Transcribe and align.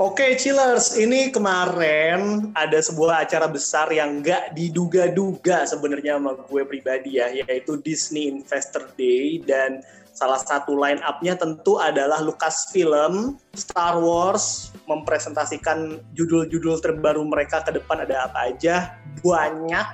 Oke, 0.00 0.32
chillers, 0.40 0.96
ini 0.96 1.28
kemarin 1.28 2.48
ada 2.56 2.80
sebuah 2.80 3.20
acara 3.20 3.44
besar 3.44 3.92
yang 3.92 4.24
nggak 4.24 4.56
diduga-duga 4.56 5.68
sebenarnya 5.68 6.16
sama 6.16 6.40
gue 6.40 6.64
pribadi 6.64 7.20
ya, 7.20 7.28
yaitu 7.28 7.76
Disney 7.84 8.32
Investor 8.32 8.88
Day. 8.96 9.44
Dan 9.44 9.84
salah 10.16 10.40
satu 10.40 10.72
line 10.72 11.04
up-nya 11.04 11.36
tentu 11.36 11.76
adalah 11.76 12.24
Lucasfilm, 12.24 13.36
Star 13.52 14.00
Wars 14.00 14.72
mempresentasikan 14.88 16.00
judul-judul 16.16 16.80
terbaru 16.80 17.20
mereka 17.28 17.60
ke 17.60 17.76
depan 17.76 18.00
ada 18.08 18.24
apa 18.24 18.56
aja, 18.56 18.96
banyak. 19.20 19.84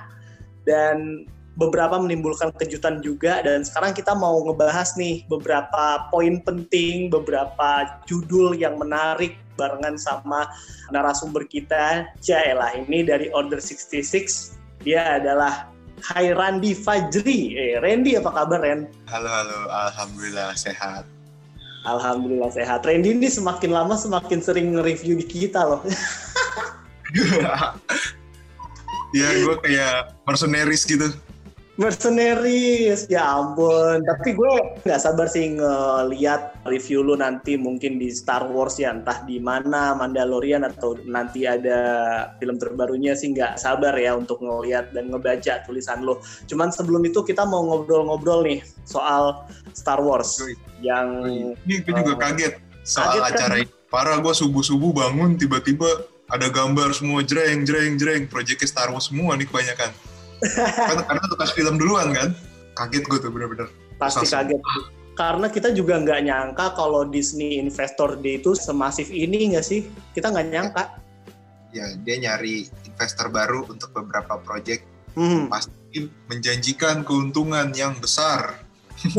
Dan 0.63 1.27
beberapa 1.59 1.99
menimbulkan 1.99 2.55
kejutan 2.55 3.03
juga. 3.03 3.43
Dan 3.43 3.67
sekarang 3.67 3.91
kita 3.91 4.15
mau 4.15 4.39
ngebahas 4.39 4.95
nih 4.95 5.27
beberapa 5.27 6.07
poin 6.15 6.39
penting, 6.47 7.11
beberapa 7.11 7.99
judul 8.07 8.55
yang 8.55 8.79
menarik 8.79 9.35
barengan 9.57 9.97
sama 9.97 10.47
narasumber 10.93 11.43
kita. 11.49 12.05
Jaelah 12.21 12.77
ini 12.77 13.03
dari 13.03 13.27
Order 13.33 13.57
66. 13.59 14.55
Dia 14.85 15.17
adalah 15.19 15.67
Hai 15.99 16.29
Randy 16.31 16.77
Fajri. 16.77 17.57
Eh, 17.57 17.81
Randy 17.81 18.15
apa 18.15 18.29
kabar, 18.29 18.61
Ren? 18.61 18.85
Halo, 19.09 19.27
halo. 19.27 19.65
Alhamdulillah 19.67 20.53
sehat. 20.53 21.09
Alhamdulillah 21.89 22.53
sehat. 22.53 22.85
Randy 22.85 23.17
ini 23.17 23.27
semakin 23.27 23.73
lama 23.73 23.97
semakin 23.97 24.37
sering 24.39 24.77
nge-review 24.77 25.17
di 25.17 25.25
kita 25.25 25.65
loh. 25.65 25.81
ya, 29.17 29.27
gue 29.41 29.55
kayak 29.65 30.13
mercenaries 30.29 30.85
gitu 30.85 31.09
mercenaries. 31.77 33.05
Ya 33.07 33.23
ampun. 33.23 34.03
Tapi 34.03 34.33
gue 34.33 34.51
nggak 34.83 34.99
sabar 34.99 35.29
sih 35.29 35.55
ngeliat 35.55 36.65
review 36.65 37.05
lu 37.05 37.15
nanti 37.15 37.55
mungkin 37.55 38.01
di 38.01 38.09
Star 38.11 38.49
Wars 38.49 38.81
ya. 38.81 38.91
Entah 38.91 39.23
di 39.23 39.37
mana 39.37 39.93
Mandalorian 39.93 40.65
atau 40.65 40.97
nanti 41.05 41.45
ada 41.45 41.79
film 42.41 42.57
terbarunya 42.57 43.13
sih 43.13 43.31
nggak 43.31 43.61
sabar 43.61 43.93
ya 43.95 44.17
untuk 44.17 44.41
ngeliat 44.41 44.91
dan 44.91 45.13
ngebaca 45.13 45.63
tulisan 45.63 46.03
lu. 46.03 46.17
Cuman 46.49 46.73
sebelum 46.73 47.05
itu 47.05 47.21
kita 47.21 47.45
mau 47.45 47.63
ngobrol-ngobrol 47.63 48.43
nih 48.43 48.59
soal 48.83 49.45
Star 49.71 50.01
Wars 50.01 50.41
Ui. 50.41 50.57
yang 50.81 51.21
ini 51.65 51.85
gue 51.85 51.93
juga 51.93 52.17
uh, 52.17 52.19
kaget 52.19 52.53
soal 52.81 53.21
kaget 53.21 53.21
kan? 53.21 53.29
acara 53.29 53.55
kan? 53.61 53.67
parah 53.87 54.17
gue 54.19 54.33
subuh-subuh 54.33 54.91
bangun 54.91 55.37
tiba-tiba 55.37 55.87
ada 56.27 56.51
gambar 56.51 56.91
semua 56.91 57.21
jreng 57.21 57.63
jreng 57.63 57.95
jreng. 57.95 58.25
Proyeknya 58.25 58.67
Star 58.67 58.89
Wars 58.89 59.13
semua 59.13 59.37
nih 59.37 59.45
kebanyakan 59.45 60.16
kan 60.41 60.97
karena 61.05 61.25
tugas 61.29 61.51
film 61.53 61.75
duluan 61.81 62.13
kan? 62.13 62.29
Kaget 62.77 63.03
gue 63.09 63.17
tuh 63.17 63.31
bener-bener. 63.33 63.67
Pasti 63.97 64.25
Sasa. 64.29 64.45
kaget. 64.45 64.61
Karena 65.17 65.49
kita 65.49 65.73
juga 65.73 65.97
nggak 65.97 66.29
nyangka 66.29 66.77
kalau 66.77 67.01
Disney 67.01 67.57
Investor 67.57 68.21
Day 68.21 68.37
itu 68.37 68.53
semasif 68.53 69.09
ini 69.09 69.57
nggak 69.57 69.65
sih? 69.65 69.89
Kita 70.13 70.29
nggak 70.29 70.47
nyangka. 70.53 70.83
Ya 71.73 71.89
dia 72.05 72.15
nyari 72.21 72.69
investor 72.85 73.33
baru 73.33 73.65
untuk 73.65 73.91
beberapa 73.97 74.37
proyek 74.41 74.85
hmm. 75.17 75.49
pasti 75.49 76.09
menjanjikan 76.29 77.01
keuntungan 77.01 77.73
yang 77.73 77.97
besar. 77.97 78.61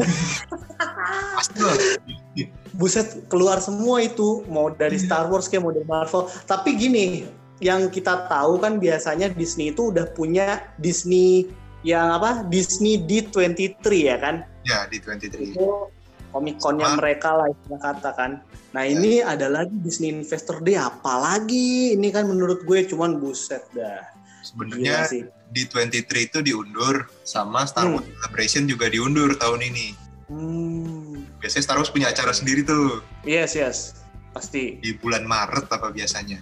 Buset 2.78 3.26
keluar 3.26 3.58
semua 3.58 4.02
itu. 4.02 4.46
Mau 4.46 4.70
dari 4.70 4.98
Star 5.02 5.26
Wars 5.26 5.50
kayak 5.50 5.62
mau 5.66 5.74
dari 5.74 5.86
Marvel. 5.86 6.30
Tapi 6.46 6.78
gini 6.78 7.26
yang 7.58 7.90
kita 7.90 8.30
tahu 8.30 8.62
kan 8.62 8.78
biasanya 8.78 9.30
Disney 9.34 9.74
itu 9.74 9.90
udah 9.90 10.06
punya 10.14 10.62
Disney 10.78 11.50
yang 11.82 12.18
apa 12.18 12.46
Disney 12.46 13.02
D23 13.02 13.82
ya 13.94 14.16
kan? 14.18 14.46
Ya 14.66 14.86
D23. 14.90 15.54
Itu 15.54 15.90
Comic 16.28 16.60
Connya 16.60 16.92
mereka 16.94 17.34
lah 17.34 17.48
istilah 17.50 17.80
kata 17.80 18.10
kan. 18.14 18.30
Nah 18.76 18.84
ya. 18.84 18.94
ini 18.94 19.24
ada 19.24 19.48
lagi 19.48 19.74
Disney 19.80 20.12
Investor 20.12 20.60
Day 20.60 20.76
apalagi 20.76 21.96
ini 21.96 22.08
kan 22.12 22.28
menurut 22.28 22.62
gue 22.68 22.84
cuman 22.86 23.18
buset 23.18 23.64
dah. 23.74 24.04
Sebenarnya 24.44 25.08
D23 25.50 26.12
itu 26.30 26.38
diundur 26.44 27.10
sama 27.26 27.66
Star 27.66 27.88
hmm. 27.88 27.94
Wars 27.98 28.06
Celebration 28.06 28.62
juga 28.68 28.86
diundur 28.92 29.34
tahun 29.40 29.60
ini. 29.66 29.88
Hmm. 30.28 31.24
Biasanya 31.40 31.64
Star 31.64 31.76
Wars 31.80 31.90
punya 31.90 32.12
acara 32.12 32.30
sendiri 32.30 32.62
tuh. 32.62 33.00
Yes 33.24 33.56
yes 33.56 33.98
pasti. 34.38 34.78
Di 34.78 34.94
bulan 34.94 35.24
Maret 35.24 35.66
apa 35.72 35.90
biasanya? 35.90 36.38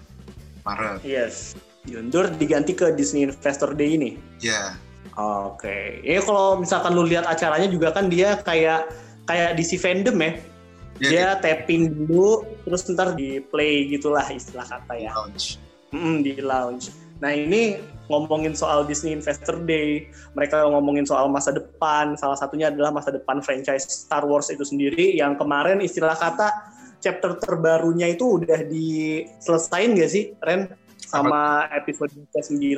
Maret. 0.67 1.01
Yes. 1.07 1.55
Diundur 1.87 2.27
diganti 2.35 2.75
ke 2.75 2.91
Disney 2.99 3.25
Investor 3.25 3.73
Day 3.79 3.95
ini. 3.95 4.19
Iya. 4.43 4.53
Yeah. 4.53 4.69
Oke. 5.17 5.65
Okay. 5.65 5.83
Ya 6.03 6.21
kalau 6.21 6.59
misalkan 6.59 6.93
lu 6.93 7.07
lihat 7.07 7.25
acaranya 7.25 7.71
juga 7.71 7.95
kan 7.95 8.11
dia 8.11 8.37
kayak 8.43 8.91
kayak 9.31 9.55
DC 9.57 9.79
fandom 9.79 10.19
ya. 10.19 10.33
Yeah, 10.97 11.11
dia 11.13 11.21
yeah. 11.21 11.33
tapping 11.41 11.93
dulu 11.93 12.45
terus 12.67 12.89
ntar 12.91 13.15
di 13.15 13.41
play 13.41 13.87
gitulah 13.89 14.27
istilah 14.29 14.67
kata 14.67 14.99
ya. 14.99 15.15
Launch. 15.15 15.63
Mm, 15.95 16.27
di 16.27 16.35
launch. 16.43 16.91
Nah 17.23 17.33
ini 17.33 17.81
ngomongin 18.13 18.53
soal 18.53 18.85
Disney 18.85 19.17
Investor 19.17 19.57
Day, 19.65 20.07
mereka 20.37 20.63
ngomongin 20.69 21.09
soal 21.09 21.27
masa 21.33 21.51
depan, 21.51 22.15
salah 22.15 22.39
satunya 22.39 22.71
adalah 22.71 22.95
masa 22.95 23.11
depan 23.11 23.43
franchise 23.43 23.89
Star 23.89 24.23
Wars 24.23 24.53
itu 24.53 24.63
sendiri 24.63 25.17
yang 25.17 25.35
kemarin 25.35 25.83
istilah 25.83 26.15
kata 26.15 26.53
chapter 27.07 27.39
terbarunya 27.39 28.11
itu 28.11 28.43
udah 28.43 28.67
diselesain 28.67 29.95
gak 29.95 30.11
sih, 30.11 30.35
Ren? 30.43 30.67
Sama 30.99 31.71
Apa? 31.71 31.79
episode 31.79 32.11
ke-9? 32.35 32.75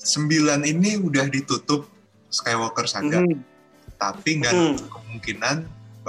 9 0.00 0.64
ini 0.64 0.96
udah 0.96 1.28
ditutup 1.28 1.84
Skywalker 2.32 2.88
Saga. 2.88 3.20
Mm. 3.20 3.44
Tapi 4.00 4.40
nggak 4.40 4.54
mm. 4.56 4.76
kemungkinan 4.88 5.56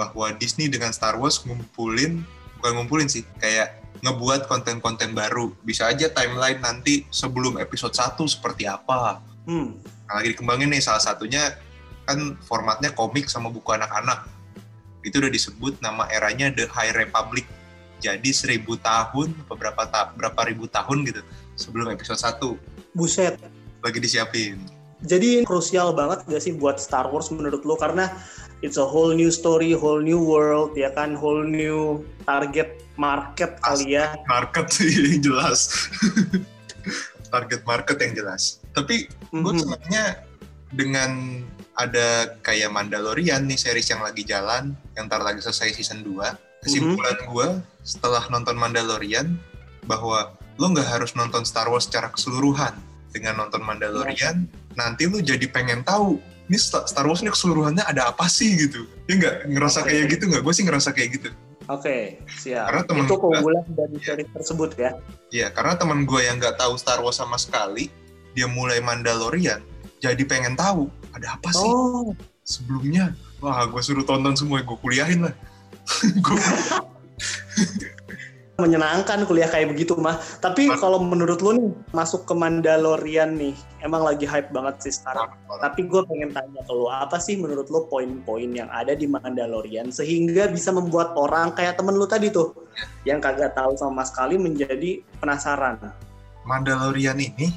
bahwa 0.00 0.32
Disney 0.40 0.72
dengan 0.72 0.96
Star 0.96 1.20
Wars 1.20 1.44
ngumpulin, 1.44 2.24
bukan 2.56 2.72
ngumpulin 2.80 3.12
sih, 3.12 3.28
kayak 3.36 3.76
ngebuat 4.00 4.48
konten-konten 4.48 5.12
baru. 5.12 5.52
Bisa 5.60 5.92
aja 5.92 6.08
timeline 6.08 6.64
nanti 6.64 7.04
sebelum 7.12 7.60
episode 7.60 7.92
1 7.92 8.16
seperti 8.24 8.64
apa. 8.64 9.20
Hmm. 9.44 9.76
Nah, 10.08 10.12
lagi 10.16 10.32
dikembangin 10.32 10.72
nih 10.72 10.80
salah 10.80 11.04
satunya 11.04 11.52
kan 12.08 12.40
formatnya 12.40 12.96
komik 12.96 13.28
sama 13.28 13.52
buku 13.52 13.76
anak-anak 13.76 14.39
itu 15.04 15.16
udah 15.20 15.32
disebut 15.32 15.80
nama 15.80 16.08
eranya 16.12 16.52
The 16.52 16.68
High 16.68 16.96
Republic. 16.96 17.48
Jadi 18.00 18.32
seribu 18.32 18.80
tahun, 18.80 19.36
beberapa 19.44 19.84
ta 19.84 20.12
berapa 20.16 20.40
ribu 20.48 20.64
tahun 20.64 21.04
gitu 21.04 21.20
sebelum 21.56 21.92
episode 21.92 22.16
1. 22.16 22.96
Buset. 22.96 23.36
Lagi 23.84 23.98
disiapin. 24.00 24.56
Jadi 25.04 25.44
krusial 25.48 25.96
banget 25.96 26.28
gak 26.28 26.42
sih 26.44 26.52
buat 26.56 26.76
Star 26.76 27.08
Wars 27.08 27.32
menurut 27.32 27.64
lo 27.64 27.76
karena 27.76 28.12
it's 28.60 28.76
a 28.76 28.84
whole 28.84 29.12
new 29.16 29.32
story, 29.32 29.72
whole 29.72 30.00
new 30.00 30.20
world 30.20 30.76
ya 30.76 30.92
kan, 30.92 31.16
whole 31.16 31.44
new 31.44 32.04
target 32.28 32.84
market 33.00 33.56
kali 33.64 33.96
ya. 33.96 34.16
Market 34.28 34.68
sih 34.76 35.20
jelas. 35.20 35.88
target 37.30 37.62
market 37.64 37.96
yang 38.00 38.12
jelas. 38.12 38.60
Tapi 38.76 39.08
mm 39.08 39.12
-hmm. 39.32 39.42
gue 39.44 39.52
sebenarnya 39.56 40.04
dengan 40.74 41.10
ada 41.80 42.36
kayak 42.44 42.68
Mandalorian 42.68 43.48
nih 43.48 43.56
series 43.56 43.88
yang 43.88 44.04
lagi 44.04 44.20
jalan 44.20 44.76
yang 44.92 45.08
ntar 45.08 45.24
lagi 45.24 45.40
selesai 45.40 45.72
season 45.72 46.04
2 46.04 46.60
kesimpulan 46.60 47.16
mm 47.16 47.24
-hmm. 47.24 47.32
gue 47.32 47.48
setelah 47.80 48.20
nonton 48.28 48.60
Mandalorian 48.60 49.40
bahwa 49.88 50.36
lo 50.60 50.66
nggak 50.76 50.84
harus 50.84 51.16
nonton 51.16 51.48
Star 51.48 51.72
Wars 51.72 51.88
secara 51.88 52.12
keseluruhan 52.12 52.76
dengan 53.16 53.40
nonton 53.40 53.64
Mandalorian 53.64 54.44
yeah. 54.44 54.76
nanti 54.76 55.08
lo 55.08 55.24
jadi 55.24 55.48
pengen 55.48 55.80
tahu 55.80 56.20
ini 56.52 56.60
Star 56.60 57.06
Wars 57.08 57.24
ini 57.24 57.32
keseluruhannya 57.32 57.88
ada 57.88 58.12
apa 58.12 58.28
sih 58.28 58.60
gitu 58.60 58.84
ya 59.08 59.16
nggak 59.16 59.36
ngerasa 59.48 59.80
okay. 59.80 60.04
kayak 60.04 60.04
gitu 60.20 60.24
nggak 60.28 60.42
gue 60.44 60.54
sih 60.54 60.64
ngerasa 60.68 60.90
kayak 60.92 61.10
gitu 61.16 61.30
Oke, 61.70 61.86
okay, 61.86 62.02
siap. 62.26 62.66
Karena 62.66 62.82
temen 62.82 63.06
itu 63.06 63.14
keunggulan 63.14 63.62
dari 63.78 63.94
ya. 64.02 64.10
series 64.10 64.30
tersebut 64.34 64.70
ya. 64.74 64.90
Iya, 65.30 65.54
karena 65.54 65.78
teman 65.78 66.02
gue 66.02 66.18
yang 66.18 66.42
nggak 66.42 66.58
tahu 66.58 66.74
Star 66.74 66.98
Wars 66.98 67.22
sama 67.22 67.38
sekali, 67.38 67.86
dia 68.34 68.50
mulai 68.50 68.82
Mandalorian, 68.82 69.62
jadi 70.02 70.18
pengen 70.26 70.58
tahu 70.58 70.90
ada 71.16 71.36
apa 71.38 71.50
sih 71.52 71.70
oh. 71.70 72.12
sebelumnya 72.44 73.14
wah 73.42 73.64
gue 73.66 73.82
suruh 73.82 74.04
tonton 74.06 74.36
semua 74.36 74.62
gue 74.62 74.78
kuliahin 74.78 75.28
lah 75.28 75.34
menyenangkan 78.60 79.24
kuliah 79.24 79.48
kayak 79.48 79.72
begitu 79.72 79.96
mah. 79.96 80.20
Tapi 80.38 80.68
kalau 80.76 81.00
menurut 81.00 81.40
lu 81.40 81.50
nih 81.56 81.70
masuk 81.96 82.28
ke 82.28 82.36
Mandalorian 82.36 83.34
nih, 83.34 83.56
emang 83.80 84.04
lagi 84.04 84.28
hype 84.28 84.52
banget 84.52 84.76
sih 84.84 84.94
sekarang. 85.00 85.32
Tapi 85.48 85.88
gue 85.88 86.04
pengen 86.04 86.30
tanya 86.30 86.60
ke 86.62 86.72
lu, 86.76 86.86
apa 86.86 87.16
sih 87.16 87.40
menurut 87.40 87.72
lu 87.72 87.88
poin-poin 87.88 88.52
yang 88.52 88.68
ada 88.68 88.92
di 88.92 89.08
Mandalorian 89.08 89.88
sehingga 89.88 90.52
bisa 90.52 90.70
membuat 90.70 91.16
orang 91.16 91.56
kayak 91.56 91.80
temen 91.80 91.96
lu 91.96 92.04
tadi 92.04 92.28
tuh 92.28 92.52
ya. 93.02 93.16
yang 93.16 93.18
kagak 93.24 93.56
tahu 93.56 93.74
sama 93.80 94.04
sekali 94.04 94.36
menjadi 94.36 95.00
penasaran. 95.18 95.80
Mandalorian 96.44 97.18
ini 97.18 97.50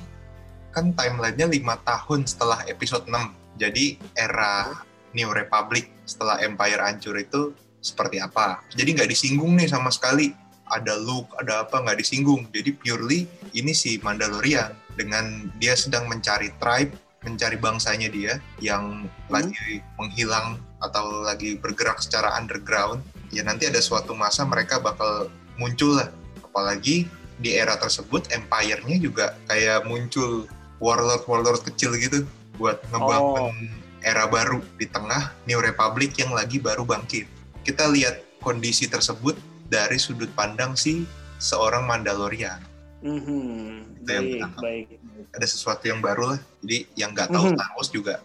kan 0.74 0.90
timelinenya 0.98 1.46
lima 1.54 1.78
tahun 1.86 2.26
setelah 2.26 2.66
episode 2.66 3.06
6 3.06 3.43
jadi 3.58 3.98
era 4.18 4.74
New 5.14 5.30
Republic 5.30 5.90
setelah 6.04 6.42
Empire 6.42 6.82
hancur 6.82 7.16
itu 7.18 7.54
seperti 7.84 8.18
apa. 8.18 8.64
Jadi 8.74 8.98
nggak 8.98 9.10
disinggung 9.12 9.54
nih 9.60 9.70
sama 9.70 9.94
sekali. 9.94 10.34
Ada 10.74 10.98
Luke, 10.98 11.30
ada 11.38 11.68
apa 11.68 11.84
nggak 11.84 12.02
disinggung. 12.02 12.50
Jadi 12.50 12.74
purely 12.74 13.30
ini 13.54 13.76
si 13.76 14.02
Mandalorian 14.02 14.74
dengan 14.98 15.52
dia 15.62 15.78
sedang 15.78 16.10
mencari 16.10 16.50
tribe, 16.58 16.96
mencari 17.22 17.60
bangsanya 17.60 18.10
dia 18.10 18.42
yang 18.58 19.06
hmm. 19.06 19.30
lagi 19.30 19.84
menghilang 20.02 20.58
atau 20.82 21.22
lagi 21.22 21.60
bergerak 21.62 22.02
secara 22.02 22.34
underground. 22.40 23.06
Ya 23.30 23.46
nanti 23.46 23.70
ada 23.70 23.84
suatu 23.84 24.18
masa 24.18 24.48
mereka 24.48 24.82
bakal 24.82 25.30
muncul 25.58 26.02
lah 26.02 26.10
Apalagi 26.54 27.10
di 27.42 27.58
era 27.58 27.74
tersebut 27.82 28.30
Empire-nya 28.30 29.02
juga 29.02 29.34
kayak 29.50 29.90
muncul 29.90 30.46
warlord-warlord 30.78 31.66
kecil 31.66 31.98
gitu 31.98 32.30
buat 32.58 32.82
ngebangun 32.94 33.56
oh. 33.56 34.06
era 34.06 34.30
baru 34.30 34.62
di 34.78 34.86
tengah 34.86 35.34
New 35.50 35.60
Republic 35.60 36.18
yang 36.20 36.32
lagi 36.36 36.62
baru 36.62 36.86
bangkit. 36.86 37.26
Kita 37.64 37.90
lihat 37.90 38.22
kondisi 38.44 38.86
tersebut 38.86 39.40
dari 39.72 39.96
sudut 39.98 40.30
pandang 40.36 40.76
si 40.76 41.08
seorang 41.40 41.88
Mandalorian. 41.88 42.60
Mm-hmm. 43.04 44.04
Baik, 44.08 44.42
baik. 44.60 44.88
Ada 45.36 45.48
sesuatu 45.48 45.84
yang 45.88 46.00
baru 46.00 46.36
lah. 46.36 46.40
Jadi 46.64 46.88
yang 46.96 47.12
nggak 47.12 47.32
tahu 47.32 47.52
mm-hmm. 47.52 47.60
Star 47.60 47.72
Wars 47.76 47.90
juga 47.92 48.16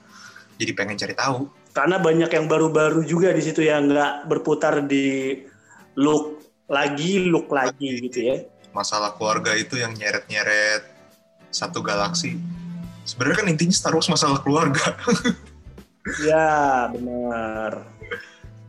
jadi 0.59 0.73
pengen 0.75 0.99
cari 0.99 1.15
tahu. 1.15 1.47
Karena 1.71 2.03
banyak 2.03 2.31
yang 2.35 2.47
baru-baru 2.51 3.07
juga 3.07 3.31
di 3.31 3.43
situ 3.43 3.63
yang 3.63 3.87
nggak 3.87 4.27
berputar 4.27 4.83
di 4.83 5.39
look 5.95 6.43
lagi, 6.67 7.31
look 7.31 7.47
lagi 7.55 8.03
gitu 8.03 8.19
ya. 8.27 8.37
Masalah 8.75 9.15
keluarga 9.15 9.55
itu 9.55 9.79
yang 9.79 9.95
nyeret-nyeret 9.95 10.83
satu 11.55 11.81
galaksi. 11.81 12.37
Sebenarnya 13.09 13.37
kan 13.41 13.49
intinya 13.49 13.73
Star 13.73 13.97
Wars 13.97 14.13
masalah 14.13 14.45
keluarga. 14.45 14.93
ya, 16.29 16.93
benar. 16.93 17.89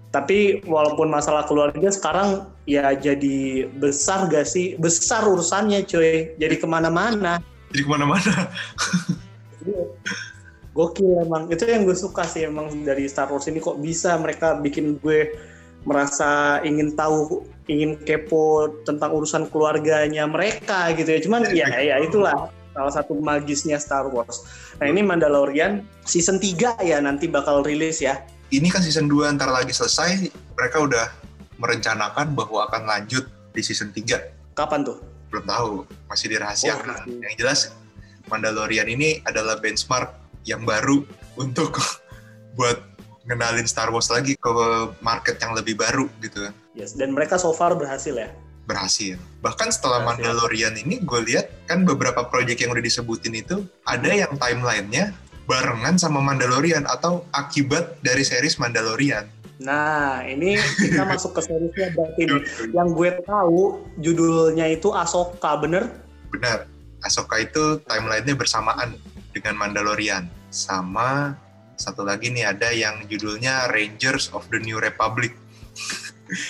Tapi 0.09 0.63
walaupun 0.63 1.11
masalah 1.11 1.43
keluarga 1.43 1.91
sekarang 1.91 2.47
ya 2.63 2.95
jadi 2.95 3.67
besar 3.67 4.31
gak 4.31 4.47
sih? 4.47 4.79
Besar 4.79 5.27
urusannya 5.27 5.83
cuy. 5.83 6.39
Jadi 6.39 6.55
ke 6.55 6.65
mana-mana. 6.65 7.43
Jadi 7.75 7.81
ke 7.83 7.89
mana-mana. 7.91 8.33
gokil 10.79 11.25
emang 11.27 11.51
itu 11.51 11.67
yang 11.67 11.83
gue 11.83 11.97
suka 11.97 12.23
sih 12.23 12.47
emang 12.47 12.85
dari 12.87 13.09
Star 13.11 13.27
Wars 13.27 13.51
ini 13.51 13.59
kok 13.59 13.83
bisa 13.83 14.15
mereka 14.15 14.55
bikin 14.63 14.95
gue 15.03 15.35
merasa 15.83 16.63
ingin 16.63 16.95
tahu 16.95 17.43
ingin 17.67 17.99
kepo 18.03 18.71
tentang 18.87 19.11
urusan 19.11 19.51
keluarganya 19.51 20.23
mereka 20.23 20.95
gitu 20.95 21.09
ya 21.09 21.19
cuman 21.19 21.41
ya 21.51 21.67
ya 21.67 21.99
itulah 21.99 22.47
salah 22.73 22.93
satu 22.93 23.17
magisnya 23.17 23.77
Star 23.81 24.07
Wars. 24.07 24.45
Nah 24.77 24.87
ini 24.89 25.01
Mandalorian 25.03 25.85
season 26.05 26.37
3 26.37 26.81
ya 26.85 26.97
nanti 27.01 27.25
bakal 27.29 27.65
rilis 27.65 27.99
ya. 28.01 28.21
Ini 28.49 28.69
kan 28.73 28.81
season 28.81 29.05
2 29.05 29.37
ntar 29.37 29.49
lagi 29.53 29.73
selesai 29.73 30.29
mereka 30.57 30.81
udah 30.81 31.05
merencanakan 31.59 32.33
bahwa 32.33 32.65
akan 32.71 32.87
lanjut 32.89 33.27
di 33.53 33.61
season 33.61 33.93
3 33.93 34.39
kapan 34.59 34.83
tuh? 34.83 34.99
Belum 35.31 35.45
tahu 35.47 35.69
masih 36.11 36.35
dirahasiakan. 36.35 37.07
Oh, 37.07 37.23
yang 37.23 37.35
jelas 37.39 37.71
Mandalorian 38.27 38.91
ini 38.91 39.23
adalah 39.23 39.57
benchmark 39.57 40.11
yang 40.43 40.67
baru 40.67 41.07
untuk 41.39 41.79
buat 42.59 42.77
ngenalin 43.29 43.69
Star 43.69 43.93
Wars 43.93 44.09
lagi 44.09 44.35
ke 44.35 44.51
market 44.99 45.37
yang 45.39 45.53
lebih 45.53 45.77
baru 45.77 46.09
gitu. 46.19 46.49
Kan. 46.49 46.53
Yes, 46.73 46.97
dan 46.97 47.13
mereka 47.13 47.37
so 47.37 47.53
far 47.53 47.77
berhasil 47.77 48.11
ya? 48.17 48.29
Berhasil. 48.69 49.17
Bahkan 49.41 49.73
setelah 49.73 50.05
berhasil. 50.05 50.29
Mandalorian 50.29 50.73
ini 50.77 51.01
gue 51.01 51.21
lihat 51.25 51.49
kan 51.65 51.81
beberapa 51.89 52.21
proyek 52.29 52.61
yang 52.61 52.77
udah 52.77 52.85
disebutin 52.85 53.33
itu 53.33 53.65
ada 53.89 54.13
yang 54.13 54.29
timelinenya 54.37 55.17
barengan 55.49 55.97
sama 55.97 56.21
Mandalorian 56.21 56.85
atau 56.85 57.25
akibat 57.33 57.97
dari 58.05 58.21
series 58.21 58.61
Mandalorian. 58.61 59.25
Nah, 59.59 60.21
ini 60.23 60.55
kita 60.77 61.01
masuk 61.11 61.33
ke 61.33 61.41
seriesnya 61.41 61.89
berarti 61.97 62.21
nih. 62.29 62.41
Yang 62.69 62.87
gue 62.93 63.09
tahu 63.25 63.61
judulnya 63.97 64.69
itu 64.69 64.93
Asoka, 64.93 65.57
bener? 65.57 65.89
Benar. 66.29 66.69
Asoka 67.01 67.41
itu 67.41 67.81
timelinenya 67.89 68.37
bersamaan 68.37 68.93
dengan 69.33 69.57
Mandalorian. 69.57 70.29
Sama 70.53 71.33
satu 71.79 72.03
lagi 72.03 72.29
nih 72.29 72.45
ada 72.45 72.69
yang 72.75 73.07
judulnya 73.07 73.71
Rangers 73.71 74.29
of 74.35 74.45
the 74.53 74.59
New 74.61 74.77
Republic. 74.77 75.33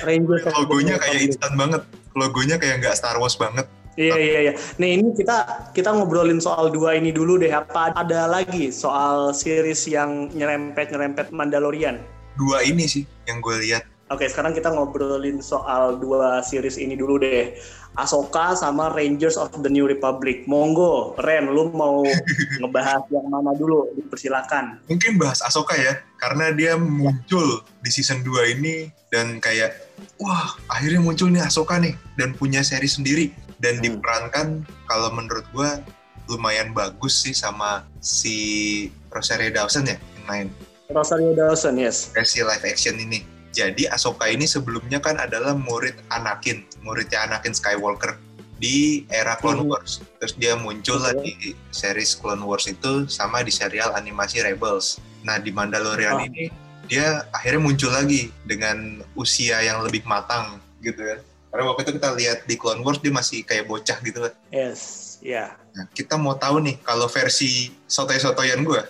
Rangers 0.04 0.44
of 0.50 0.54
Logonya 0.58 0.98
kayak 1.00 1.34
instan 1.34 1.54
banget. 1.56 1.82
Logonya 2.18 2.58
kayak 2.58 2.82
nggak 2.82 2.98
Star 2.98 3.18
Wars 3.18 3.38
banget. 3.38 3.68
Iya 4.00 4.16
iya 4.16 4.40
iya. 4.48 4.54
Nih 4.80 5.02
ini 5.02 5.12
kita 5.12 5.68
kita 5.76 5.92
ngobrolin 5.92 6.40
soal 6.40 6.72
dua 6.72 6.96
ini 6.96 7.12
dulu 7.12 7.36
deh. 7.36 7.52
Apa 7.52 7.92
ada 8.00 8.32
lagi 8.32 8.72
soal 8.72 9.36
series 9.36 9.84
yang 9.92 10.32
nyerempet 10.32 10.96
nyerempet 10.96 11.36
Mandalorian? 11.36 12.00
Dua 12.40 12.64
ini 12.64 12.88
sih 12.88 13.04
yang 13.28 13.44
gue 13.44 13.60
lihat. 13.60 13.84
Oke, 14.10 14.26
sekarang 14.26 14.58
kita 14.58 14.74
ngobrolin 14.74 15.38
soal 15.38 16.02
dua 16.02 16.42
series 16.42 16.82
ini 16.82 16.98
dulu 16.98 17.22
deh. 17.22 17.54
Asoka 17.94 18.58
sama 18.58 18.90
Rangers 18.90 19.38
of 19.38 19.54
the 19.62 19.70
New 19.70 19.86
Republic. 19.86 20.50
Monggo, 20.50 21.14
Ren, 21.22 21.46
lu 21.52 21.70
mau 21.70 22.02
ngebahas 22.64 23.06
yang 23.14 23.30
mana 23.30 23.54
dulu? 23.54 23.86
Dipersilakan. 23.94 24.82
Mungkin 24.90 25.22
bahas 25.22 25.46
Asoka 25.46 25.78
ya, 25.78 26.02
karena 26.18 26.50
dia 26.58 26.74
muncul 26.74 27.62
di 27.86 27.90
season 27.94 28.26
2 28.26 28.58
ini 28.58 28.90
dan 29.14 29.38
kayak, 29.38 29.89
wah 30.22 30.56
akhirnya 30.72 31.02
muncul 31.04 31.28
nih 31.32 31.44
Asoka 31.44 31.80
nih, 31.80 31.96
dan 32.16 32.36
punya 32.36 32.66
seri 32.66 32.88
sendiri. 32.88 33.32
Dan 33.60 33.80
hmm. 33.80 33.84
diperankan, 33.84 34.48
kalau 34.88 35.12
menurut 35.12 35.44
gua 35.52 35.84
lumayan 36.30 36.72
bagus 36.72 37.26
sih 37.26 37.36
sama 37.36 37.84
si 38.00 38.38
Rosario 39.12 39.50
Dawson 39.52 39.90
ya, 39.90 39.98
yang 39.98 40.26
main. 40.30 40.48
Rosario 40.90 41.34
Dawson, 41.36 41.76
yes. 41.78 42.14
Versi 42.14 42.42
live 42.42 42.66
action 42.66 42.98
ini 42.98 43.26
jadi 43.50 43.90
Ahsoka 43.90 44.30
ini 44.30 44.46
sebelumnya 44.46 45.02
kan 45.02 45.18
adalah 45.18 45.58
murid 45.58 45.98
Anakin, 46.14 46.66
muridnya 46.86 47.26
Anakin 47.26 47.54
Skywalker 47.58 48.16
di 48.62 49.08
era 49.10 49.40
Clone 49.40 49.66
mhm. 49.66 49.70
Wars. 49.74 50.06
Terus 50.22 50.34
dia 50.38 50.54
muncul 50.54 51.02
lah 51.02 51.18
di 51.18 51.58
series 51.74 52.14
Clone 52.14 52.46
Wars 52.46 52.70
itu 52.70 53.10
sama 53.10 53.42
di 53.42 53.50
serial 53.50 53.96
animasi 53.98 54.46
Rebels. 54.46 55.02
Nah 55.26 55.42
di 55.42 55.50
Mandalorian 55.50 56.22
oh. 56.22 56.28
ini 56.30 56.54
dia 56.90 57.24
akhirnya 57.30 57.62
muncul 57.62 57.94
lagi 57.94 58.34
dengan 58.44 59.06
usia 59.14 59.62
yang 59.62 59.86
lebih 59.86 60.02
matang 60.10 60.58
gitu 60.82 60.98
kan. 60.98 61.20
Karena 61.50 61.64
waktu 61.66 61.82
itu 61.86 61.92
kita 61.98 62.10
lihat 62.14 62.40
di 62.46 62.56
Clone 62.58 62.82
Wars 62.82 63.02
dia 63.02 63.14
masih 63.14 63.46
kayak 63.46 63.70
bocah 63.70 63.98
gitu 64.02 64.26
kan. 64.26 64.34
Yes, 64.50 64.82
ya. 65.22 65.34
Yeah. 65.34 65.50
Nah, 65.78 65.86
kita 65.94 66.18
mau 66.18 66.34
tahu 66.38 66.62
nih 66.66 66.82
kalau 66.82 67.06
versi 67.06 67.70
sotoy-sotoyan 67.86 68.66
gue 68.66 68.82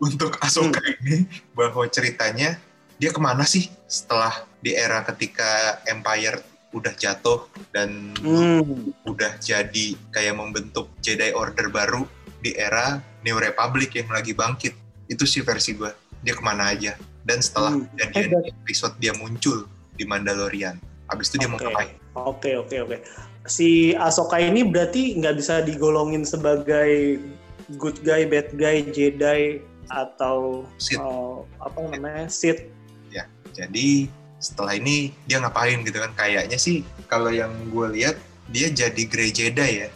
untuk 0.00 0.36
Ahsoka 0.40 0.80
hmm. 0.80 1.00
ini 1.04 1.18
bahwa 1.52 1.84
ceritanya 1.88 2.56
dia 3.00 3.10
ke 3.12 3.20
mana 3.20 3.44
sih 3.48 3.68
setelah 3.88 4.44
di 4.60 4.76
era 4.76 5.00
ketika 5.04 5.80
Empire 5.88 6.40
udah 6.70 6.94
jatuh 6.94 7.50
dan 7.74 8.14
hmm. 8.20 8.94
udah 9.08 9.40
jadi 9.42 9.98
kayak 10.14 10.36
membentuk 10.36 10.92
Jedi 11.02 11.34
Order 11.34 11.66
baru 11.72 12.06
di 12.40 12.54
era 12.54 13.02
New 13.26 13.36
Republic 13.36 13.92
yang 13.96 14.08
lagi 14.08 14.32
bangkit 14.32 14.72
itu 15.10 15.24
sih 15.26 15.42
versi 15.42 15.74
gue 15.74 15.90
dia 16.22 16.36
ke 16.36 16.42
mana 16.44 16.70
aja 16.70 16.94
dan 17.30 17.38
setelah 17.38 17.78
hmm. 17.78 17.86
jadian 17.94 18.42
eh, 18.42 18.50
episode 18.66 18.94
dia 18.98 19.14
muncul 19.14 19.70
di 19.94 20.02
Mandalorian 20.02 20.74
habis 21.06 21.30
itu 21.30 21.38
dia 21.38 21.46
okay. 21.46 21.54
mau 21.54 21.58
ngapain 21.62 21.94
oke 22.18 22.42
okay, 22.42 22.54
oke 22.58 22.66
okay, 22.66 22.78
oke 22.82 22.90
okay. 22.90 22.98
si 23.46 23.94
Ahsoka 23.94 24.42
ini 24.42 24.66
berarti 24.66 25.14
nggak 25.14 25.38
bisa 25.38 25.62
digolongin 25.62 26.26
sebagai 26.26 27.22
good 27.78 28.02
guy 28.02 28.26
bad 28.26 28.50
guy 28.58 28.82
Jedi 28.90 29.62
atau 29.90 30.66
Uh, 30.98 31.42
apa 31.58 31.82
namanya 31.86 32.30
Sith 32.30 32.62
jadi 33.54 34.08
setelah 34.40 34.78
ini 34.78 35.12
dia 35.26 35.42
ngapain 35.42 35.82
gitu 35.82 35.98
kan? 36.00 36.12
Kayaknya 36.16 36.58
sih 36.58 36.86
kalau 37.10 37.28
yang 37.28 37.50
gue 37.70 37.86
lihat 38.00 38.16
dia 38.50 38.70
jadi 38.70 39.02
Grey 39.06 39.30
Jedi 39.34 39.86
ya. 39.86 39.88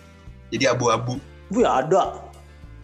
Jadi 0.53 0.65
abu-abu. 0.69 1.19
Gue 1.51 1.67
ada. 1.67 2.24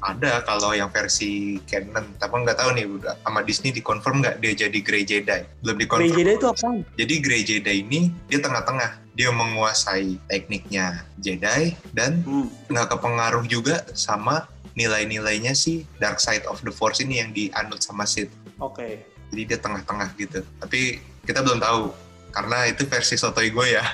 Ada 0.00 0.42
kalau 0.48 0.72
yang 0.72 0.88
versi 0.88 1.60
canon, 1.68 2.16
tapi 2.16 2.34
nggak 2.40 2.56
tahu 2.56 2.70
nih 2.72 2.86
udah 2.88 3.14
sama 3.20 3.40
Disney 3.44 3.70
dikonfirm 3.76 4.24
nggak 4.24 4.40
dia 4.40 4.52
jadi 4.66 4.78
Grey 4.80 5.04
Jedi? 5.04 5.44
Belum 5.60 5.76
dikonfirm. 5.76 6.10
Grey 6.10 6.18
Jedi 6.24 6.32
itu 6.40 6.46
apa? 6.48 6.68
Jadi 6.96 7.14
Grey 7.20 7.42
Jedi 7.44 7.74
ini 7.84 8.00
dia 8.26 8.40
tengah-tengah, 8.40 8.90
dia 9.12 9.28
menguasai 9.28 10.16
tekniknya 10.26 11.04
Jedi 11.20 11.76
dan 11.92 12.24
hmm. 12.24 12.72
nggak 12.72 12.86
hmm. 12.88 12.94
kepengaruh 12.96 13.44
juga 13.44 13.84
sama 13.92 14.48
nilai-nilainya 14.74 15.52
si 15.52 15.84
Dark 16.00 16.22
Side 16.22 16.48
of 16.48 16.64
the 16.64 16.72
Force 16.72 17.04
ini 17.04 17.20
yang 17.20 17.30
dianut 17.36 17.84
sama 17.84 18.08
Sith. 18.08 18.32
Oke. 18.56 18.80
Okay 18.80 19.10
jadi 19.30 19.42
dia 19.54 19.58
tengah-tengah 19.62 20.08
gitu 20.18 20.42
tapi 20.58 20.98
kita 21.24 21.40
belum 21.40 21.62
tahu 21.62 21.94
karena 22.34 22.58
itu 22.70 22.82
versi 22.86 23.14
sotoy 23.14 23.50
gue 23.50 23.66
ya 23.78 23.84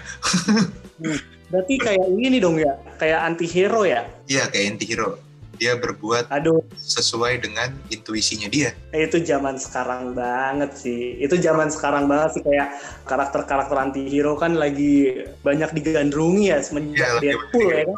hmm, 1.00 1.18
berarti 1.52 1.75
kayak 1.76 2.06
ini 2.08 2.40
dong 2.40 2.56
ya 2.56 2.72
kayak 2.96 3.20
anti 3.20 3.46
hero 3.46 3.84
ya 3.84 4.08
iya 4.26 4.48
kayak 4.48 4.76
anti 4.76 4.84
hero 4.88 5.20
dia 5.56 5.75
berbuat 5.76 6.28
Aduh. 6.30 6.62
sesuai 6.78 7.42
dengan 7.42 7.72
intuisinya 7.90 8.46
dia. 8.46 8.76
Eh, 8.92 9.08
itu 9.08 9.20
zaman 9.25 9.56
sekarang 9.56 10.12
banget 10.12 10.76
sih. 10.76 11.16
Itu 11.18 11.40
zaman 11.40 11.72
sekarang 11.72 12.06
banget 12.06 12.40
sih 12.40 12.42
kayak 12.44 12.76
karakter-karakter 13.08 13.76
anti-hero 13.76 14.36
kan 14.36 14.54
lagi 14.54 15.26
banyak 15.40 15.72
digandrungi 15.76 16.52
ya 16.52 16.58
semenjak 16.62 17.20
ya, 17.20 17.34
Deadpool 17.34 17.68
ya 17.72 17.84
kan. 17.88 17.96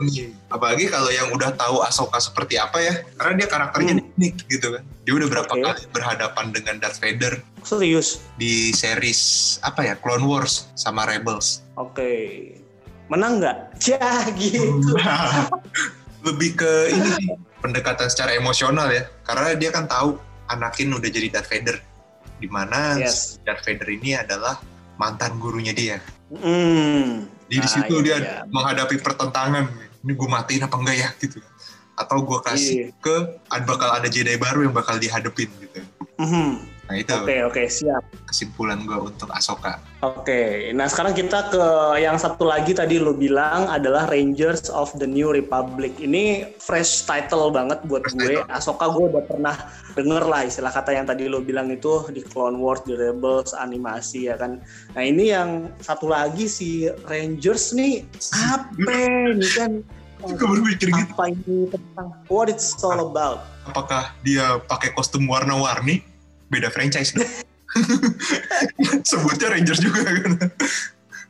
Apalagi 0.48 0.84
kalau 0.88 1.10
yang 1.12 1.28
udah 1.34 1.52
tahu 1.58 1.84
Ahsoka 1.84 2.18
seperti 2.22 2.56
apa 2.56 2.78
ya. 2.80 2.94
Karena 3.20 3.44
dia 3.44 3.48
karakternya 3.50 3.94
hmm. 3.98 4.14
unik 4.16 4.34
gitu 4.48 4.66
kan. 4.78 4.82
Dia 5.04 5.12
udah 5.16 5.28
berapa 5.28 5.52
okay. 5.52 5.64
kali 5.64 5.82
berhadapan 5.92 6.46
dengan 6.54 6.74
Darth 6.80 7.00
Vader. 7.02 7.40
Serius? 7.66 8.22
Di 8.40 8.72
series 8.72 9.56
apa 9.66 9.84
ya? 9.84 9.94
Clone 9.98 10.24
Wars 10.24 10.70
sama 10.78 11.04
Rebels. 11.04 11.66
Oke. 11.76 11.92
Okay. 11.94 12.24
Menang 13.08 13.40
nggak? 13.40 13.56
Ya 13.88 14.28
gitu. 14.36 14.92
Lebih 16.24 16.58
ke 16.58 16.72
ini 16.92 17.34
pendekatan 17.62 18.10
secara 18.10 18.34
emosional 18.34 18.90
ya 18.90 19.06
karena 19.22 19.54
dia 19.54 19.70
kan 19.70 19.86
tahu 19.86 20.18
Anakin 20.48 20.96
udah 20.96 21.10
jadi 21.12 21.28
Darth 21.28 21.52
Vader 21.52 21.76
di 22.38 22.48
mana 22.48 22.96
yes. 22.96 23.42
Darth 23.42 23.66
Vader 23.66 23.86
ini 23.90 24.14
adalah 24.16 24.56
mantan 24.98 25.38
gurunya 25.38 25.74
dia. 25.74 25.98
Hmm. 26.32 27.26
Di, 27.48 27.56
di 27.58 27.68
situ 27.68 28.00
iya, 28.02 28.04
dia 28.04 28.16
iya. 28.18 28.34
menghadapi 28.48 29.00
pertentangan. 29.00 29.68
Ini 30.04 30.12
gue 30.14 30.28
matiin 30.28 30.62
apa 30.64 30.76
enggak 30.78 30.96
ya 30.96 31.08
gitu. 31.18 31.38
Atau 31.98 32.22
gue 32.22 32.38
kasih 32.46 32.94
iya. 32.94 33.02
ke 33.02 33.16
bakal 33.66 33.90
ada 33.90 34.06
Jedi 34.06 34.38
baru 34.38 34.66
yang 34.66 34.74
bakal 34.74 34.96
dihadepin 34.96 35.50
gitu. 35.58 35.80
Mm 36.18 36.28
-hmm. 36.28 36.48
Nah 36.88 36.96
itu. 36.96 37.12
Oke 37.12 37.24
okay, 37.28 37.38
oke 37.44 37.52
okay, 37.52 37.66
siap. 37.68 38.02
Kesimpulan 38.24 38.80
gue 38.88 38.96
untuk 38.96 39.28
Asoka. 39.36 39.76
Oke, 40.00 40.24
okay. 40.24 40.48
nah 40.72 40.88
sekarang 40.88 41.12
kita 41.12 41.52
ke 41.52 41.64
yang 42.00 42.16
satu 42.16 42.48
lagi 42.48 42.72
tadi 42.72 42.96
lo 42.96 43.12
bilang 43.12 43.68
adalah 43.68 44.08
Rangers 44.08 44.72
of 44.72 44.88
the 44.96 45.04
New 45.04 45.28
Republic. 45.28 45.92
Ini 46.00 46.56
fresh 46.56 47.04
title 47.04 47.52
banget 47.52 47.84
buat 47.84 48.08
fresh 48.08 48.16
gue. 48.16 48.34
Title. 48.40 48.56
Asoka 48.56 48.88
gue 48.88 49.04
udah 49.12 49.24
pernah 49.28 49.56
denger 49.92 50.24
lah 50.24 50.48
istilah 50.48 50.72
kata 50.72 50.96
yang 50.96 51.04
tadi 51.04 51.28
lo 51.28 51.44
bilang 51.44 51.68
itu 51.68 52.08
di 52.08 52.24
Clone 52.24 52.56
Wars, 52.56 52.80
di 52.88 52.96
Rebels, 52.96 53.52
animasi 53.52 54.32
ya 54.32 54.40
kan. 54.40 54.64
Nah 54.96 55.02
ini 55.04 55.28
yang 55.28 55.68
satu 55.84 56.08
lagi 56.08 56.48
si 56.48 56.88
Rangers 57.04 57.76
nih 57.76 58.00
apa 58.48 58.96
nih 59.36 59.52
kan? 59.52 59.72
Gue 60.18 60.50
berpikir 60.50 60.90
gitu. 60.90 61.14
Apa 61.14 61.30
ini 61.30 61.70
tentang 61.70 62.10
what 62.26 62.50
it's 62.50 62.74
all 62.82 62.98
about? 62.98 63.46
Apakah 63.70 64.10
dia 64.26 64.58
pakai 64.66 64.90
kostum 64.90 65.30
warna-warni? 65.30 66.02
Beda 66.48 66.68
franchise 66.72 67.12
dong. 67.12 67.28
Sebutnya 69.08 69.52
Rangers 69.52 69.80
juga 69.80 70.04
kan. 70.04 70.32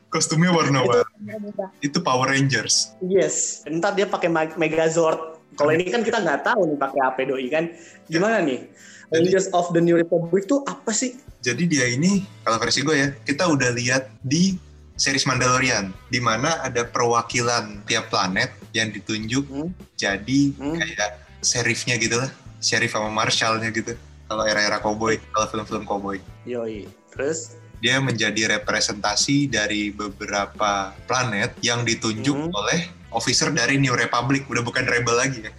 Kostumnya 0.08 0.54
warna-warni. 0.54 1.04
Itu, 1.28 1.64
itu 1.84 1.98
Power 2.00 2.32
Rangers. 2.32 2.96
Yes. 3.04 3.66
Ntar 3.68 3.98
dia 3.98 4.08
pakai 4.08 4.30
Megazord. 4.32 5.36
Kalau 5.58 5.74
ini 5.74 5.90
kan 5.90 6.06
kita 6.06 6.22
nggak 6.22 6.46
tahu 6.46 6.70
nih 6.70 6.78
pakai 6.78 7.00
apa 7.02 7.20
doi 7.26 7.46
kan. 7.50 7.68
Gimana 8.08 8.40
nih? 8.40 8.64
Rangers 9.08 9.48
of 9.56 9.72
the 9.72 9.80
New 9.82 9.96
Republic 9.96 10.48
itu 10.48 10.60
apa 10.68 10.92
sih? 10.92 11.16
Jadi 11.40 11.64
dia 11.64 11.88
ini 11.88 12.24
kalau 12.44 12.60
versi 12.60 12.84
gue 12.84 12.96
ya, 12.96 13.08
kita 13.24 13.48
udah 13.48 13.72
lihat 13.72 14.10
di 14.20 14.56
series 14.98 15.24
Mandalorian 15.24 15.94
di 16.10 16.18
mana 16.18 16.58
ada 16.60 16.82
perwakilan 16.82 17.86
tiap 17.86 18.10
planet 18.10 18.50
yang 18.74 18.90
ditunjuk 18.90 19.46
hmm? 19.46 19.70
jadi 19.94 20.40
hmm? 20.58 20.74
kayak 20.74 21.10
serifnya 21.38 21.94
gitu 22.02 22.18
lah, 22.18 22.26
sheriff 22.58 22.98
sama 22.98 23.06
marshallnya 23.06 23.70
gitu 23.70 23.94
kalau 24.28 24.44
era-era 24.44 24.78
cowboy, 24.78 25.16
kalau 25.32 25.48
film-film 25.48 25.84
cowboy. 25.88 26.20
Yoi. 26.44 26.84
Terus? 27.10 27.56
Dia 27.80 27.98
menjadi 27.98 28.60
representasi 28.60 29.48
dari 29.48 29.88
beberapa 29.90 30.92
planet 31.08 31.56
yang 31.64 31.82
ditunjuk 31.82 32.36
hmm. 32.36 32.52
oleh 32.52 32.80
officer 33.10 33.48
dari 33.50 33.80
New 33.80 33.96
Republic. 33.96 34.44
Udah 34.52 34.60
bukan 34.60 34.84
rebel 34.84 35.16
lagi 35.16 35.48
ya. 35.48 35.52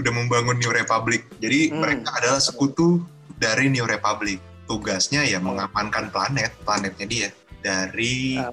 Udah 0.00 0.12
membangun 0.14 0.56
New 0.56 0.72
Republic. 0.72 1.28
Jadi 1.38 1.70
hmm. 1.70 1.76
mereka 1.76 2.16
adalah 2.16 2.40
sekutu 2.40 3.04
dari 3.36 3.68
New 3.68 3.84
Republic. 3.84 4.40
Tugasnya 4.66 5.22
ya 5.22 5.38
mengamankan 5.38 6.10
planet, 6.10 6.50
planetnya 6.66 7.06
dia 7.06 7.28
dari 7.62 8.40
ah. 8.40 8.50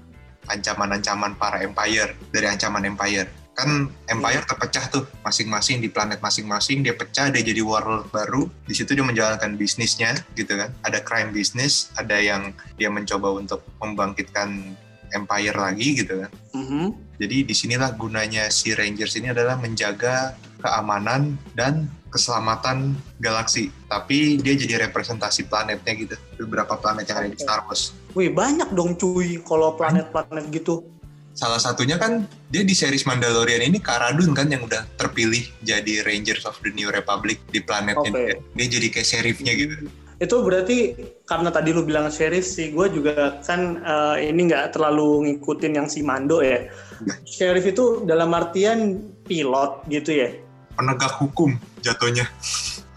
ancaman-ancaman 0.51 1.39
para 1.39 1.63
Empire, 1.63 2.13
dari 2.29 2.45
ancaman 2.51 2.85
Empire 2.85 3.42
kan 3.53 3.89
Empire 4.09 4.41
iya. 4.41 4.47
terpecah 4.49 4.85
tuh 4.89 5.03
masing-masing 5.21 5.77
di 5.79 5.89
planet 5.89 6.19
masing-masing 6.19 6.81
dia 6.81 6.97
pecah 6.97 7.29
dia 7.29 7.41
jadi 7.45 7.61
world 7.61 8.09
baru. 8.09 8.49
Di 8.65 8.73
situ 8.73 8.97
dia 8.97 9.05
menjalankan 9.05 9.55
bisnisnya 9.55 10.17
gitu 10.33 10.57
kan. 10.57 10.73
Ada 10.81 11.05
crime 11.05 11.29
business 11.31 11.93
ada 11.97 12.17
yang 12.17 12.51
dia 12.75 12.89
mencoba 12.89 13.37
untuk 13.37 13.61
membangkitkan 13.77 14.77
Empire 15.13 15.53
lagi 15.53 16.01
gitu 16.01 16.25
kan. 16.25 16.31
Mm-hmm. 16.57 16.85
jadi 17.21 17.37
di 17.45 17.53
sinilah 17.53 17.93
gunanya 17.93 18.49
si 18.49 18.73
Rangers 18.73 19.13
ini 19.13 19.29
adalah 19.29 19.57
menjaga 19.61 20.33
keamanan 20.57 21.37
dan 21.53 21.85
keselamatan 22.09 22.97
galaksi. 23.21 23.69
Tapi 23.89 24.41
dia 24.41 24.57
jadi 24.57 24.89
representasi 24.89 25.45
planetnya 25.49 25.93
gitu. 25.93 26.15
Beberapa 26.45 26.77
planet 26.77 27.05
yang 27.09 27.17
ada 27.25 27.29
di 27.29 27.37
Star 27.37 27.61
Wars. 27.65 27.93
Wih 28.13 28.29
banyak 28.29 28.73
dong 28.73 28.93
cuy 28.97 29.41
kalau 29.41 29.73
planet-planet 29.73 30.49
gitu 30.53 30.85
salah 31.33 31.57
satunya 31.57 31.97
kan 31.97 32.29
dia 32.53 32.61
di 32.61 32.77
series 32.77 33.09
Mandalorian 33.09 33.65
ini 33.65 33.81
Karadun 33.81 34.37
kan 34.37 34.49
yang 34.53 34.65
udah 34.65 34.85
terpilih 35.01 35.41
jadi 35.65 36.05
Rangers 36.05 36.45
of 36.45 36.57
the 36.61 36.69
New 36.69 36.93
Republic 36.93 37.41
di 37.49 37.59
planetnya 37.59 38.09
okay. 38.13 38.37
dia. 38.37 38.37
dia 38.53 38.67
jadi 38.79 38.87
kayak 38.93 39.07
sheriffnya 39.09 39.53
gitu 39.57 39.89
itu 40.21 40.35
berarti 40.39 40.77
karena 41.27 41.49
tadi 41.51 41.75
lu 41.75 41.83
bilang 41.83 42.07
sheriff 42.07 42.45
sih 42.47 42.71
gue 42.71 42.87
juga 42.87 43.43
kan 43.43 43.81
uh, 43.83 44.15
ini 44.15 44.47
nggak 44.47 44.77
terlalu 44.77 45.27
ngikutin 45.27 45.73
yang 45.75 45.87
si 45.89 45.99
Mando 46.05 46.39
ya 46.39 46.69
sheriff 47.27 47.67
itu 47.67 48.07
dalam 48.07 48.31
artian 48.31 49.03
pilot 49.27 49.83
gitu 49.89 50.13
ya 50.13 50.29
penegak 50.77 51.11
hukum 51.17 51.57
jatuhnya 51.83 52.29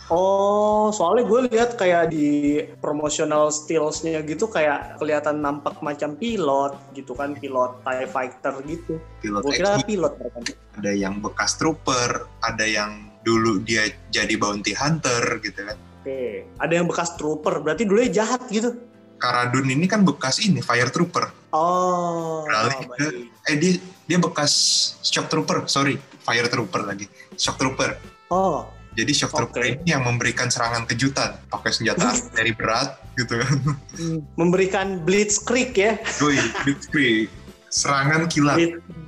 Oh, 0.06 0.94
soalnya 0.94 1.26
gue 1.26 1.40
lihat 1.50 1.74
kayak 1.74 2.14
di 2.14 2.62
promotional 2.78 3.50
stillsnya 3.50 4.22
gitu 4.22 4.46
kayak 4.46 5.02
kelihatan 5.02 5.42
nampak 5.42 5.82
macam 5.82 6.14
pilot 6.14 6.78
gitu 6.94 7.10
kan, 7.18 7.34
pilot 7.34 7.82
TIE 7.82 8.06
Fighter 8.06 8.54
gitu. 8.70 9.02
Pilot 9.18 9.42
gue 9.42 9.52
kira 9.58 9.82
pilot. 9.82 10.14
Ada 10.78 10.92
yang 10.94 11.18
bekas 11.18 11.58
trooper, 11.58 12.22
ada 12.38 12.62
yang 12.62 13.10
dulu 13.26 13.58
dia 13.66 13.90
jadi 14.14 14.30
bounty 14.38 14.78
hunter 14.78 15.42
gitu 15.42 15.66
kan. 15.66 15.78
Oke, 16.06 16.46
ada 16.62 16.70
yang 16.70 16.86
bekas 16.86 17.18
trooper, 17.18 17.58
berarti 17.66 17.82
dulu 17.82 18.06
jahat 18.06 18.46
gitu. 18.46 18.78
Karadun 19.18 19.66
ini 19.74 19.90
kan 19.90 20.06
bekas 20.06 20.38
ini 20.38 20.62
fire 20.62 20.94
trooper. 20.94 21.50
Oh. 21.50 22.46
Beralih 22.46 22.78
oh, 22.78 22.94
ke, 22.94 23.06
eh 23.50 23.56
dia 23.58 23.72
dia 24.06 24.18
bekas 24.22 24.52
shock 25.02 25.26
trooper, 25.26 25.66
sorry, 25.66 25.98
fire 26.22 26.46
trooper 26.46 26.86
lagi, 26.86 27.10
shock 27.34 27.58
trooper. 27.58 27.98
Oh. 28.30 28.75
Jadi 28.96 29.12
shock 29.12 29.36
trooper 29.36 29.60
okay. 29.60 29.76
ini 29.76 29.92
yang 29.92 30.02
memberikan 30.08 30.48
serangan 30.48 30.88
kejutan 30.88 31.36
pakai 31.52 31.70
senjata 31.70 32.16
dari 32.38 32.56
berat 32.56 32.96
gitu 33.20 33.36
kan. 33.36 33.56
Hmm, 34.00 34.20
memberikan 34.40 35.04
blitzkrieg 35.04 35.76
ya. 35.76 36.00
Yoi, 36.24 36.40
blitzkrieg. 36.64 37.28
Serangan 37.68 38.24
kilat. 38.32 38.56
Blitz. 38.56 39.04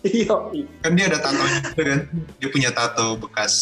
Iya. 0.00 0.48
Kan 0.80 0.96
dia 0.96 1.12
ada 1.12 1.20
tatonya 1.20 1.60
gitu 1.60 1.82
kan. 1.84 2.00
Dia 2.40 2.48
punya 2.48 2.70
tato 2.72 3.20
bekas 3.20 3.52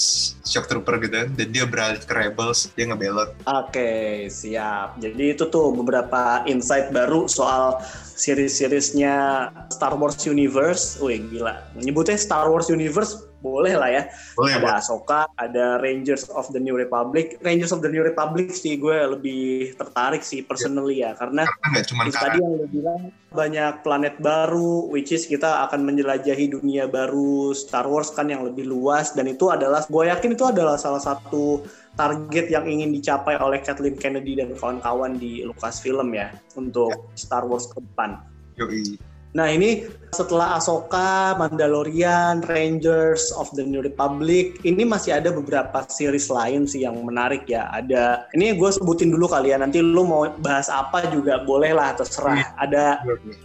shock 0.47 0.71
trooper 0.71 1.02
gitu 1.02 1.26
kan. 1.26 1.28
Dan 1.35 1.49
dia 1.50 1.67
beralih 1.67 1.99
ke 1.99 2.14
rebels, 2.14 2.71
dia 2.78 2.87
ngebelot. 2.87 3.35
Oke, 3.43 3.75
okay, 3.75 4.07
siap. 4.31 5.02
Jadi 5.02 5.35
itu 5.35 5.50
tuh 5.50 5.75
beberapa 5.75 6.47
insight 6.47 6.95
baru 6.95 7.26
soal 7.26 7.83
series-seriesnya 8.14 9.49
Star 9.75 9.99
Wars 9.99 10.23
Universe. 10.23 11.02
Wih 11.02 11.19
gila. 11.26 11.59
Menyebutnya 11.75 12.14
Star 12.14 12.47
Wars 12.47 12.71
Universe 12.71 13.27
boleh 13.38 13.75
lah 13.78 13.90
ya. 13.90 14.02
Boleh, 14.35 14.59
ada 14.59 14.83
Ahsoka, 14.83 15.30
ada 15.38 15.78
Rangers 15.78 16.26
of 16.30 16.50
the 16.50 16.61
New 16.61 16.75
Republic. 16.75 17.38
Rangers 17.42 17.71
of 17.71 17.80
the 17.80 17.90
New 17.90 18.02
Republic 18.02 18.50
sih 18.54 18.78
gue 18.78 18.95
lebih 18.95 19.75
tertarik 19.78 20.23
sih 20.26 20.42
personally 20.42 21.02
ya, 21.02 21.14
karena, 21.14 21.47
karena 21.47 21.80
cuma 21.87 22.02
tadi 22.11 22.38
yang 22.42 22.54
lo 22.59 22.66
bilang 22.66 23.02
banyak 23.28 23.85
planet 23.85 24.16
baru, 24.18 24.88
which 24.88 25.12
is 25.12 25.28
kita 25.28 25.68
akan 25.68 25.85
menjelajahi 25.85 26.50
dunia 26.50 26.88
baru 26.88 27.52
Star 27.52 27.87
Wars 27.87 28.11
kan 28.11 28.33
yang 28.33 28.42
lebih 28.42 28.66
luas 28.66 29.12
dan 29.12 29.28
itu 29.28 29.52
adalah 29.52 29.85
gue 29.87 30.04
yakin 30.09 30.35
itu 30.35 30.45
adalah 30.49 30.80
salah 30.80 31.00
satu 31.00 31.62
target 31.99 32.47
yang 32.49 32.64
ingin 32.64 32.95
dicapai 32.95 33.35
oleh 33.42 33.59
Kathleen 33.59 33.99
Kennedy 33.99 34.38
dan 34.38 34.54
kawan-kawan 34.54 35.18
di 35.18 35.42
Lucasfilm 35.42 36.14
ya 36.14 36.30
untuk 36.54 36.95
ya. 36.95 37.18
Star 37.18 37.45
Wars 37.45 37.66
ke 37.68 37.83
depan. 37.83 38.23
Yoi. 38.54 38.99
Nah 39.37 39.52
ini 39.52 39.85
setelah 40.16 40.56
Ahsoka, 40.56 41.37
Mandalorian, 41.37 42.40
Rangers 42.49 43.28
of 43.37 43.52
the 43.52 43.64
New 43.64 43.85
Republic, 43.85 44.56
ini 44.64 44.88
masih 44.88 45.20
ada 45.20 45.28
beberapa 45.28 45.85
series 45.92 46.32
lain 46.32 46.64
sih 46.64 46.88
yang 46.88 46.97
menarik 47.04 47.44
ya. 47.44 47.68
Ada, 47.68 48.25
ini 48.32 48.56
gue 48.56 48.70
sebutin 48.73 49.12
dulu 49.12 49.28
kali 49.28 49.52
ya. 49.52 49.61
Nanti 49.61 49.85
lu 49.85 50.08
mau 50.08 50.25
bahas 50.40 50.73
apa 50.73 51.12
juga 51.12 51.44
boleh 51.44 51.76
lah, 51.76 51.92
terserah. 51.92 52.40
Iya. 52.40 52.49
Ada 52.56 52.85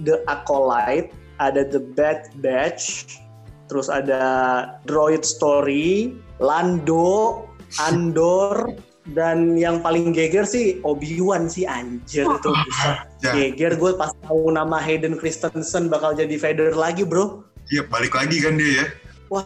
The 0.07 0.15
Acolyte, 0.31 1.11
ada 1.43 1.67
The 1.67 1.83
Bad 1.99 2.31
Batch, 2.39 3.19
terus 3.67 3.91
ada 3.91 4.23
Droid 4.87 5.27
Story, 5.27 6.15
Lando, 6.39 7.43
Andor, 7.83 8.71
dan 9.11 9.59
yang 9.59 9.83
paling 9.83 10.15
geger 10.15 10.47
sih 10.47 10.79
Obi-Wan 10.87 11.51
sih 11.51 11.67
anjir. 11.67 12.23
Itu 12.23 12.55
bisa 12.55 13.03
ya. 13.19 13.31
geger. 13.35 13.75
Gue 13.75 13.91
pas 13.99 14.15
tahu 14.23 14.55
nama 14.55 14.79
Hayden 14.79 15.19
Christensen 15.19 15.91
bakal 15.91 16.15
jadi 16.15 16.39
Vader 16.39 16.71
lagi 16.71 17.03
bro. 17.03 17.43
Iya 17.67 17.83
balik 17.91 18.15
lagi 18.15 18.39
kan 18.39 18.55
dia 18.55 18.83
ya? 18.83 18.85
Wah. 19.27 19.43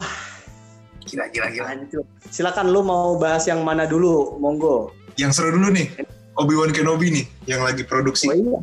Gila 1.10 1.26
gila 1.34 1.48
gila. 1.50 1.68
Silakan 2.30 2.70
lu 2.70 2.86
mau 2.86 3.18
bahas 3.18 3.50
yang 3.50 3.66
mana 3.66 3.90
dulu? 3.90 4.38
Monggo. 4.38 4.94
Yang 5.18 5.42
seru 5.42 5.58
dulu 5.58 5.74
nih. 5.74 5.90
Obi-Wan 6.38 6.70
Kenobi 6.70 7.10
nih 7.10 7.26
yang 7.50 7.66
lagi 7.66 7.82
produksi. 7.82 8.30
Oh, 8.30 8.38
iya. 8.38 8.62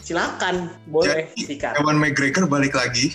silakan. 0.00 0.72
Boleh 0.88 1.28
jadi, 1.36 1.76
Ewan 1.76 2.00
McGregor 2.00 2.48
balik 2.48 2.72
lagi 2.72 3.12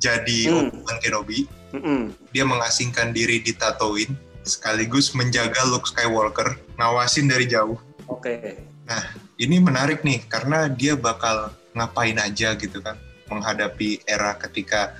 jadi 0.00 0.48
hmm. 0.48 0.56
Obi-Wan 0.72 0.98
Kenobi. 1.04 1.40
Mm 1.68 1.84
-mm. 1.84 2.00
dia 2.32 2.48
mengasingkan 2.48 3.12
diri 3.12 3.44
di 3.44 3.52
Tatooine 3.52 4.16
sekaligus 4.48 5.12
menjaga 5.12 5.62
Luke 5.68 5.86
Skywalker, 5.86 6.56
ngawasin 6.80 7.28
dari 7.28 7.44
jauh. 7.44 7.76
Oke. 8.08 8.40
Okay. 8.40 8.56
Nah, 8.88 9.04
ini 9.36 9.60
menarik 9.60 10.00
nih 10.00 10.24
karena 10.26 10.66
dia 10.72 10.96
bakal 10.96 11.52
ngapain 11.76 12.16
aja 12.16 12.56
gitu 12.56 12.80
kan 12.80 12.96
menghadapi 13.28 14.02
era 14.08 14.32
ketika 14.40 14.96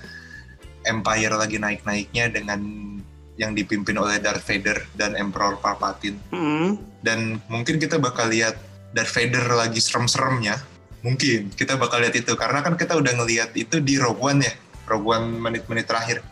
Empire 0.84 1.34
lagi 1.34 1.56
naik-naiknya 1.56 2.28
dengan 2.30 2.60
yang 3.40 3.56
dipimpin 3.56 3.96
oleh 3.96 4.20
Darth 4.20 4.44
Vader 4.44 4.84
dan 4.94 5.16
Emperor 5.16 5.56
Palpatine. 5.58 6.20
Mm. 6.30 6.76
Dan 7.00 7.40
mungkin 7.48 7.80
kita 7.80 7.96
bakal 7.96 8.28
lihat 8.28 8.60
Darth 8.92 9.16
Vader 9.16 9.48
lagi 9.56 9.80
serem-seremnya 9.80 10.60
Mungkin 10.98 11.54
kita 11.54 11.78
bakal 11.78 12.02
lihat 12.02 12.18
itu 12.18 12.34
karena 12.34 12.58
kan 12.58 12.74
kita 12.74 12.98
udah 12.98 13.12
ngelihat 13.22 13.54
itu 13.54 13.78
di 13.78 14.02
Rogue 14.02 14.18
One 14.18 14.42
ya, 14.42 14.54
Rogue 14.90 15.14
One 15.14 15.38
menit-menit 15.38 15.86
terakhir. 15.86 16.26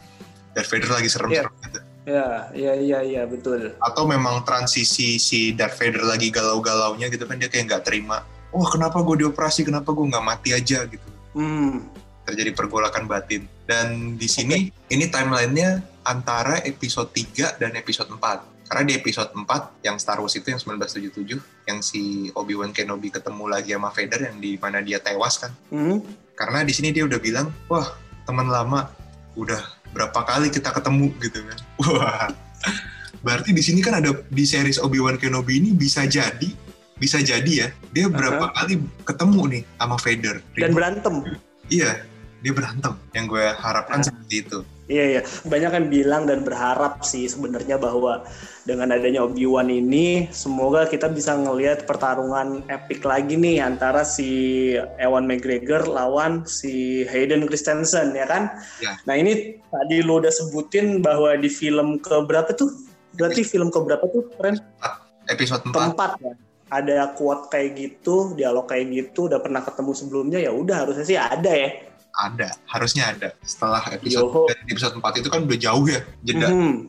Darth 0.56 0.72
Vader 0.72 0.90
lagi 0.90 1.08
serem-serem 1.12 1.52
Iya. 1.52 1.64
gitu. 1.68 1.80
Ya, 2.06 2.54
iya 2.54 2.72
iya 2.78 2.98
iya 3.02 3.22
betul. 3.26 3.74
Atau 3.82 4.06
memang 4.06 4.46
transisi 4.46 5.18
si 5.18 5.50
Darth 5.50 5.74
Vader 5.74 6.06
lagi 6.06 6.30
galau-galaunya 6.30 7.10
gitu 7.10 7.26
kan 7.26 7.34
dia 7.34 7.50
kayak 7.50 7.66
nggak 7.66 7.82
terima. 7.82 8.22
Wah 8.54 8.68
kenapa 8.70 9.02
gue 9.02 9.26
dioperasi, 9.26 9.66
kenapa 9.66 9.90
gue 9.90 10.06
nggak 10.06 10.22
mati 10.22 10.54
aja 10.54 10.86
gitu. 10.86 11.08
Hmm. 11.34 11.82
Terjadi 12.22 12.54
pergolakan 12.54 13.10
batin. 13.10 13.50
Dan 13.66 14.14
di 14.14 14.30
sini 14.30 14.70
ini 14.70 15.04
timelinenya 15.10 15.82
antara 16.06 16.62
episode 16.62 17.10
3 17.10 17.58
dan 17.58 17.74
episode 17.74 18.06
4. 18.06 18.70
Karena 18.70 18.82
di 18.86 18.94
episode 18.98 19.30
4 19.34 19.82
yang 19.82 19.98
Star 19.98 20.22
Wars 20.22 20.38
itu 20.38 20.46
yang 20.46 20.62
1977 20.62 21.38
yang 21.66 21.78
si 21.82 22.30
Obi-Wan 22.34 22.70
Kenobi 22.70 23.10
ketemu 23.10 23.50
lagi 23.50 23.74
sama 23.74 23.90
Vader 23.90 24.30
yang 24.30 24.38
di 24.38 24.54
mana 24.62 24.78
dia 24.78 25.02
tewas 25.02 25.42
kan. 25.42 25.50
Hmm. 25.74 26.02
Karena 26.38 26.62
di 26.62 26.70
sini 26.70 26.94
dia 26.94 27.02
udah 27.02 27.18
bilang, 27.18 27.50
"Wah, 27.66 27.86
teman 28.26 28.46
lama 28.46 28.90
udah 29.38 29.75
berapa 29.96 30.20
kali 30.20 30.52
kita 30.52 30.68
ketemu 30.76 31.08
gitu 31.24 31.40
kan." 31.48 31.58
Wah. 31.88 32.28
Berarti 33.24 33.50
di 33.56 33.64
sini 33.64 33.80
kan 33.80 33.96
ada 33.96 34.12
di 34.28 34.44
series 34.44 34.76
Obi-Wan 34.78 35.16
Kenobi 35.16 35.58
ini 35.58 35.72
bisa 35.72 36.04
jadi 36.04 36.52
bisa 36.96 37.20
jadi 37.20 37.52
ya 37.52 37.68
dia 37.92 38.06
berapa 38.08 38.52
kali 38.56 38.80
ketemu 39.04 39.40
nih 39.50 39.62
sama 39.76 39.96
Vader. 39.96 40.36
Dan 40.56 40.72
berantem. 40.72 41.14
Iya, 41.66 42.06
dia 42.40 42.52
berantem. 42.54 42.92
Yang 43.12 43.24
gue 43.34 43.44
harapkan 43.52 43.98
Ah. 44.00 44.04
seperti 44.04 44.34
itu. 44.46 44.58
Iya 44.86 45.04
iya, 45.18 45.20
banyak 45.42 45.70
kan 45.74 45.84
bilang 45.90 46.30
dan 46.30 46.46
berharap 46.46 47.02
sih 47.02 47.26
sebenarnya 47.26 47.74
bahwa 47.74 48.22
dengan 48.62 48.94
adanya 48.94 49.26
Obi-Wan 49.26 49.66
ini 49.66 50.30
semoga 50.30 50.86
kita 50.86 51.10
bisa 51.10 51.34
ngelihat 51.34 51.90
pertarungan 51.90 52.62
epic 52.70 53.02
lagi 53.02 53.34
nih 53.34 53.66
antara 53.66 54.06
si 54.06 54.30
Ewan 55.02 55.26
McGregor 55.26 55.90
lawan 55.90 56.46
si 56.46 57.02
Hayden 57.02 57.50
Christensen 57.50 58.14
ya 58.14 58.30
kan. 58.30 58.62
Ya. 58.78 58.94
Nah 59.10 59.18
ini 59.18 59.58
tadi 59.58 60.06
lo 60.06 60.22
udah 60.22 60.30
sebutin 60.30 61.02
bahwa 61.02 61.34
di 61.34 61.50
film 61.50 61.98
ke 61.98 62.22
berapa 62.22 62.54
tuh? 62.54 62.70
Berarti 63.18 63.42
film 63.42 63.74
ke 63.74 63.82
berapa 63.82 64.06
tuh, 64.06 64.30
Ren? 64.38 64.54
Episode 65.26 65.66
4 65.66 65.74
Keempat 65.74 66.10
ya. 66.22 66.32
Ada 66.66 67.14
quote 67.18 67.50
kayak 67.50 67.74
gitu, 67.74 68.38
dialog 68.38 68.70
kayak 68.70 68.86
gitu, 68.90 69.26
udah 69.26 69.42
pernah 69.42 69.66
ketemu 69.66 69.90
sebelumnya 69.94 70.38
ya 70.42 70.50
udah 70.54 70.86
harusnya 70.86 71.06
sih 71.06 71.18
ada 71.18 71.50
ya. 71.50 71.74
Ada, 72.16 72.48
harusnya 72.66 73.12
ada. 73.12 73.28
Setelah 73.42 73.84
episode 73.92 74.26
Yoho. 74.26 74.48
dan 74.48 74.58
episode 74.66 74.94
4 74.96 75.20
itu 75.20 75.28
kan 75.28 75.40
udah 75.44 75.58
jauh 75.58 75.86
ya, 75.86 76.00
jeda 76.22 76.48
Mhm. 76.48 76.88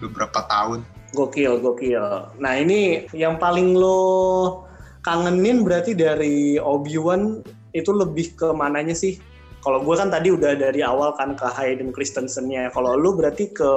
beberapa 0.00 0.40
tahun. 0.46 0.80
Gokil, 1.10 1.58
gokil. 1.58 2.06
Nah 2.38 2.54
ini 2.54 3.10
yang 3.10 3.34
paling 3.36 3.74
lo 3.74 4.62
kangenin 5.02 5.66
berarti 5.66 5.92
dari 5.92 6.54
Obi-Wan 6.56 7.42
itu 7.72 7.90
lebih 7.90 8.34
ke 8.34 8.48
mananya 8.50 8.94
sih? 8.94 9.18
Kalau 9.60 9.82
gue 9.82 9.92
kan 9.92 10.08
tadi 10.08 10.32
udah 10.32 10.56
dari 10.56 10.80
awal 10.80 11.12
kan 11.14 11.34
ke 11.34 11.44
Hayden 11.44 11.92
Christensen-nya. 11.92 12.70
Kalau 12.70 12.96
lu 12.96 13.12
berarti 13.12 13.50
ke 13.50 13.70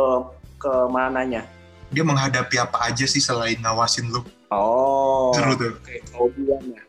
ke 0.56 0.72
mananya? 0.88 1.44
Dia 1.92 2.02
menghadapi 2.02 2.56
apa 2.56 2.88
aja 2.88 3.04
sih 3.04 3.20
selain 3.20 3.60
ngawasin 3.60 4.08
lu. 4.10 4.24
Oh, 4.48 5.34
Seru 5.34 5.58
tuh. 5.58 5.74
oke, 5.76 5.96
Obi-Wan 6.16 6.64
ya. 6.72 6.82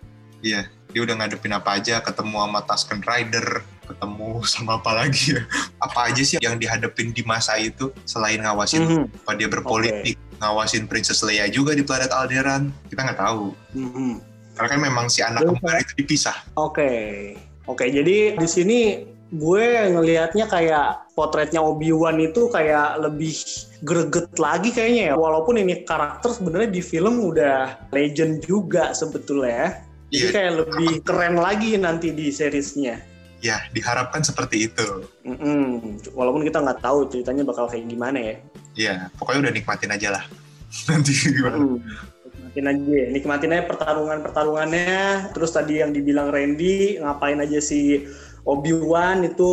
Iya, 0.44 0.60
dia 0.92 1.00
udah 1.00 1.14
ngadepin 1.16 1.50
apa 1.50 1.80
aja, 1.80 1.98
ketemu 1.98 2.36
sama 2.38 2.60
Tusken 2.62 3.00
Rider, 3.00 3.64
ketemu 3.84 4.40
sama 4.52 4.80
apa 4.80 4.92
lagi 5.04 5.36
ya. 5.36 5.42
Apa 5.78 6.10
aja 6.10 6.22
sih 6.24 6.36
yang 6.40 6.56
dihadepin 6.56 7.12
di 7.12 7.22
masa 7.22 7.56
itu 7.60 7.92
selain 8.04 8.40
ngawasin 8.40 8.80
lu. 8.84 8.88
Mhm, 9.04 9.04
apa 9.24 9.32
dia 9.36 9.48
berpolitik, 9.48 10.16
ngawasin 10.40 10.88
Princess 10.88 11.22
Leia 11.22 11.46
juga 11.46 11.76
di 11.76 11.84
planet 11.84 12.10
Alderan. 12.10 12.72
Kita 12.88 13.00
nggak 13.04 13.20
tahu. 13.20 13.52
mhm. 13.76 14.14
Karena 14.54 14.68
kan 14.70 14.80
memang 14.86 15.06
si 15.10 15.18
anak 15.18 15.42
kembar 15.50 15.82
itu 15.82 15.92
dipisah. 15.98 16.36
Oke, 16.54 17.34
oke. 17.66 17.82
Jadi 17.90 18.38
di 18.38 18.46
sini 18.46 19.02
gue 19.34 19.66
ngelihatnya 19.90 20.46
kayak 20.46 21.10
potretnya 21.18 21.58
Obi-Wan 21.58 22.22
itu 22.22 22.46
kayak 22.54 23.02
lebih 23.02 23.34
greget 23.82 24.30
lagi 24.38 24.70
kayaknya 24.70 25.10
ya. 25.10 25.14
Walaupun 25.18 25.58
ini 25.58 25.82
karakter 25.82 26.30
sebenarnya 26.30 26.70
di 26.70 26.82
film 26.86 27.18
udah 27.18 27.90
legend 27.90 28.46
juga 28.46 28.94
sebetulnya 28.94 29.50
ya. 29.50 29.68
Jadi 30.14 30.22
Iya. 30.22 30.30
kayak 30.30 30.52
lebih 30.62 30.90
keren 31.02 31.36
lagi 31.42 31.70
nanti 31.74 32.14
di 32.14 32.30
seriesnya. 32.30 33.02
Ya, 33.44 33.60
diharapkan 33.76 34.24
seperti 34.24 34.72
itu. 34.72 35.04
Mm-mm. 35.20 36.00
Walaupun 36.16 36.48
kita 36.48 36.64
nggak 36.64 36.80
tahu 36.80 37.12
ceritanya 37.12 37.44
bakal 37.44 37.68
kayak 37.68 37.84
gimana 37.92 38.16
ya. 38.16 38.34
Iya, 38.72 38.94
pokoknya 39.20 39.40
udah 39.44 39.52
nikmatin 39.52 39.92
aja 39.92 40.08
lah. 40.16 40.24
Nanti 40.88 41.12
gimana? 41.12 41.60
Mm. 41.60 41.78
Nikmatin 42.24 42.64
aja, 42.72 43.00
nikmatin 43.12 43.52
aja 43.52 43.64
pertarungan-pertarungannya. 43.68 45.28
Terus 45.36 45.52
tadi 45.52 45.84
yang 45.84 45.92
dibilang 45.92 46.32
Randy, 46.32 46.96
ngapain 47.04 47.36
aja 47.36 47.60
si 47.60 48.08
Obi-Wan 48.48 49.28
itu 49.28 49.52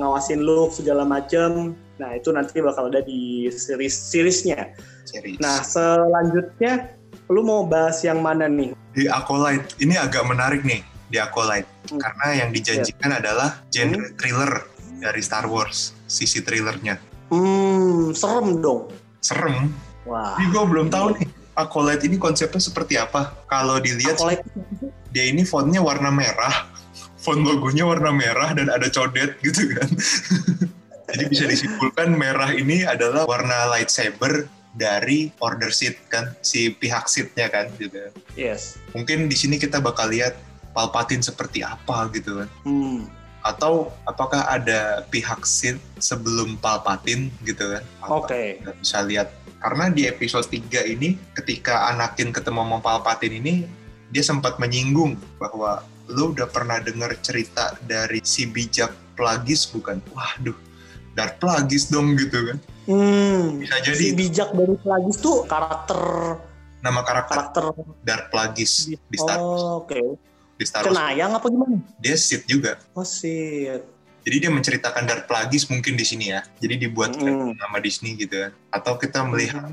ngawasin 0.00 0.40
Luke 0.40 0.80
segala 0.80 1.04
macem. 1.04 1.76
Nah 2.00 2.16
itu 2.16 2.32
nanti 2.32 2.56
bakal 2.64 2.88
ada 2.88 3.04
di 3.04 3.52
series 3.52 3.92
seriesnya. 3.92 4.72
Series. 5.04 5.36
Nah 5.44 5.60
selanjutnya, 5.60 6.96
lu 7.28 7.44
mau 7.44 7.68
bahas 7.68 8.00
yang 8.00 8.24
mana 8.24 8.48
nih? 8.48 8.72
di 8.90 9.06
Acolyte, 9.06 9.78
ini 9.78 9.94
agak 9.94 10.26
menarik 10.26 10.66
nih 10.66 10.82
di 11.10 11.18
Acolyte. 11.18 11.68
Hmm. 11.90 11.98
Karena 11.98 12.26
yang 12.46 12.50
dijanjikan 12.54 13.10
adalah 13.18 13.60
genre 13.68 14.14
thriller 14.16 14.64
dari 15.02 15.20
Star 15.20 15.50
Wars. 15.50 15.92
Sisi 16.06 16.40
thrillernya. 16.40 16.96
Hmm, 17.30 18.14
serem 18.14 18.62
dong. 18.62 18.90
Serem. 19.20 19.74
Wah. 20.06 20.38
Tapi 20.38 20.48
gue 20.48 20.64
belum 20.64 20.88
tahu 20.88 21.18
nih. 21.18 21.28
Acolyte 21.58 22.06
ini 22.06 22.16
konsepnya 22.16 22.62
seperti 22.62 22.96
apa. 22.96 23.36
Kalau 23.50 23.76
dilihat 23.82 24.16
Acolyte 24.16 24.46
dia 25.10 25.26
ini 25.26 25.42
fontnya 25.42 25.82
warna 25.82 26.08
merah, 26.08 26.70
font 27.18 27.42
logonya 27.42 27.84
warna 27.84 28.14
merah 28.14 28.54
dan 28.54 28.70
ada 28.70 28.86
codet 28.86 29.36
gitu 29.42 29.74
kan. 29.74 29.90
Jadi 31.10 31.24
bisa 31.26 31.44
disimpulkan 31.50 32.14
merah 32.14 32.54
ini 32.54 32.86
adalah 32.86 33.26
warna 33.26 33.66
lightsaber 33.74 34.46
dari 34.78 35.34
Order 35.42 35.74
Sith 35.74 35.98
kan, 36.06 36.38
si 36.46 36.70
pihak 36.70 37.10
Sith-nya 37.10 37.50
kan 37.50 37.66
gitu. 37.82 38.14
Yes. 38.38 38.78
Mungkin 38.94 39.26
di 39.26 39.34
sini 39.34 39.58
kita 39.58 39.82
bakal 39.82 40.14
lihat 40.14 40.38
Palpatine 40.70 41.22
seperti 41.24 41.64
apa 41.66 42.08
gitu 42.14 42.44
kan. 42.44 42.48
Hmm. 42.66 43.08
Atau 43.40 43.88
apakah 44.04 44.44
ada 44.46 45.04
pihak 45.08 45.42
Sith 45.48 45.80
sebelum 45.98 46.60
Palpatine 46.60 47.32
gitu 47.46 47.78
kan. 47.78 47.84
Oke. 48.10 48.60
kita 48.60 48.72
bisa 48.76 48.98
lihat 49.04 49.28
karena 49.60 49.92
di 49.92 50.08
episode 50.08 50.48
3 50.48 50.88
ini 50.88 51.20
ketika 51.36 51.92
Anakin 51.92 52.32
ketemu 52.32 52.64
sama 52.64 52.78
Palpatine 52.80 53.36
ini 53.40 53.54
dia 54.10 54.24
sempat 54.24 54.58
menyinggung 54.58 55.14
bahwa 55.38 55.86
lu 56.10 56.34
udah 56.34 56.50
pernah 56.50 56.82
dengar 56.82 57.14
cerita 57.22 57.78
dari 57.86 58.18
si 58.26 58.48
bijak 58.48 58.90
Plagueis 59.14 59.68
bukan? 59.70 60.02
Waduh, 60.16 60.56
Darth 61.14 61.38
Plagueis 61.38 61.92
dong 61.92 62.16
gitu 62.18 62.50
kan. 62.50 62.58
Hmm. 62.90 63.62
Bisa 63.62 63.76
Si 63.84 63.86
jadi 63.86 64.04
bijak 64.16 64.50
dari 64.56 64.74
Plagueis 64.80 65.18
tuh 65.22 65.46
karakter 65.46 66.00
nama 66.80 67.04
karakter 67.04 67.36
karakter 67.36 67.64
Darth 68.02 68.26
Plagueis 68.32 68.88
di 68.88 69.16
Star 69.20 69.38
Wars. 69.38 69.60
Oh, 69.62 69.84
Oke. 69.84 70.00
Di 70.60 70.68
Star 70.68 70.84
Wars 70.84 70.92
Kenayang 70.92 71.32
apa 71.32 71.48
gimana? 71.48 71.80
dia 71.96 72.14
Sith 72.14 72.44
juga. 72.44 72.76
Oh 72.92 73.00
shit. 73.00 73.80
Jadi 74.20 74.36
dia 74.38 74.52
menceritakan 74.52 75.02
Darth 75.02 75.24
Plagueis 75.24 75.64
mungkin 75.66 75.96
di 75.96 76.04
sini 76.04 76.28
ya. 76.28 76.44
Jadi 76.54 76.76
dibuat 76.78 77.16
Mm. 77.16 77.56
nama 77.56 77.80
Disney 77.80 78.12
gitu 78.14 78.36
kan. 78.38 78.52
Atau 78.70 79.00
kita 79.00 79.24
melihat 79.24 79.72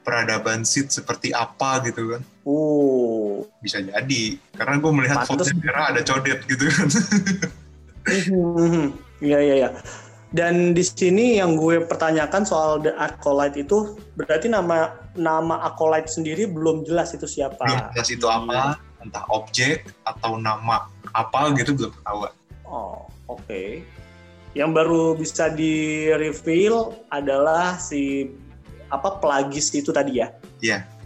peradaban 0.00 0.62
Sith 0.62 0.94
seperti 0.94 1.34
apa 1.34 1.82
gitu 1.82 2.14
kan. 2.14 2.22
Oh. 2.44 3.44
bisa 3.58 3.78
jadi 3.78 4.22
karena 4.50 4.78
gue 4.78 4.88
melihat 4.90 5.22
fontnya 5.22 5.52
merah 5.54 5.90
ada 5.90 6.00
codet 6.00 6.40
gitu 6.44 6.64
kan 6.64 6.88
Mhm. 8.06 8.94
Iya 9.20 9.38
iya 9.38 9.54
iya. 9.58 9.70
Dan 10.28 10.72
di 10.72 10.80
sini 10.80 11.36
yang 11.36 11.56
gue 11.56 11.82
pertanyakan 11.82 12.44
soal 12.44 12.78
The 12.78 12.92
Acolyte 12.94 13.56
itu 13.58 13.96
berarti 14.14 14.46
nama 14.46 14.88
nama 15.14 15.64
Acolyte 15.64 16.08
sendiri 16.08 16.44
belum 16.46 16.84
jelas 16.84 17.12
itu 17.12 17.24
siapa. 17.24 17.60
belum 17.60 17.80
jelas 17.92 18.08
itu 18.08 18.26
apa 18.26 18.76
entah 19.02 19.24
objek 19.30 19.86
atau 20.02 20.36
nama 20.38 20.90
apa 21.14 21.54
gitu 21.56 21.74
belum 21.74 21.92
ketahuan 22.00 22.34
Oh, 22.68 23.08
oke. 23.32 23.80
Yang 24.52 24.70
baru 24.76 25.16
bisa 25.16 25.48
di 25.48 26.04
reveal 26.12 26.92
adalah 27.08 27.80
si 27.80 28.28
apa 28.92 29.16
Plagis 29.24 29.72
itu 29.72 29.88
tadi 29.88 30.20
ya. 30.20 30.28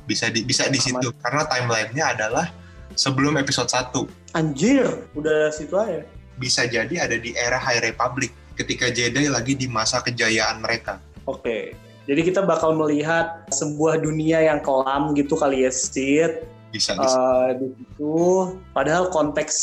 bisa 0.03 0.27
di 0.27 0.43
bisa 0.43 0.67
di 0.67 0.83
situ 0.83 1.15
karena 1.23 1.47
timelinenya 1.47 2.19
adalah 2.19 2.51
sebelum 2.99 3.39
episode 3.39 3.71
1 3.71 4.35
Anjir, 4.35 5.07
udah 5.15 5.55
situ 5.55 5.79
aja. 5.79 6.03
bisa 6.43 6.67
jadi 6.67 7.07
ada 7.07 7.15
di 7.15 7.31
era 7.39 7.55
High 7.63 7.95
Republic 7.95 8.35
ketika 8.59 8.91
Jedi 8.91 9.31
lagi 9.31 9.55
di 9.55 9.71
masa 9.71 10.03
kejayaan 10.03 10.59
mereka 10.59 10.99
Oke. 11.27 11.79
Jadi 12.03 12.21
kita 12.27 12.43
bakal 12.43 12.75
melihat 12.75 13.47
sebuah 13.55 14.03
dunia 14.03 14.43
yang 14.43 14.59
kelam 14.59 15.15
gitu 15.15 15.39
kali 15.39 15.63
ya, 15.63 15.71
Sid. 15.71 16.43
Bisa 16.73 16.93
di 16.93 17.05
Eh, 17.05 17.51
di 17.55 17.67
situ 17.77 18.17
padahal 18.73 19.07
konteks 19.09 19.55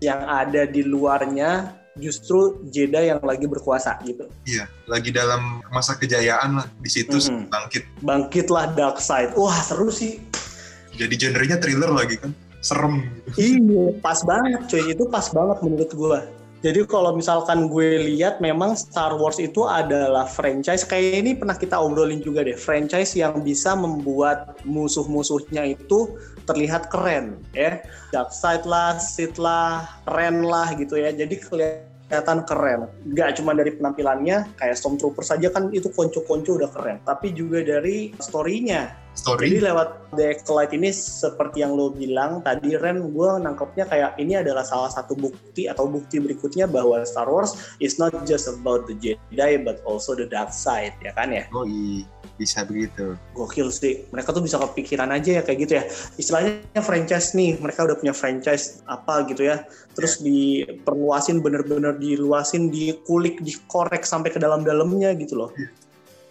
yang 0.00 0.24
ada 0.24 0.64
di 0.64 0.80
luarnya 0.80 1.70
justru 1.94 2.58
Jedi 2.66 3.06
yang 3.06 3.22
lagi 3.22 3.46
berkuasa 3.46 4.00
gitu. 4.02 4.26
iya 4.42 4.66
lagi 4.84 5.12
dalam 5.12 5.62
masa 5.70 5.94
kejayaan 5.94 6.58
lah 6.58 6.66
di 6.74 6.90
situ 6.90 7.14
Mhm. 7.14 7.46
bangkit 7.46 7.84
Bangkitlah 8.00 8.74
dark 8.74 8.98
side. 8.98 9.30
Wah, 9.36 9.54
seru 9.60 9.88
sih. 9.88 10.18
jadi 10.94 11.14
genrenya 11.14 11.58
thriller 11.58 11.90
lagi 11.90 12.16
kan 12.16 12.30
serem. 12.58 13.02
Iya, 13.36 13.92
pas 14.00 14.24
banget 14.24 14.62
cuy. 14.66 14.82
Itu 14.88 15.04
pas 15.06 15.26
banget 15.28 15.58
menurut 15.60 15.90
gue. 15.90 16.20
Jadi 16.64 16.80
kalau 16.88 17.12
misalkan 17.12 17.68
gue 17.68 18.00
lihat 18.08 18.40
memang 18.40 18.72
Star 18.72 19.12
Wars 19.20 19.36
itu 19.36 19.68
adalah 19.68 20.24
franchise 20.24 20.80
kayak 20.88 21.20
ini 21.20 21.36
pernah 21.36 21.52
kita 21.60 21.76
obrolin 21.76 22.24
juga 22.24 22.40
deh, 22.40 22.56
franchise 22.56 23.12
yang 23.20 23.44
bisa 23.44 23.76
membuat 23.76 24.56
musuh-musuhnya 24.64 25.76
itu 25.76 26.16
terlihat 26.48 26.88
keren 26.88 27.36
ya. 27.52 27.84
Dark 28.16 28.32
side 28.32 28.64
lah, 28.64 28.96
Sith 28.96 29.36
lah, 29.36 29.84
keren 30.08 30.40
lah 30.48 30.72
gitu 30.72 30.96
ya. 30.96 31.12
Jadi 31.12 31.36
kelihatan 31.36 32.48
keren. 32.48 32.88
Gak 33.12 33.36
cuma 33.36 33.52
dari 33.52 33.76
penampilannya, 33.76 34.56
kayak 34.56 34.80
Stormtrooper 34.80 35.20
saja 35.20 35.52
kan 35.52 35.68
itu 35.68 35.92
konco-konco 35.92 36.56
udah 36.56 36.72
keren. 36.72 36.96
Tapi 37.04 37.36
juga 37.36 37.60
dari 37.60 38.16
story-nya 38.16 39.03
Story. 39.14 39.46
jadi 39.46 39.70
lewat 39.70 40.10
The 40.18 40.34
Acolyte 40.34 40.74
ini 40.74 40.90
seperti 40.90 41.62
yang 41.62 41.78
lo 41.78 41.94
bilang 41.94 42.42
tadi 42.42 42.74
Ren, 42.74 43.14
gue 43.14 43.28
nangkepnya 43.38 43.86
kayak 43.86 44.10
ini 44.18 44.42
adalah 44.42 44.66
salah 44.66 44.90
satu 44.90 45.14
bukti 45.14 45.70
atau 45.70 45.86
bukti 45.86 46.18
berikutnya 46.18 46.66
bahwa 46.66 46.98
Star 47.06 47.30
Wars 47.30 47.54
is 47.78 47.94
not 48.02 48.10
just 48.26 48.50
about 48.50 48.90
the 48.90 48.94
Jedi 48.98 49.62
but 49.62 49.78
also 49.86 50.18
the 50.18 50.26
dark 50.26 50.50
side 50.50 50.98
ya 50.98 51.14
kan 51.14 51.30
ya? 51.30 51.46
Oh 51.54 51.62
iya, 51.62 52.02
bisa 52.42 52.66
begitu. 52.66 53.14
Gokil 53.38 53.70
sih, 53.70 54.02
mereka 54.10 54.34
tuh 54.34 54.42
bisa 54.42 54.58
kepikiran 54.58 55.14
aja 55.14 55.38
ya 55.38 55.42
kayak 55.46 55.58
gitu 55.62 55.72
ya. 55.78 55.84
Istilahnya 56.18 56.82
franchise 56.82 57.38
nih, 57.38 57.54
mereka 57.62 57.86
udah 57.86 57.94
punya 57.94 58.14
franchise 58.14 58.82
apa 58.90 59.30
gitu 59.30 59.46
ya. 59.46 59.62
Terus 59.94 60.18
diperluasin 60.18 61.38
bener-bener 61.38 61.94
diluasin, 62.02 62.74
dikulik, 62.74 63.38
dikorek 63.46 64.02
sampai 64.02 64.34
ke 64.34 64.42
dalam-dalamnya 64.42 65.14
gitu 65.22 65.38
loh. 65.38 65.50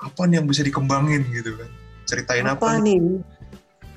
Apa 0.04 0.28
nih 0.28 0.44
yang 0.44 0.48
bisa 0.52 0.68
dikembangin 0.68 1.24
gitu 1.32 1.56
kan? 1.56 1.72
Ceritain 2.06 2.46
apa, 2.46 2.60
apa 2.60 2.84
nih? 2.84 3.22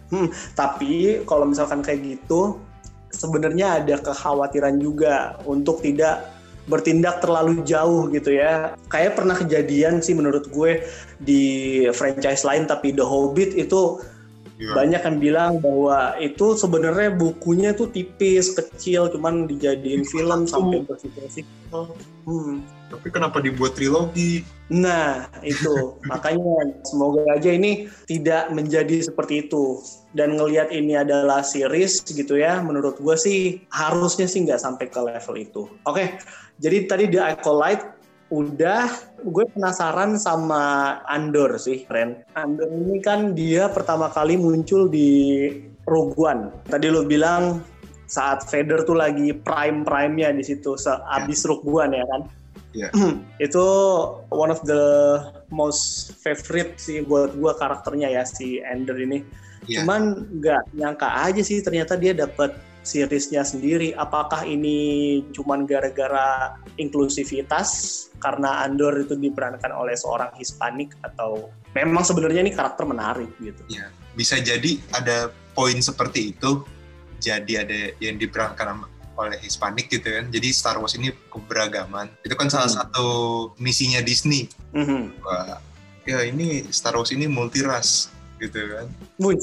Hmm, 0.06 0.28
tapi 0.54 1.22
kalau 1.26 1.50
misalkan 1.50 1.82
kayak 1.82 2.02
gitu, 2.04 2.62
sebenarnya 3.10 3.82
ada 3.82 3.98
kekhawatiran 3.98 4.78
juga 4.78 5.34
untuk 5.42 5.82
tidak 5.82 6.30
bertindak 6.66 7.22
terlalu 7.22 7.62
jauh 7.62 8.10
gitu 8.10 8.34
ya. 8.34 8.74
Kayak 8.90 9.18
pernah 9.18 9.34
kejadian 9.38 10.02
sih 10.02 10.14
menurut 10.14 10.50
gue 10.50 10.82
di 11.22 11.44
franchise 11.94 12.42
lain 12.42 12.66
tapi 12.66 12.94
The 12.94 13.06
Hobbit 13.06 13.54
itu 13.54 14.02
Iya. 14.56 14.72
banyak 14.72 15.02
yang 15.04 15.18
bilang 15.20 15.52
bahwa 15.60 16.16
itu 16.16 16.56
sebenarnya 16.56 17.12
bukunya 17.12 17.76
tuh 17.76 17.92
tipis, 17.92 18.56
kecil, 18.56 19.12
cuman 19.12 19.44
dijadiin 19.44 20.00
film 20.08 20.48
sampai 20.48 20.80
bersequel. 20.80 21.92
Hmm. 22.24 22.64
Tapi 22.86 23.08
kenapa 23.10 23.42
dibuat 23.42 23.74
trilogi? 23.74 24.46
Nah, 24.70 25.26
itu 25.42 25.94
makanya 26.10 26.78
semoga 26.86 27.22
aja 27.34 27.50
ini 27.50 27.90
tidak 28.06 28.50
menjadi 28.54 29.02
seperti 29.02 29.46
itu. 29.46 29.82
Dan 30.14 30.38
ngelihat 30.38 30.70
ini 30.70 30.96
adalah 30.96 31.42
series 31.42 32.00
gitu 32.06 32.38
ya, 32.38 32.62
menurut 32.62 32.98
gue 33.02 33.16
sih 33.18 33.66
harusnya 33.74 34.30
sih 34.30 34.46
nggak 34.46 34.62
sampai 34.62 34.86
ke 34.88 35.00
level 35.02 35.34
itu. 35.36 35.62
Oke, 35.84 36.16
jadi 36.62 36.88
tadi 36.88 37.04
The 37.12 37.36
Acolyte 37.36 37.96
udah, 38.32 38.90
gue 39.22 39.44
penasaran 39.54 40.18
sama 40.18 40.96
Andor 41.06 41.58
sih, 41.62 41.86
Ren. 41.86 42.26
Andor 42.34 42.66
ini 42.70 42.98
kan 42.98 43.36
dia 43.38 43.70
pertama 43.70 44.10
kali 44.10 44.34
muncul 44.34 44.90
di 44.90 45.46
Rogue 45.86 46.18
One. 46.18 46.50
Tadi 46.66 46.90
lo 46.90 47.06
bilang 47.06 47.62
saat 48.06 48.46
Vader 48.50 48.82
tuh 48.86 48.98
lagi 48.98 49.30
prime-prime-nya 49.34 50.34
di 50.34 50.42
situ, 50.42 50.74
seabis 50.74 51.46
Rogue 51.46 51.70
One 51.70 51.94
ya 51.94 52.06
kan? 52.06 52.22
Iya. 52.76 52.88
itu 53.46 53.66
one 54.28 54.52
of 54.52 54.60
the 54.68 54.84
most 55.48 56.12
favorite 56.20 56.76
sih 56.76 57.00
buat 57.00 57.32
gua 57.40 57.56
karakternya 57.56 58.12
ya 58.12 58.22
si 58.28 58.60
Ender 58.60 59.00
ini. 59.00 59.24
Iya. 59.64 59.82
Cuman 59.82 60.28
nggak 60.36 60.76
nyangka 60.76 61.08
aja 61.24 61.40
sih 61.40 61.64
ternyata 61.64 61.96
dia 61.96 62.12
dapat 62.12 62.52
seriesnya 62.86 63.42
sendiri. 63.42 63.90
Apakah 63.98 64.46
ini 64.46 65.18
cuman 65.34 65.66
gara-gara 65.66 66.54
inklusivitas 66.78 67.68
karena 68.22 68.62
Andor 68.62 68.94
itu 69.02 69.18
diperankan 69.18 69.74
oleh 69.74 69.98
seorang 69.98 70.30
Hispanik 70.38 70.94
atau 71.02 71.50
memang 71.74 72.06
sebenarnya 72.06 72.46
ini 72.46 72.54
karakter 72.54 72.86
menarik 72.86 73.28
gitu? 73.42 73.58
Ya, 73.66 73.90
bisa 74.14 74.38
jadi 74.38 74.78
ada 74.94 75.34
poin 75.58 75.82
seperti 75.82 76.36
itu. 76.36 76.62
Jadi 77.18 77.52
ada 77.58 77.78
yang 77.98 78.20
diperankan 78.20 78.86
oleh 79.16 79.40
Hispanik 79.40 79.88
gitu 79.88 80.06
kan. 80.06 80.28
Jadi 80.28 80.48
Star 80.52 80.76
Wars 80.76 80.94
ini 80.94 81.10
keberagaman. 81.28 82.12
Itu 82.22 82.36
kan 82.36 82.46
salah 82.46 82.68
Hmm. 82.68 82.78
satu 82.84 83.06
misinya 83.56 84.00
Disney. 84.00 84.46
Mhm. 84.72 85.20
Wah, 85.20 85.58
ya 86.04 86.22
ini 86.22 86.68
Star 86.70 86.94
Wars 86.94 87.10
ini 87.10 87.24
multiras 87.26 88.12
gitu 88.36 88.60
kan. 88.76 88.86
Wih, 89.18 89.40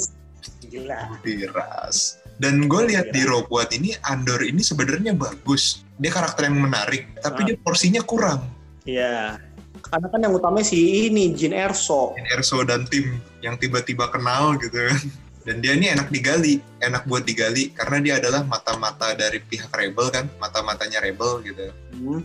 gila. 0.69 1.09
Multiras. 1.11 2.21
Dan 2.33 2.65
gue 2.65 2.81
lihat 2.89 3.13
di 3.13 3.21
Rogue 3.23 3.49
One 3.49 3.69
ini 3.71 3.93
Andor 4.03 4.41
ini 4.41 4.61
sebenarnya 4.61 5.13
bagus. 5.13 5.85
Dia 5.95 6.09
karakter 6.09 6.49
yang 6.49 6.57
menarik, 6.59 7.21
tapi 7.21 7.45
Ah. 7.45 7.47
dia 7.49 7.57
porsinya 7.57 8.01
kurang. 8.01 8.41
Iya. 8.83 9.37
Karena 9.83 10.07
kan 10.09 10.19
yang 10.19 10.33
utamanya 10.33 10.65
si 10.65 11.07
ini 11.07 11.35
Jin 11.37 11.53
Erso. 11.53 12.17
Dan 12.17 12.25
Erso 12.33 12.57
dan 12.65 12.89
tim 12.89 13.21
yang 13.39 13.53
tiba-tiba 13.55 14.09
kenal 14.09 14.57
gitu 14.57 14.73
kan. 14.73 15.01
Dan 15.43 15.59
dia 15.59 15.75
ini 15.75 15.91
enak 15.91 16.07
digali, 16.07 16.63
enak 16.79 17.03
buat 17.03 17.27
digali 17.27 17.75
karena 17.75 17.99
dia 17.99 18.13
adalah 18.23 18.47
mata-mata 18.47 19.11
dari 19.11 19.43
pihak 19.43 19.71
rebel 19.75 20.07
kan, 20.07 20.31
mata-matanya 20.39 21.03
rebel 21.03 21.43
gitu. 21.43 21.67
Hmm. 21.99 22.23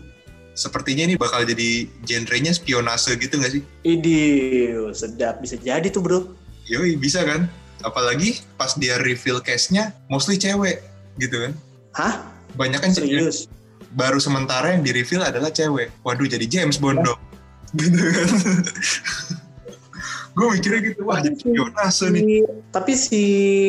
Sepertinya 0.55 1.07
ini 1.07 1.15
bakal 1.19 1.47
jadi 1.47 1.87
genrenya 2.03 2.55
spionase 2.55 3.19
gitu 3.19 3.39
nggak 3.39 3.53
sih? 3.59 3.63
Idih, 3.87 4.91
sedap 4.95 5.43
bisa 5.43 5.59
jadi 5.59 5.87
tuh 5.91 6.03
bro. 6.03 6.19
Yoi, 6.71 6.95
bisa 6.95 7.23
kan? 7.27 7.51
Apalagi 7.83 8.43
pas 8.59 8.75
dia 8.75 8.99
reveal 9.03 9.39
case-nya, 9.43 9.95
mostly 10.11 10.39
cewek 10.39 10.83
gitu 11.19 11.43
kan. 11.43 11.53
Hah? 11.95 12.15
Banyak 12.55 12.83
kan 12.83 12.91
cewek. 12.95 13.07
Serius? 13.07 13.39
Baru 13.95 14.23
sementara 14.23 14.75
yang 14.75 14.83
di 14.87 14.95
reveal 14.95 15.27
adalah 15.27 15.51
cewek. 15.51 15.91
Waduh, 16.07 16.27
jadi 16.27 16.47
James 16.47 16.79
Bond 16.79 17.03
dong. 17.03 17.21
Gitu 17.77 18.01
kan. 18.01 18.29
Gue 20.39 20.55
mikirnya 20.55 20.81
gitu, 20.85 21.01
wah 21.03 21.19
jadi 21.19 21.35
spionase 21.35 22.07
nih. 22.09 22.23
Si- 22.23 22.47
tapi 22.71 22.93
si 22.95 23.23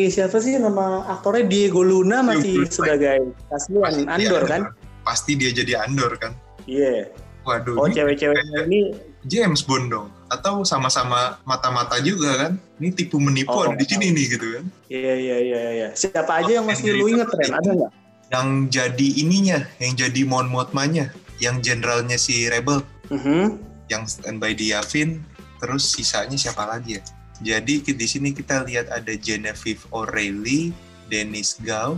siapa 0.08 0.38
sih 0.38 0.54
nama 0.56 1.02
aktornya 1.10 1.50
Diego 1.50 1.82
Luna 1.82 2.22
masih 2.22 2.62
Diego 2.62 2.70
sebagai 2.70 3.18
kasihan 3.50 3.92
dia 3.98 4.30
Andor 4.30 4.44
kan? 4.46 4.62
Pasti 5.02 5.34
dia 5.34 5.50
jadi 5.50 5.82
Andor 5.82 6.14
kan. 6.16 6.38
Iya. 6.64 7.10
Waduh, 7.42 7.74
Oh 7.74 7.88
ini 7.88 7.96
cewek-ceweknya 7.98 8.70
ini 8.70 8.94
James 9.26 9.66
Bond 9.66 9.90
dong. 9.90 10.08
Atau 10.30 10.62
sama-sama 10.62 11.42
mata-mata 11.42 11.98
juga 11.98 12.38
kan. 12.38 12.52
Ini 12.78 12.94
tipu 12.94 13.18
menipu 13.18 13.50
Oh. 13.50 13.66
ada 13.66 13.74
di 13.74 13.84
sini 13.84 14.14
nih 14.14 14.26
gitu 14.30 14.48
kan. 14.54 14.66
iya 14.88 15.14
iya 15.16 15.38
iya 15.42 15.62
iya. 15.74 15.88
Siapa 15.92 16.46
aja 16.46 16.62
yang 16.62 16.70
masih 16.70 16.94
lu 16.94 17.10
inget 17.10 17.26
Ren? 17.28 17.50
Ada 17.50 17.70
nggak? 17.74 17.92
Yang 18.30 18.48
jadi 18.70 19.08
ininya, 19.18 19.60
yang 19.82 19.94
jadi 19.98 20.22
Mon 20.22 20.46
Mothma-nya, 20.46 21.10
yang 21.42 21.66
jenderalnya 21.66 22.14
si 22.16 22.46
Rebel, 22.46 22.86
Mhm. 23.10 23.58
yang 23.90 24.06
standby 24.06 24.54
di 24.54 24.70
Yavin, 24.70 25.26
terus 25.60 25.92
sisanya 25.92 26.40
siapa 26.40 26.66
lagi 26.66 26.98
ya? 26.98 27.04
Jadi 27.40 27.84
di 27.84 28.08
sini 28.08 28.36
kita 28.36 28.68
lihat 28.68 28.92
ada 28.92 29.14
Genevieve 29.16 29.84
O'Reilly, 29.96 30.76
Dennis 31.08 31.56
Gau, 31.64 31.96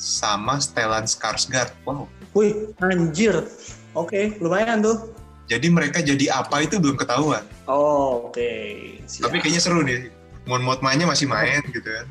sama 0.00 0.56
Stellan 0.56 1.04
Skarsgård. 1.04 1.72
Wow. 1.84 2.08
Wih 2.32 2.72
anjir. 2.80 3.44
Oke 3.92 4.38
lumayan 4.40 4.80
tuh. 4.80 5.12
Jadi 5.50 5.66
mereka 5.66 5.98
jadi 5.98 6.30
apa 6.30 6.62
itu 6.62 6.78
belum 6.78 6.94
ketahuan. 6.94 7.42
Oh, 7.66 8.30
Oke. 8.30 9.02
siap. 9.10 9.28
Tapi 9.28 9.42
kayaknya 9.42 9.60
seru 9.60 9.82
nih. 9.82 10.06
Mon 10.46 10.62
Mothma-nya 10.62 11.10
masih 11.10 11.26
main 11.26 11.58
gitu 11.74 11.90
kan. 11.90 12.06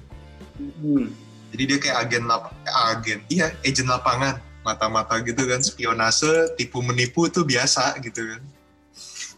Hmm. 0.60 1.08
Jadi 1.56 1.64
dia 1.66 1.78
kayak 1.80 1.98
agen 2.06 2.24
lap 2.28 2.52
agen, 2.68 3.24
iya, 3.32 3.56
agent 3.66 3.90
lapangan, 3.90 4.38
mata-mata 4.62 5.18
gitu 5.24 5.50
kan, 5.50 5.64
spionase, 5.64 6.54
tipu 6.60 6.84
menipu 6.84 7.26
itu 7.26 7.42
biasa 7.42 7.98
gitu 8.04 8.22
kan. 8.22 8.42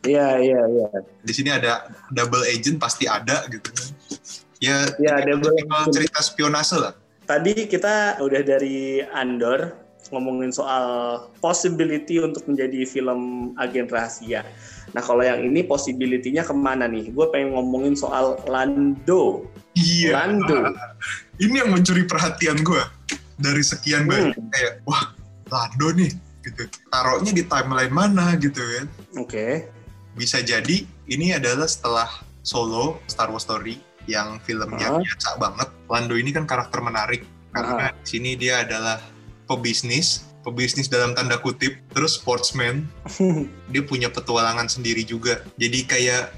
Iya 0.01 0.41
iya 0.41 0.61
iya. 0.65 0.87
Di 1.21 1.33
sini 1.33 1.49
ada 1.53 1.85
double 2.09 2.41
agent 2.49 2.81
pasti 2.81 3.05
ada 3.05 3.45
gitu. 3.49 3.69
Ya, 4.61 4.85
Ya, 5.01 5.21
double 5.25 5.57
cerita 5.89 6.21
spionase 6.21 6.77
lah. 6.77 6.93
Tadi 7.25 7.65
kita 7.65 8.17
udah 8.21 8.41
dari 8.41 9.01
Andor 9.13 9.73
ngomongin 10.11 10.51
soal 10.51 10.85
possibility 11.39 12.19
untuk 12.19 12.43
menjadi 12.45 12.83
film 12.83 13.53
agen 13.57 13.87
rahasia. 13.87 14.43
Nah 14.91 14.99
kalau 14.99 15.23
yang 15.23 15.39
ini 15.39 15.63
possibility-nya 15.63 16.43
ke 16.43 16.51
mana 16.51 16.85
nih? 16.89 17.13
Gue 17.15 17.31
pengen 17.31 17.55
ngomongin 17.55 17.95
soal 17.95 18.37
Lando. 18.49 19.47
Iya. 19.77 20.17
Lando. 20.27 20.75
Ini 21.39 21.63
yang 21.63 21.71
mencuri 21.71 22.03
perhatian 22.05 22.59
gue 22.61 22.83
dari 23.39 23.63
sekian 23.63 24.05
banyak 24.05 24.35
Hmm. 24.35 24.49
kayak 24.51 24.73
wah 24.83 25.13
Lando 25.47 25.87
nih 25.95 26.11
gitu. 26.43 26.63
Taruhnya 26.91 27.31
di 27.31 27.43
timeline 27.47 27.93
mana 27.93 28.35
gitu 28.35 28.59
kan. 28.59 28.85
Oke. 29.15 29.69
Bisa 30.11 30.39
jadi 30.39 30.83
ini 31.07 31.31
adalah 31.31 31.65
setelah 31.65 32.09
Solo 32.41 32.99
Star 33.05 33.29
Wars 33.29 33.45
Story 33.45 33.77
yang 34.09 34.41
filmnya 34.41 34.87
Ah. 34.87 34.99
biasa 34.99 35.29
banget. 35.37 35.67
Lando 35.87 36.15
ini 36.17 36.33
kan 36.33 36.43
karakter 36.43 36.81
menarik 36.81 37.21
karena 37.51 37.93
di 37.93 38.07
sini 38.07 38.33
dia 38.33 38.65
adalah 38.65 38.97
pebisnis, 39.45 40.25
pebisnis 40.41 40.87
dalam 40.87 41.13
tanda 41.13 41.37
kutip, 41.37 41.77
terus 41.91 42.15
sportsman. 42.17 42.87
Dia 43.71 43.83
punya 43.83 44.07
petualangan 44.07 44.67
sendiri 44.67 45.03
juga. 45.03 45.43
Jadi 45.55 45.83
kayak 45.85 46.31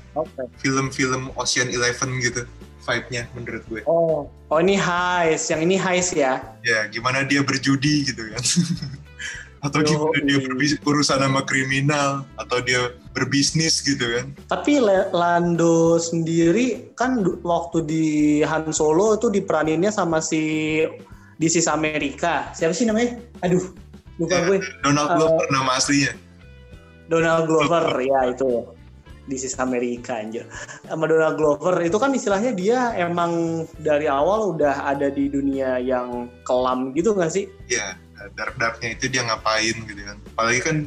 film-film 0.60 1.30
Ocean 1.34 1.70
Eleven 1.70 2.20
gitu. 2.20 2.44
vibe-nya 2.84 3.32
menurut 3.32 3.64
gue. 3.72 3.82
Oh, 3.88 4.28
oh 4.28 4.60
ini 4.60 4.76
heist, 4.76 5.48
yang 5.56 5.64
ini 5.64 5.80
heist 5.80 6.20
ya? 6.20 6.44
Ya, 6.68 6.84
gimana 6.92 7.24
dia 7.24 7.40
berjudi 7.40 8.12
gitu 8.12 8.28
kan. 8.28 8.44
atau 9.64 9.80
Yo, 9.80 10.12
gimana 10.12 10.20
dia 10.28 10.40
berurusan 10.84 11.24
sama 11.24 11.42
kriminal 11.48 12.28
atau 12.36 12.60
dia 12.60 12.92
berbisnis 13.16 13.80
gitu 13.80 14.04
kan. 14.04 14.26
Tapi 14.52 14.84
Lando 15.16 15.96
sendiri 15.96 16.92
kan 17.00 17.24
waktu 17.42 17.88
di 17.88 18.06
Han 18.44 18.76
Solo 18.76 19.16
itu 19.16 19.32
diperaninnya 19.32 19.90
sama 19.90 20.20
si 20.20 20.84
di 21.40 21.48
Sis 21.48 21.72
Amerika. 21.72 22.52
Siapa 22.52 22.76
sih 22.76 22.84
namanya? 22.84 23.16
Aduh, 23.48 23.72
lupa 24.20 24.44
ya, 24.44 24.48
gue. 24.52 24.58
Donald 24.84 25.10
Glover 25.16 25.48
uh, 25.48 25.52
nama 25.56 25.72
aslinya. 25.80 26.12
Donald 27.08 27.48
Glover 27.48 27.88
ya 28.04 28.36
itu 28.36 28.68
di 29.24 29.40
Sis 29.40 29.56
Amerika 29.56 30.20
anjir. 30.20 30.44
Sama 30.84 31.08
Donald 31.08 31.40
Glover 31.40 31.80
itu 31.80 31.96
kan 31.96 32.12
istilahnya 32.12 32.52
dia 32.52 32.92
emang 33.00 33.64
dari 33.80 34.12
awal 34.12 34.56
udah 34.56 34.92
ada 34.92 35.08
di 35.08 35.32
dunia 35.32 35.80
yang 35.80 36.28
kelam 36.44 36.92
gitu 36.92 37.16
gak 37.16 37.32
sih? 37.32 37.48
Iya, 37.72 37.96
dark 38.32 38.56
darknya 38.56 38.96
itu 38.96 39.12
dia 39.12 39.28
ngapain 39.28 39.76
gitu 39.76 40.02
kan. 40.04 40.18
Apalagi 40.36 40.60
kan 40.64 40.78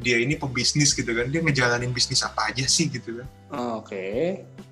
dia 0.00 0.18
ini 0.18 0.34
pebisnis 0.34 0.96
gitu 0.96 1.12
kan, 1.14 1.28
dia 1.28 1.44
ngejalanin 1.44 1.92
bisnis 1.94 2.24
apa 2.26 2.50
aja 2.50 2.64
sih 2.66 2.90
gitu 2.90 3.22
kan. 3.22 3.28
Oke. 3.78 3.86
Okay. 3.86 4.22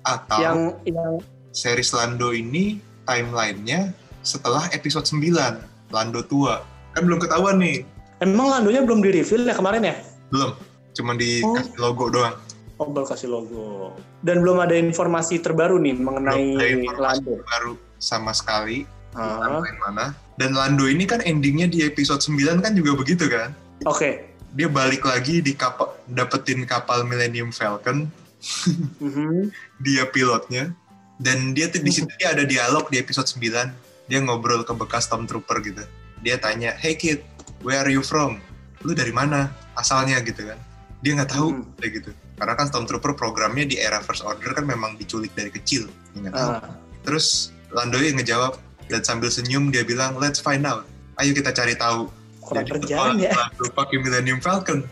Atau 0.03 0.39
yang, 0.41 0.59
yang 0.83 1.13
series 1.55 1.93
Lando 1.95 2.35
ini 2.35 2.81
timelinenya 3.05 3.93
setelah 4.25 4.67
episode 4.73 5.05
9, 5.05 5.93
Lando 5.93 6.21
tua. 6.25 6.65
Kan 6.97 7.07
belum 7.07 7.19
ketahuan 7.21 7.61
nih. 7.61 7.85
Emang 8.21 8.53
Landonya 8.53 8.85
belum 8.85 9.01
di 9.01 9.09
reveal 9.17 9.49
ya 9.49 9.55
kemarin 9.57 9.81
ya? 9.81 9.95
Belum, 10.29 10.53
cuma 10.93 11.17
dikasih 11.17 11.75
oh. 11.77 11.81
logo 11.81 12.05
doang. 12.13 12.35
Oh, 12.81 12.89
kasih 13.05 13.29
logo. 13.29 13.93
Dan 14.25 14.41
belum 14.41 14.57
ada 14.57 14.73
informasi 14.73 15.37
terbaru 15.37 15.77
nih 15.77 15.97
mengenai 16.01 16.57
belum 16.57 16.97
ada 16.97 17.01
Lando. 17.13 17.31
Terbaru 17.41 17.73
sama 18.01 18.33
sekali. 18.33 18.85
Uh. 19.13 19.61
mana. 19.85 20.15
Dan 20.41 20.57
Lando 20.57 20.89
ini 20.89 21.05
kan 21.05 21.21
endingnya 21.21 21.69
di 21.69 21.85
episode 21.85 22.17
9 22.17 22.65
kan 22.65 22.73
juga 22.73 22.97
begitu 22.97 23.29
kan? 23.29 23.53
Oke. 23.85 23.93
Okay. 23.93 24.13
Dia 24.57 24.65
balik 24.65 25.05
lagi 25.05 25.45
di 25.45 25.53
kapal, 25.53 25.93
dapetin 26.09 26.65
kapal 26.65 27.05
Millennium 27.05 27.53
Falcon. 27.53 28.09
mm-hmm. 29.05 29.53
Dia 29.85 30.09
pilotnya. 30.09 30.73
Dan 31.21 31.53
dia 31.53 31.69
tuh 31.69 31.85
di 31.85 31.93
situ 31.93 32.09
dia 32.17 32.33
ada 32.33 32.41
dialog 32.41 32.89
di 32.89 32.97
episode 32.97 33.29
9. 33.29 34.09
Dia 34.09 34.19
ngobrol 34.25 34.65
ke 34.65 34.73
bekas 34.73 35.05
Stormtrooper 35.05 35.61
gitu. 35.61 35.85
Dia 36.25 36.41
tanya, 36.41 36.73
"Hey 36.73 36.97
kid, 36.97 37.21
where 37.61 37.77
are 37.77 37.93
you 37.93 38.01
from?" 38.01 38.41
Lu 38.81 38.97
dari 38.97 39.13
mana? 39.13 39.53
Asalnya 39.77 40.17
gitu 40.25 40.49
kan. 40.49 40.57
Dia 41.05 41.21
nggak 41.21 41.37
tahu 41.37 41.53
hmm. 41.53 41.77
kayak 41.77 41.93
gitu 42.01 42.11
karena 42.41 42.57
kan 42.57 42.65
Stormtrooper 42.73 43.13
programnya 43.13 43.69
di 43.69 43.77
era 43.77 44.01
First 44.01 44.25
Order 44.25 44.57
kan 44.57 44.65
memang 44.65 44.97
diculik 44.97 45.29
dari 45.37 45.53
kecil 45.53 45.85
uh. 46.33 46.57
terus 47.05 47.53
Lando 47.69 48.01
yang 48.01 48.17
ngejawab 48.17 48.57
dan 48.91 49.01
sambil 49.07 49.31
senyum 49.31 49.71
dia 49.71 49.87
bilang 49.87 50.19
let's 50.19 50.43
find 50.43 50.67
out. 50.67 50.83
Ayo 51.17 51.31
kita 51.31 51.55
cari 51.55 51.79
tahu. 51.79 52.11
Kurang 52.43 52.67
jadi 52.67 52.71
kerjaan 52.75 53.15
ya? 53.17 53.31
pakai 53.71 53.97
Millennium 54.03 54.43
Falcon. 54.43 54.83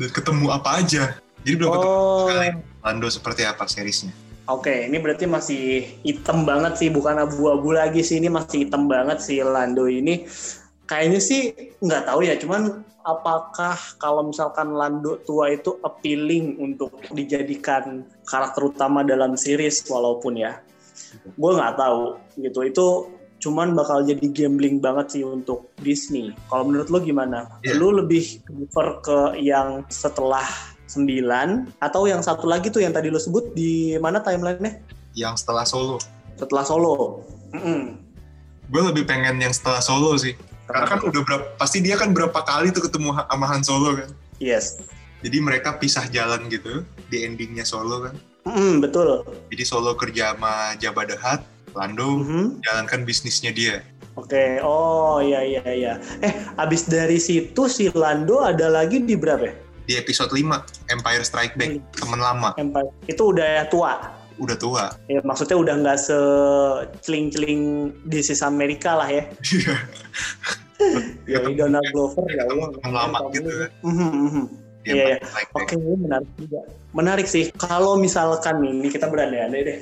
Dan 0.00 0.08
ketemu 0.08 0.48
apa 0.48 0.80
aja. 0.80 1.20
Jadi 1.44 1.54
belum 1.60 1.68
oh. 1.68 1.74
ketemu 1.76 2.00
sekali. 2.24 2.48
Lando 2.82 3.08
seperti 3.12 3.42
apa 3.46 3.62
seriesnya? 3.68 4.10
Oke, 4.50 4.90
ini 4.90 4.98
berarti 4.98 5.30
masih 5.30 5.86
hitam 6.02 6.42
banget 6.42 6.74
sih, 6.74 6.90
bukan 6.90 7.14
abu-abu 7.22 7.70
lagi 7.70 8.02
sih. 8.02 8.18
Ini 8.18 8.26
masih 8.26 8.66
hitam 8.66 8.90
banget 8.90 9.22
sih 9.22 9.38
Lando 9.38 9.86
ini. 9.86 10.26
Kayaknya 10.90 11.20
sih 11.22 11.54
nggak 11.78 12.10
tahu 12.10 12.26
ya, 12.26 12.34
cuman 12.42 12.82
apakah 13.06 13.78
kalau 14.02 14.26
misalkan 14.26 14.74
Lando 14.74 15.22
tua 15.22 15.54
itu 15.54 15.78
appealing 15.86 16.58
untuk 16.58 16.90
dijadikan 17.14 18.02
karakter 18.26 18.66
utama 18.66 19.06
dalam 19.06 19.38
series 19.38 19.86
walaupun 19.86 20.34
ya? 20.34 20.58
Gue 21.38 21.52
nggak 21.54 21.78
tahu 21.78 22.18
gitu. 22.42 22.60
Itu 22.66 22.86
cuman 23.42 23.74
bakal 23.74 24.06
jadi 24.06 24.22
gambling 24.30 24.78
banget 24.78 25.18
sih 25.18 25.22
untuk 25.26 25.74
Disney 25.82 26.30
kalau 26.46 26.70
menurut 26.70 26.88
lo 26.94 27.02
gimana 27.02 27.50
yeah. 27.66 27.74
lo 27.74 27.90
lebih 27.90 28.38
prefer 28.46 28.88
ke 29.02 29.18
yang 29.42 29.82
setelah 29.90 30.46
9 30.86 31.02
atau 31.82 32.06
yang 32.06 32.22
satu 32.22 32.46
lagi 32.46 32.70
tuh 32.70 32.86
yang 32.86 32.94
tadi 32.94 33.10
lo 33.10 33.18
sebut 33.18 33.50
di 33.52 33.98
mana 33.98 34.22
timelinenya 34.22 34.78
yang 35.18 35.34
setelah 35.34 35.66
Solo 35.66 35.98
setelah 36.38 36.62
Solo 36.62 37.26
mm 37.50 37.58
-mm. 37.58 37.80
gue 38.70 38.82
lebih 38.94 39.04
pengen 39.10 39.42
yang 39.42 39.50
setelah 39.50 39.82
Solo 39.82 40.14
sih 40.14 40.38
karena 40.72 40.86
kan 40.88 41.00
udah 41.04 41.22
berapa, 41.26 41.44
pasti 41.60 41.84
dia 41.84 42.00
kan 42.00 42.16
berapa 42.16 42.40
kali 42.48 42.72
tuh 42.72 42.88
ketemu 42.88 43.12
sama 43.18 43.46
Han 43.50 43.62
Solo 43.66 43.98
kan. 43.98 44.10
Yes. 44.40 44.80
Jadi 45.22 45.38
mereka 45.38 45.76
pisah 45.76 46.08
jalan 46.08 46.48
gitu 46.48 46.82
di 47.12 47.28
endingnya 47.28 47.68
Solo 47.68 48.08
kan. 48.08 48.14
Mm, 48.48 48.80
betul. 48.80 49.22
Jadi 49.52 49.64
Solo 49.68 49.92
kerja 49.94 50.34
sama 50.34 50.74
Jabba 50.80 51.04
the 51.04 51.14
Hutt, 51.20 51.44
Lando 51.72 52.20
mm 52.20 52.24
-hmm. 52.24 52.44
jalankan 52.64 53.00
bisnisnya 53.04 53.52
dia. 53.52 53.80
Oke, 54.12 54.36
okay. 54.36 54.50
oh 54.60 55.24
iya 55.24 55.40
iya 55.40 55.64
iya. 55.72 55.92
Eh, 56.20 56.32
abis 56.60 56.84
dari 56.84 57.16
situ 57.16 57.64
si 57.64 57.88
Lando 57.96 58.44
ada 58.44 58.68
lagi 58.68 59.00
di 59.00 59.16
berapa 59.16 59.48
ya? 59.48 59.54
Di 59.88 59.96
episode 59.96 60.30
5, 60.36 60.92
Empire 60.92 61.24
Strike 61.24 61.56
Back, 61.56 61.80
hmm. 61.80 61.96
teman 61.96 62.20
lama. 62.20 62.52
Empire. 62.60 62.92
Itu 63.08 63.32
udah 63.32 63.66
tua? 63.72 64.12
Udah 64.36 64.56
tua. 64.60 64.84
Ya, 65.08 65.24
maksudnya 65.24 65.56
udah 65.56 65.74
nggak 65.80 65.98
se 65.98 66.18
celing-celing 67.00 67.88
di 68.04 68.20
sisa 68.20 68.52
Amerika 68.52 69.00
lah 69.00 69.08
ya. 69.08 69.24
Iya. 69.48 69.76
ya 71.30 71.38
Donald 71.56 71.86
Glover 71.94 72.26
ya 72.26 72.42
Allah 72.50 72.68
lama 72.90 73.18
gitu 73.30 73.48
kan 73.48 73.70
Iya, 74.82 75.14
ya. 75.14 75.16
oke 75.54 75.78
menarik 75.78 76.30
juga. 76.34 76.60
Menarik 76.90 77.26
sih. 77.30 77.54
Kalau 77.54 77.94
misalkan 77.94 78.66
ini 78.66 78.90
kita 78.90 79.06
berandai-andai 79.06 79.62
deh. 79.62 79.78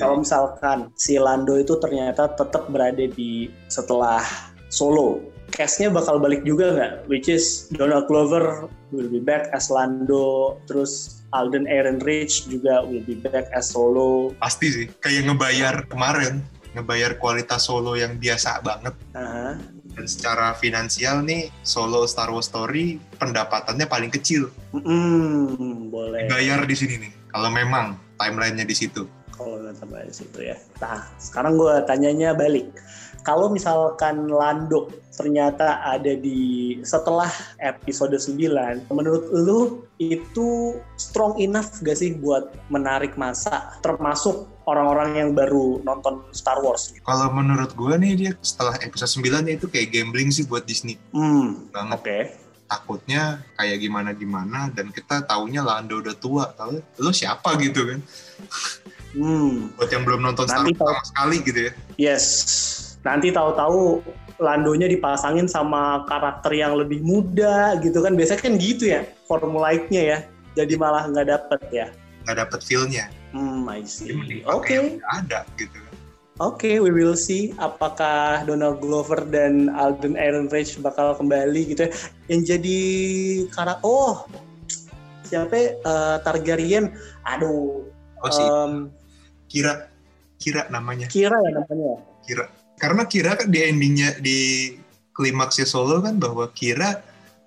Kalau 0.00 0.24
misalkan 0.24 0.88
si 0.96 1.20
Lando 1.20 1.60
itu 1.60 1.76
ternyata 1.76 2.32
tetap 2.32 2.72
berada 2.72 3.04
di 3.04 3.52
setelah 3.68 4.24
Solo, 4.72 5.20
castnya 5.52 5.92
bakal 5.92 6.16
balik 6.16 6.46
juga 6.46 6.72
nggak? 6.72 6.92
Which 7.10 7.28
is 7.28 7.68
Donald 7.74 8.08
Glover 8.08 8.70
will 8.94 9.10
be 9.12 9.20
back 9.20 9.52
as 9.52 9.68
Lando, 9.68 10.56
terus 10.64 11.20
Alden 11.36 11.68
Ehrenreich 11.68 12.48
juga 12.48 12.86
will 12.86 13.04
be 13.04 13.18
back 13.18 13.52
as 13.52 13.74
Solo. 13.76 14.32
Pasti 14.40 14.66
sih, 14.72 14.86
kayak 15.04 15.28
ngebayar 15.28 15.84
kemarin, 15.90 16.40
ngebayar 16.72 17.20
kualitas 17.20 17.68
Solo 17.68 17.98
yang 17.98 18.16
biasa 18.16 18.64
banget. 18.64 18.94
Uh 19.12 19.20
-huh 19.20 19.80
dan 20.00 20.06
secara 20.06 20.54
finansial 20.54 21.20
nih 21.26 21.50
solo 21.66 22.06
Star 22.06 22.30
Wars 22.30 22.48
Story 22.48 22.96
pendapatannya 23.18 23.86
paling 23.90 24.08
kecil. 24.08 24.48
Hmm, 24.72 25.90
boleh. 25.90 26.30
Bayar 26.30 26.64
di 26.64 26.76
sini 26.78 26.94
nih 27.04 27.12
kalau 27.28 27.50
memang 27.50 27.98
timelinenya 28.16 28.66
di 28.66 28.76
situ. 28.76 29.04
Kalau 29.40 29.72
timeline 29.72 30.08
di 30.12 30.16
situ 30.16 30.38
ya. 30.52 30.56
Nah, 30.84 31.00
sekarang 31.16 31.56
gue 31.56 31.74
tanyanya 31.88 32.36
balik. 32.36 32.68
Kalau 33.20 33.52
misalkan 33.52 34.28
Lando 34.32 34.88
ternyata 35.12 35.84
ada 35.84 36.16
di 36.16 36.80
setelah 36.80 37.28
episode 37.60 38.16
9, 38.16 38.88
menurut 38.88 39.28
lu 39.32 39.84
itu 40.00 40.80
strong 40.96 41.36
enough 41.36 41.84
gak 41.84 42.00
sih 42.00 42.16
buat 42.16 42.48
menarik 42.72 43.20
masa 43.20 43.76
termasuk 43.84 44.48
orang-orang 44.64 45.20
yang 45.20 45.30
baru 45.36 45.84
nonton 45.84 46.24
Star 46.32 46.64
Wars. 46.64 46.96
Kalau 47.04 47.28
menurut 47.36 47.76
gue 47.76 47.94
nih 48.00 48.12
dia 48.16 48.32
setelah 48.40 48.80
episode 48.80 49.20
9 49.20 49.44
itu 49.52 49.66
kayak 49.68 49.92
gambling 49.92 50.32
sih 50.32 50.48
buat 50.48 50.64
Disney. 50.64 50.96
Hmm. 51.12 51.68
Oke. 51.68 52.00
Okay. 52.00 52.22
Takutnya 52.70 53.42
kayak 53.58 53.82
gimana-gimana 53.82 54.70
dan 54.72 54.94
kita 54.94 55.26
taunya 55.26 55.60
Lando 55.60 55.98
udah 55.98 56.14
tua, 56.14 56.54
tahu 56.54 56.78
lo 57.02 57.10
siapa 57.10 57.58
gitu 57.60 57.82
kan. 57.82 58.00
Hmm. 59.16 59.74
Buat 59.74 59.90
yang 59.90 60.04
belum 60.06 60.20
nonton 60.22 60.46
Nanti 60.46 60.74
Star 60.74 60.86
Wars 60.86 61.02
sama 61.02 61.02
sekali 61.06 61.36
gitu 61.42 61.60
ya. 61.66 61.72
Yes. 61.98 62.24
Nanti 63.02 63.32
tahu-tahu 63.34 64.04
Landonya 64.40 64.88
dipasangin 64.88 65.44
sama 65.44 66.08
karakter 66.08 66.56
yang 66.56 66.78
lebih 66.78 67.04
muda 67.04 67.76
gitu 67.84 68.00
kan. 68.00 68.16
Biasanya 68.16 68.40
kan 68.40 68.54
gitu 68.56 68.84
ya 68.88 69.04
formulaiknya 69.28 70.02
ya. 70.02 70.18
Jadi 70.56 70.74
malah 70.80 71.06
nggak 71.10 71.28
dapet 71.28 71.60
ya. 71.70 71.86
Nggak 72.24 72.36
dapet 72.46 72.60
feel-nya 72.64 73.06
Hmm, 73.30 73.62
I 73.70 73.86
see. 73.86 74.42
Oke. 74.42 74.74
Okay. 74.74 74.78
Ada 75.06 75.46
gitu. 75.54 75.78
Oke, 76.40 76.72
okay, 76.72 76.74
we 76.80 76.88
will 76.88 77.14
see 77.14 77.52
apakah 77.60 78.48
Donald 78.48 78.80
Glover 78.80 79.28
dan 79.28 79.68
Alden 79.76 80.16
Ehrenreich 80.16 80.72
bakal 80.80 81.12
kembali 81.12 81.76
gitu 81.76 81.84
ya. 81.84 81.90
Yang 82.32 82.40
jadi 82.56 82.80
karena 83.52 83.76
oh 83.84 84.24
siapa 85.28 85.78
uh, 85.84 86.16
Targaryen? 86.24 86.96
Aduh. 87.28 87.84
Oh. 88.24 88.32
Um, 88.32 88.88
Kira 89.50 89.90
Kira 90.40 90.70
namanya. 90.72 91.10
Kira 91.10 91.36
ya 91.36 91.50
namanya. 91.52 92.00
Kira. 92.24 92.44
Karena 92.80 93.02
Kira 93.04 93.36
kan 93.36 93.52
di 93.52 93.60
endingnya 93.60 94.16
di 94.22 94.72
klimaksnya 95.12 95.68
Solo 95.68 96.00
kan 96.00 96.16
bahwa 96.16 96.48
Kira 96.54 97.02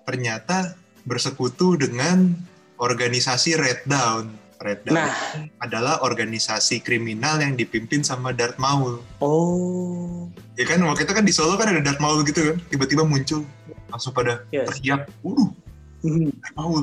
ternyata 0.06 0.78
bersekutu 1.02 1.74
dengan 1.74 2.30
organisasi 2.78 3.56
Red 3.58 3.88
Dawn 3.88 4.44
Red 4.64 4.80
Dawn 4.88 4.96
nah. 4.96 5.12
adalah 5.60 6.00
organisasi 6.00 6.80
kriminal 6.80 7.36
yang 7.42 7.52
dipimpin 7.52 8.00
sama 8.00 8.32
Darth 8.32 8.56
Maul. 8.56 9.04
Oh. 9.20 10.32
Ya 10.56 10.64
kan 10.64 10.80
waktu 10.88 11.04
itu 11.04 11.12
kan 11.12 11.24
di 11.28 11.34
Solo 11.36 11.60
kan 11.60 11.68
ada 11.68 11.84
Darth 11.84 12.00
Maul 12.00 12.24
gitu 12.24 12.54
kan, 12.54 12.56
tiba-tiba 12.72 13.04
muncul 13.04 13.44
langsung 13.92 14.16
pada 14.16 14.40
yes. 14.48 14.72
teriak, 14.72 15.04
"Waduh, 15.20 15.52
mm. 16.06 16.32
Darth 16.40 16.56
Maul, 16.56 16.82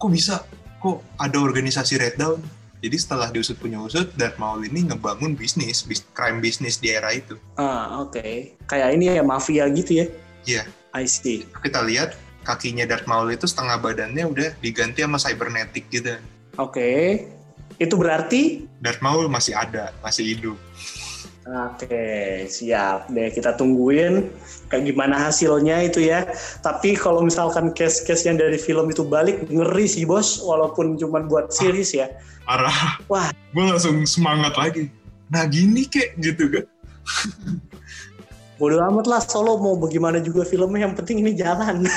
kok 0.00 0.10
bisa? 0.10 0.36
Kok 0.80 1.04
ada 1.20 1.36
organisasi 1.36 2.00
Red 2.00 2.16
Dawn?" 2.16 2.40
Jadi 2.78 2.96
setelah 2.96 3.28
diusut 3.34 3.58
punya 3.58 3.82
usut, 3.82 4.14
Darth 4.14 4.38
Maul 4.38 4.70
ini 4.70 4.86
ngebangun 4.86 5.34
bisnis, 5.34 5.82
bis, 5.82 6.06
crime 6.14 6.38
bisnis 6.38 6.78
di 6.78 6.94
era 6.94 7.10
itu. 7.10 7.34
Ah, 7.58 7.98
oke. 7.98 8.14
Okay. 8.14 8.54
Kayak 8.70 8.88
ini 8.94 9.04
ya 9.18 9.22
mafia 9.26 9.66
gitu 9.70 10.04
ya? 10.04 10.06
Iya. 10.46 10.62
I 10.94 11.04
see. 11.10 11.42
Kita 11.58 11.82
lihat 11.82 12.14
kakinya 12.46 12.86
Darth 12.86 13.10
Maul 13.10 13.34
itu 13.34 13.50
setengah 13.50 13.82
badannya 13.82 14.24
udah 14.24 14.48
diganti 14.62 15.02
sama 15.02 15.18
cybernetic 15.18 15.90
gitu. 15.90 16.16
Oke. 16.56 16.72
Okay. 16.72 17.04
Itu 17.78 17.94
berarti 17.98 18.66
Darth 18.78 19.02
Maul 19.02 19.26
masih 19.26 19.58
ada, 19.58 19.90
masih 20.02 20.34
hidup. 20.34 20.58
Oke, 21.48 22.44
siap 22.44 23.08
deh 23.08 23.32
kita 23.32 23.56
tungguin 23.56 24.28
kayak 24.68 24.84
gimana 24.92 25.16
hasilnya 25.16 25.80
itu 25.80 26.04
ya. 26.04 26.28
Tapi 26.60 26.92
kalau 26.92 27.24
misalkan 27.24 27.72
case-case 27.72 28.28
yang 28.28 28.36
dari 28.36 28.60
film 28.60 28.92
itu 28.92 29.00
balik 29.00 29.48
ngeri 29.48 29.88
sih 29.88 30.04
bos, 30.04 30.44
walaupun 30.44 31.00
cuma 31.00 31.24
buat 31.24 31.48
series 31.48 31.96
ya. 31.96 32.12
Parah. 32.44 33.00
Wah, 33.08 33.32
gue 33.32 33.64
langsung 33.64 34.04
semangat 34.04 34.60
lagi. 34.60 34.92
Nah 35.32 35.48
gini 35.48 35.88
kek 35.88 36.20
gitu 36.20 36.52
kan. 36.52 36.64
Bodoh 38.60 38.84
amat 38.92 39.08
lah 39.08 39.24
Solo 39.24 39.56
mau 39.56 39.80
bagaimana 39.80 40.20
juga 40.20 40.44
filmnya 40.44 40.84
yang 40.84 40.92
penting 40.92 41.24
ini 41.24 41.32
jalan. 41.32 41.88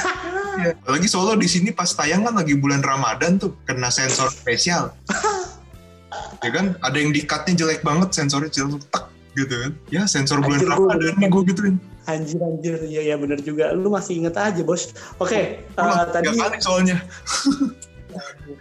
ya, 0.64 0.72
lagi 0.88 1.12
Solo 1.12 1.36
di 1.36 1.52
sini 1.52 1.76
pas 1.76 1.92
tayang 1.92 2.24
kan 2.24 2.40
lagi 2.40 2.56
bulan 2.56 2.80
Ramadan 2.80 3.36
tuh 3.36 3.52
kena 3.68 3.92
sensor 3.92 4.32
spesial. 4.32 4.96
ya 6.44 6.50
kan 6.56 6.80
ada 6.80 6.96
yang 6.96 7.12
di 7.12 7.28
cutnya 7.28 7.68
jelek 7.68 7.84
banget 7.84 8.16
sensornya 8.16 8.48
jelek 8.48 8.80
tak 8.88 9.11
gitu 9.36 9.56
kan. 9.56 9.72
Ya 9.94 10.04
sensor 10.08 10.44
bulan 10.44 10.62
Ramadan 10.64 11.16
nih 11.20 11.30
gue 11.32 11.42
gituin. 11.54 11.76
Anjir 12.10 12.42
anjir. 12.42 12.76
Ya 12.88 13.02
ya 13.04 13.16
bener 13.16 13.40
juga. 13.40 13.72
Lu 13.72 13.92
masih 13.94 14.20
inget 14.24 14.36
aja 14.36 14.62
bos. 14.64 14.92
Oke 15.22 15.32
okay, 15.32 15.44
uh, 15.80 16.08
tadi 16.10 16.32
kali 16.34 16.58
soalnya. 16.60 16.98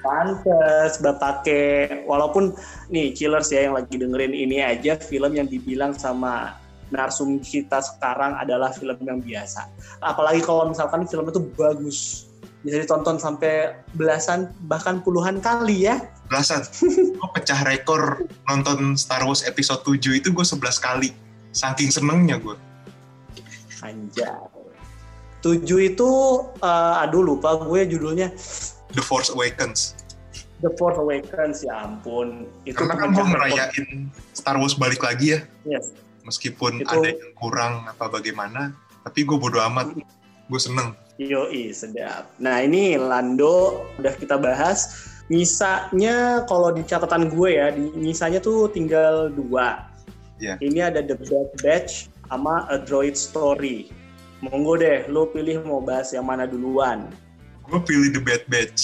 Pantes 0.07 1.03
pakai 1.03 2.07
walaupun 2.07 2.55
nih 2.87 3.11
killers 3.11 3.51
ya 3.51 3.67
yang 3.67 3.75
lagi 3.75 3.99
dengerin 3.99 4.31
ini 4.31 4.63
aja 4.63 4.95
film 4.95 5.35
yang 5.35 5.51
dibilang 5.51 5.91
sama 5.91 6.55
narsum 6.95 7.43
kita 7.43 7.83
sekarang 7.83 8.39
adalah 8.39 8.71
film 8.71 8.99
yang 9.03 9.19
biasa. 9.19 9.67
Apalagi 10.03 10.43
kalau 10.47 10.71
misalkan 10.71 11.03
film 11.07 11.27
itu 11.27 11.43
bagus 11.59 12.30
bisa 12.61 12.77
ditonton 12.77 13.17
sampai 13.17 13.73
belasan 13.97 14.53
bahkan 14.69 15.01
puluhan 15.01 15.41
kali 15.41 15.89
ya. 15.89 16.01
Belasan. 16.29 16.65
Gue 17.17 17.29
pecah 17.37 17.61
rekor 17.65 18.29
nonton 18.47 18.95
Star 19.01 19.25
Wars 19.25 19.43
episode 19.49 19.81
7 19.83 20.21
itu 20.21 20.29
gue 20.31 20.45
11 20.45 20.61
kali. 20.81 21.11
Saking 21.51 21.91
senengnya 21.91 22.39
gue 22.39 22.55
anjay. 23.83 24.29
7 25.41 25.65
itu 25.65 26.09
uh, 26.61 27.03
aduh 27.03 27.25
lupa 27.25 27.57
gue 27.65 27.89
judulnya. 27.89 28.29
The 28.93 29.01
Force 29.01 29.33
Awakens. 29.33 29.97
The 30.61 30.69
Force 30.77 31.01
Awakens 31.01 31.65
ya 31.65 31.89
ampun. 31.89 32.45
Itu 32.69 32.85
karena 32.85 32.95
kan 33.01 33.09
gue 33.17 33.25
ngerayain 33.25 33.89
Star 34.37 34.61
Wars 34.61 34.77
balik 34.77 35.01
lagi 35.01 35.37
ya. 35.37 35.41
Yes. 35.65 35.93
meskipun 36.21 36.85
itu... 36.85 36.93
ada 36.93 37.17
yang 37.17 37.33
kurang 37.33 37.89
apa 37.89 38.13
bagaimana 38.13 38.77
tapi 39.01 39.25
gue 39.25 39.37
bodo 39.41 39.65
amat. 39.73 39.97
Gue 40.51 40.61
seneng 40.61 40.93
Yoi, 41.21 41.69
sedap. 41.77 42.33
Nah 42.41 42.65
ini 42.65 42.97
Lando 42.97 43.85
udah 44.01 44.17
kita 44.17 44.41
bahas. 44.41 45.05
Misanya 45.29 46.49
kalau 46.49 46.73
di 46.73 46.81
catatan 46.81 47.29
gue 47.29 47.61
ya, 47.61 47.69
di 47.77 47.93
tuh 48.41 48.73
tinggal 48.73 49.29
dua. 49.29 49.85
Yeah. 50.41 50.57
Ini 50.65 50.89
ada 50.89 51.05
The 51.05 51.21
Bad 51.21 51.49
Batch 51.61 52.09
sama 52.33 52.65
A 52.73 52.81
Droid 52.81 53.21
Story. 53.21 53.93
Monggo 54.41 54.81
deh, 54.81 55.05
lo 55.13 55.29
pilih 55.29 55.61
mau 55.61 55.85
bahas 55.85 56.17
yang 56.17 56.25
mana 56.25 56.49
duluan. 56.49 57.13
Gue 57.69 57.79
pilih 57.85 58.17
The 58.17 58.23
Bad 58.25 58.49
Batch, 58.49 58.83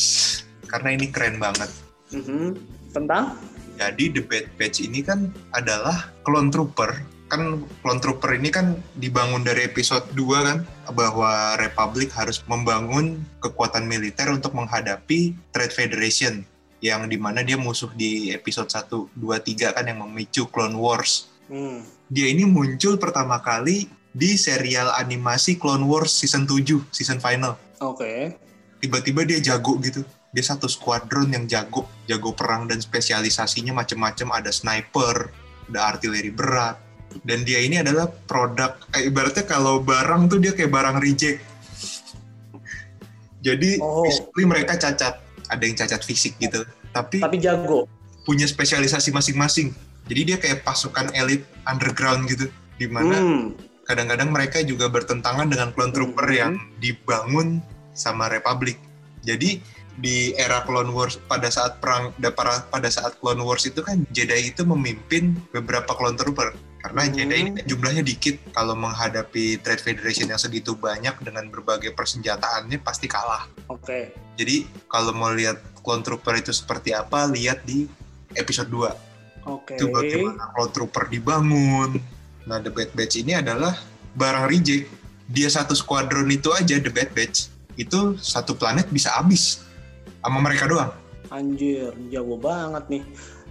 karena 0.69 0.93
ini 0.93 1.09
keren 1.09 1.41
banget. 1.41 1.73
Mm 2.13 2.21
-hmm. 2.21 2.47
Tentang? 2.93 3.33
Jadi 3.81 4.13
The 4.13 4.23
Bad 4.29 4.47
Batch 4.61 4.85
ini 4.85 5.01
kan 5.01 5.33
adalah 5.57 6.13
clone 6.21 6.53
trooper 6.53 7.16
kan 7.27 7.67
Clone 7.83 8.01
Trooper 8.03 8.39
ini 8.39 8.55
kan 8.55 8.79
dibangun 8.95 9.43
dari 9.43 9.67
episode 9.67 10.07
2 10.15 10.47
kan 10.47 10.59
bahwa 10.95 11.59
Republic 11.59 12.15
harus 12.15 12.39
membangun 12.47 13.19
kekuatan 13.43 13.87
militer 13.87 14.31
untuk 14.31 14.55
menghadapi 14.55 15.35
Trade 15.51 15.75
Federation 15.75 16.35
yang 16.79 17.11
di 17.11 17.19
mana 17.19 17.43
dia 17.43 17.59
musuh 17.59 17.91
di 17.99 18.31
episode 18.31 18.71
1, 18.71 19.19
2, 19.19 19.19
3 19.19 19.75
kan 19.75 19.85
yang 19.85 20.07
memicu 20.07 20.47
Clone 20.47 20.79
Wars. 20.79 21.27
Hmm. 21.51 21.83
Dia 22.07 22.31
ini 22.31 22.47
muncul 22.47 22.95
pertama 23.01 23.43
kali 23.43 23.91
di 24.15 24.39
serial 24.39 24.95
animasi 24.95 25.59
Clone 25.59 25.83
Wars 25.83 26.15
season 26.15 26.47
7, 26.47 26.87
season 26.95 27.19
final. 27.19 27.59
Oke. 27.83 28.01
Okay. 28.01 28.21
Tiba-tiba 28.79 29.27
dia 29.27 29.43
jago 29.43 29.81
gitu. 29.83 30.07
Dia 30.31 30.45
satu 30.45 30.69
squadron 30.69 31.33
yang 31.33 31.49
jago, 31.49 31.89
jago 32.05 32.37
perang 32.37 32.69
dan 32.69 32.79
spesialisasinya 32.79 33.73
macam-macam. 33.73 34.37
Ada 34.37 34.53
sniper, 34.53 35.33
ada 35.73 35.97
artileri 35.97 36.29
berat, 36.29 36.77
dan 37.23 37.47
dia 37.47 37.63
ini 37.63 37.81
adalah 37.81 38.11
produk 38.29 38.77
eh, 38.97 39.09
ibaratnya 39.09 39.45
kalau 39.47 39.81
barang 39.81 40.29
tuh 40.29 40.39
dia 40.43 40.53
kayak 40.53 40.73
barang 40.73 40.97
reject. 41.01 41.41
Jadi 43.41 43.79
oh. 43.79 44.05
mereka 44.43 44.75
cacat. 44.75 45.23
Ada 45.47 45.63
yang 45.63 45.79
cacat 45.79 46.03
fisik 46.03 46.35
gitu. 46.43 46.67
Tapi 46.91 47.23
tapi 47.23 47.39
jago. 47.39 47.87
punya 48.27 48.51
spesialisasi 48.51 49.15
masing-masing. 49.15 49.71
Jadi 50.11 50.21
dia 50.27 50.37
kayak 50.43 50.67
pasukan 50.67 51.15
elit 51.15 51.47
underground 51.63 52.27
gitu. 52.27 52.51
Di 52.75 52.91
mana 52.91 53.15
hmm. 53.15 53.45
kadang-kadang 53.87 54.35
mereka 54.35 54.59
juga 54.67 54.91
bertentangan 54.91 55.47
dengan 55.47 55.71
clone 55.71 55.95
trooper 55.95 56.27
hmm. 56.27 56.35
yang 56.35 56.53
dibangun 56.83 57.63
sama 57.95 58.27
Republic. 58.27 58.83
Jadi 59.23 59.63
di 59.97 60.37
era 60.37 60.61
Clone 60.69 60.93
Wars 60.93 61.17
pada 61.25 61.49
saat 61.49 61.81
perang 61.81 62.13
pada 62.69 62.89
saat 62.93 63.17
Clone 63.17 63.41
Wars 63.41 63.65
itu 63.65 63.81
kan 63.81 64.05
Jedi 64.13 64.53
itu 64.53 64.63
memimpin 64.69 65.33
beberapa 65.57 65.97
Clone 65.97 66.21
Trooper 66.21 66.53
karena 66.87 67.03
hmm. 67.03 67.15
Jedi 67.19 67.37
ini 67.43 67.51
jumlahnya 67.67 68.03
dikit 68.07 68.39
kalau 68.55 68.79
menghadapi 68.79 69.59
Trade 69.59 69.83
Federation 69.83 70.31
yang 70.31 70.39
segitu 70.39 70.79
banyak 70.79 71.19
dengan 71.19 71.51
berbagai 71.51 71.91
persenjataannya 71.99 72.79
pasti 72.79 73.11
kalah. 73.11 73.51
Oke. 73.67 73.83
Okay. 73.83 74.03
Jadi 74.39 74.71
kalau 74.87 75.11
mau 75.11 75.35
lihat 75.35 75.59
Clone 75.83 76.07
Trooper 76.07 76.39
itu 76.39 76.55
seperti 76.55 76.95
apa 76.95 77.27
lihat 77.27 77.67
di 77.67 77.91
episode 78.39 78.71
2. 78.71 78.87
Oke. 79.51 79.75
Okay. 79.75 79.83
Itu 79.83 79.91
bagaimana 79.91 80.55
Clone 80.55 80.71
Trooper 80.71 81.11
dibangun. 81.11 81.99
Nah, 82.47 82.63
The 82.63 82.71
Bad 82.71 82.95
Batch 82.95 83.19
ini 83.19 83.35
adalah 83.35 83.75
barang 84.15 84.47
reject. 84.47 84.87
Dia 85.27 85.51
satu 85.51 85.75
squadron 85.75 86.31
itu 86.31 86.55
aja 86.55 86.79
The 86.79 86.93
Bad 86.95 87.11
Batch 87.11 87.51
itu 87.75 88.15
satu 88.23 88.55
planet 88.55 88.87
bisa 88.95 89.11
habis 89.11 89.67
sama 90.23 90.39
mereka 90.39 90.71
doang. 90.71 90.95
Anjir, 91.35 91.91
jago 92.15 92.39
banget 92.39 92.87
nih. 92.87 93.03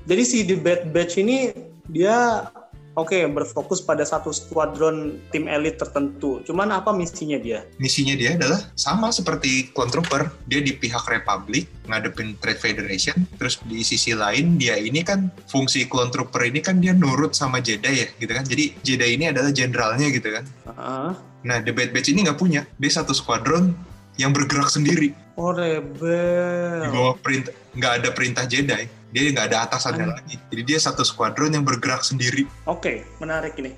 Jadi 0.07 0.23
si 0.23 0.37
The 0.47 0.55
Bad 0.55 0.95
Batch 0.95 1.19
ini 1.19 1.51
dia 1.91 2.47
oke 2.95 3.11
okay, 3.11 3.27
berfokus 3.27 3.83
pada 3.83 4.01
satu 4.07 4.31
skuadron 4.31 5.19
tim 5.29 5.45
elit 5.45 5.77
tertentu. 5.77 6.41
Cuman 6.47 6.71
apa 6.71 6.95
misinya 6.95 7.37
dia? 7.37 7.67
Misinya 7.77 8.15
dia 8.15 8.39
adalah 8.39 8.59
sama 8.73 9.11
seperti 9.11 9.69
Clone 9.75 9.91
Trooper. 9.91 10.31
Dia 10.47 10.63
di 10.63 10.73
pihak 10.73 11.05
Republic 11.05 11.67
ngadepin 11.85 12.39
Trade 12.39 12.59
Federation. 12.59 13.17
Terus 13.37 13.59
di 13.67 13.83
sisi 13.83 14.15
lain 14.15 14.55
dia 14.55 14.79
ini 14.79 15.03
kan 15.03 15.29
fungsi 15.51 15.85
Clone 15.85 16.09
Trooper 16.09 16.47
ini 16.47 16.63
kan 16.63 16.79
dia 16.79 16.95
nurut 16.95 17.35
sama 17.35 17.59
Jedi 17.59 17.93
ya 18.01 18.07
gitu 18.17 18.31
kan. 18.31 18.47
Jadi 18.47 18.73
Jedi 18.81 19.07
ini 19.19 19.29
adalah 19.29 19.51
jenderalnya 19.51 20.07
gitu 20.09 20.31
kan. 20.31 20.43
Uh 20.65 20.71
-huh. 20.71 21.11
Nah 21.45 21.61
The 21.61 21.75
Bad 21.75 21.93
Batch 21.93 22.09
ini 22.09 22.25
nggak 22.25 22.39
punya. 22.39 22.65
Dia 22.79 22.91
satu 22.91 23.13
skuadron 23.13 23.75
yang 24.15 24.31
bergerak 24.31 24.71
sendiri. 24.71 25.24
Oh 25.35 25.51
rebel. 25.51 26.87
Di 26.87 26.89
bawah 26.95 27.15
perintah, 27.19 27.51
nggak 27.75 27.93
ada 27.99 28.09
perintah 28.15 28.43
Jedi. 28.47 28.87
Dia 29.11 29.31
nggak 29.35 29.47
ada 29.51 29.67
atasannya 29.67 30.07
hmm. 30.07 30.15
lagi. 30.15 30.35
Jadi 30.47 30.61
dia 30.63 30.79
satu 30.79 31.03
skuadron 31.03 31.51
yang 31.51 31.67
bergerak 31.67 32.07
sendiri. 32.07 32.47
Oke, 32.63 32.79
okay, 32.79 32.97
menarik 33.19 33.59
ini. 33.59 33.75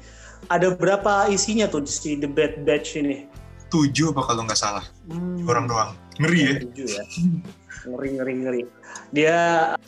Ada 0.54 0.78
berapa 0.78 1.34
isinya 1.34 1.66
tuh 1.66 1.82
si 1.90 2.14
The 2.14 2.30
Bad 2.30 2.62
Batch 2.62 3.02
ini? 3.02 3.26
Tujuh 3.74 4.14
apa 4.14 4.22
kalau 4.30 4.46
nggak 4.46 4.58
salah. 4.58 4.86
Hmm. 5.10 5.50
Orang 5.50 5.66
doang. 5.66 5.98
Ngeri 6.22 6.40
ya? 6.46 6.54
Tujuh 6.62 6.88
ya. 6.94 7.04
ngeri, 7.90 8.10
ngeri, 8.22 8.34
ngeri. 8.46 8.62
Dia 9.10 9.38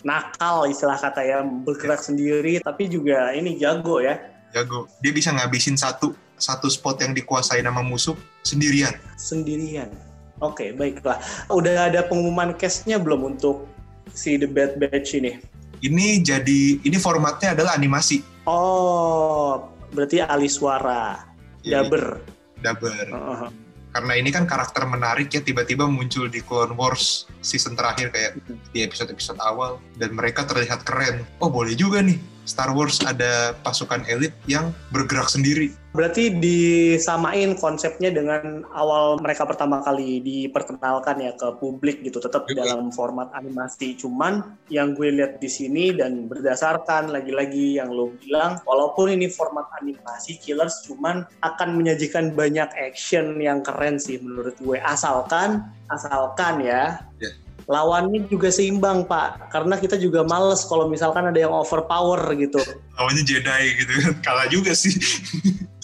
nakal 0.01 0.65
istilah 0.73 0.97
kata 0.97 1.21
ya, 1.21 1.45
bergerak 1.45 2.01
sendiri, 2.01 2.65
tapi 2.65 2.89
juga 2.89 3.29
ini 3.38 3.62
jago 3.62 4.02
ya. 4.02 4.17
Jago. 4.58 4.89
Dia 5.06 5.13
bisa 5.13 5.29
ngabisin 5.37 5.77
satu 5.77 6.17
satu 6.33 6.65
spot 6.65 7.06
yang 7.06 7.13
dikuasai 7.13 7.62
nama 7.62 7.85
musuh 7.85 8.17
sendirian. 8.41 8.98
Sendirian 9.21 10.08
Oke, 10.40 10.67
okay, 10.67 10.69
baiklah. 10.71 11.19
Udah 11.52 11.92
ada 11.92 12.08
pengumuman 12.08 12.56
case-nya 12.56 12.96
belum 12.96 13.35
untuk 13.35 13.67
si 14.15 14.40
The 14.40 14.48
Bad 14.48 14.79
Batch 14.79 15.19
ini? 15.19 15.35
Ini 15.83 16.23
jadi, 16.23 16.79
ini 16.79 16.98
formatnya 17.00 17.56
adalah 17.56 17.75
animasi. 17.75 18.23
Oh, 18.48 19.67
berarti 19.92 20.23
alih 20.23 20.48
suara. 20.48 21.27
Ya, 21.60 21.83
Daber. 21.83 22.23
Daber. 22.63 23.06
Uh 23.12 23.35
-huh. 23.35 23.52
Karena 23.90 24.13
ini 24.15 24.31
kan 24.31 24.48
karakter 24.48 24.87
menarik 24.87 25.27
ya, 25.33 25.44
tiba-tiba 25.44 25.92
muncul 25.92 26.31
di 26.31 26.40
Clone 26.40 26.77
Wars 26.79 27.27
season 27.44 27.75
terakhir 27.75 28.15
kayak 28.15 28.40
di 28.71 28.85
episode-episode 28.85 29.44
awal. 29.44 29.75
Dan 30.00 30.15
mereka 30.15 30.48
terlihat 30.48 30.87
keren. 30.87 31.27
Oh, 31.44 31.52
boleh 31.52 31.75
juga 31.75 32.00
nih. 32.00 32.15
Star 32.48 32.71
Wars 32.71 33.04
ada 33.04 33.54
pasukan 33.60 34.08
elit 34.08 34.31
yang 34.48 34.71
bergerak 34.90 35.27
sendiri 35.27 35.75
Berarti 35.90 36.37
disamain 36.37 37.58
konsepnya 37.58 38.13
dengan 38.13 38.62
awal 38.77 39.17
mereka 39.17 39.50
pertama 39.50 39.81
kali 39.81 40.21
diperkenalkan 40.21 41.17
ya 41.17 41.33
ke 41.33 41.58
publik 41.58 42.06
gitu, 42.06 42.21
tetap 42.21 42.46
okay. 42.46 42.54
dalam 42.54 42.94
format 42.94 43.33
animasi. 43.33 43.98
Cuman 43.98 44.54
yang 44.69 44.94
gue 44.94 45.10
lihat 45.10 45.42
di 45.42 45.50
sini 45.50 45.90
dan 45.98 46.29
berdasarkan 46.29 47.10
lagi-lagi 47.10 47.81
yang 47.81 47.90
lo 47.90 48.13
bilang, 48.21 48.62
walaupun 48.69 49.17
ini 49.17 49.33
format 49.33 49.65
animasi 49.81 50.37
Killers, 50.37 50.85
cuman 50.85 51.25
akan 51.42 51.69
menyajikan 51.73 52.37
banyak 52.37 52.69
action 52.77 53.42
yang 53.42 53.65
keren 53.65 53.98
sih 53.98 54.21
menurut 54.21 54.54
gue. 54.62 54.77
Asalkan, 54.85 55.65
asalkan 55.90 56.62
ya. 56.62 57.02
Yeah 57.17 57.33
lawannya 57.69 58.25
juga 58.25 58.50
seimbang 58.50 59.06
pak 59.06 59.54
karena 59.54 59.77
kita 59.77 59.94
juga 60.02 60.25
males 60.25 60.65
kalau 60.65 60.90
misalkan 60.90 61.29
ada 61.29 61.37
yang 61.37 61.54
overpower 61.54 62.17
gitu 62.33 62.58
lawannya 62.98 63.21
Jedi 63.21 63.63
gitu 63.77 63.94
kan 64.10 64.13
kalah 64.25 64.48
juga 64.50 64.73
sih 64.73 64.98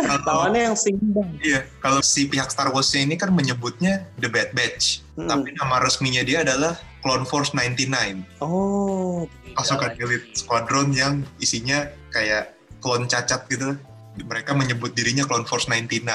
lawannya 0.00 0.72
yang 0.72 0.76
seimbang 0.76 1.28
iya 1.44 1.68
kalau 1.84 2.00
si 2.00 2.24
pihak 2.24 2.48
Star 2.48 2.72
Wars 2.72 2.92
ini 2.96 3.14
kan 3.20 3.28
menyebutnya 3.32 4.08
The 4.18 4.28
Bad 4.32 4.56
Batch 4.56 5.04
hmm. 5.20 5.28
tapi 5.28 5.52
nama 5.56 5.84
resminya 5.84 6.24
dia 6.24 6.40
adalah 6.40 6.80
Clone 7.04 7.28
Force 7.28 7.52
99 7.52 8.40
oh 8.40 9.28
pasukan 9.52 9.92
elit 10.00 10.32
squadron 10.32 10.96
yang 10.96 11.20
isinya 11.42 11.92
kayak 12.08 12.56
clone 12.80 13.04
cacat 13.04 13.44
gitu 13.52 13.76
mereka 14.24 14.56
menyebut 14.56 14.96
dirinya 14.96 15.28
Clone 15.28 15.44
Force 15.44 15.68
99 15.68 16.08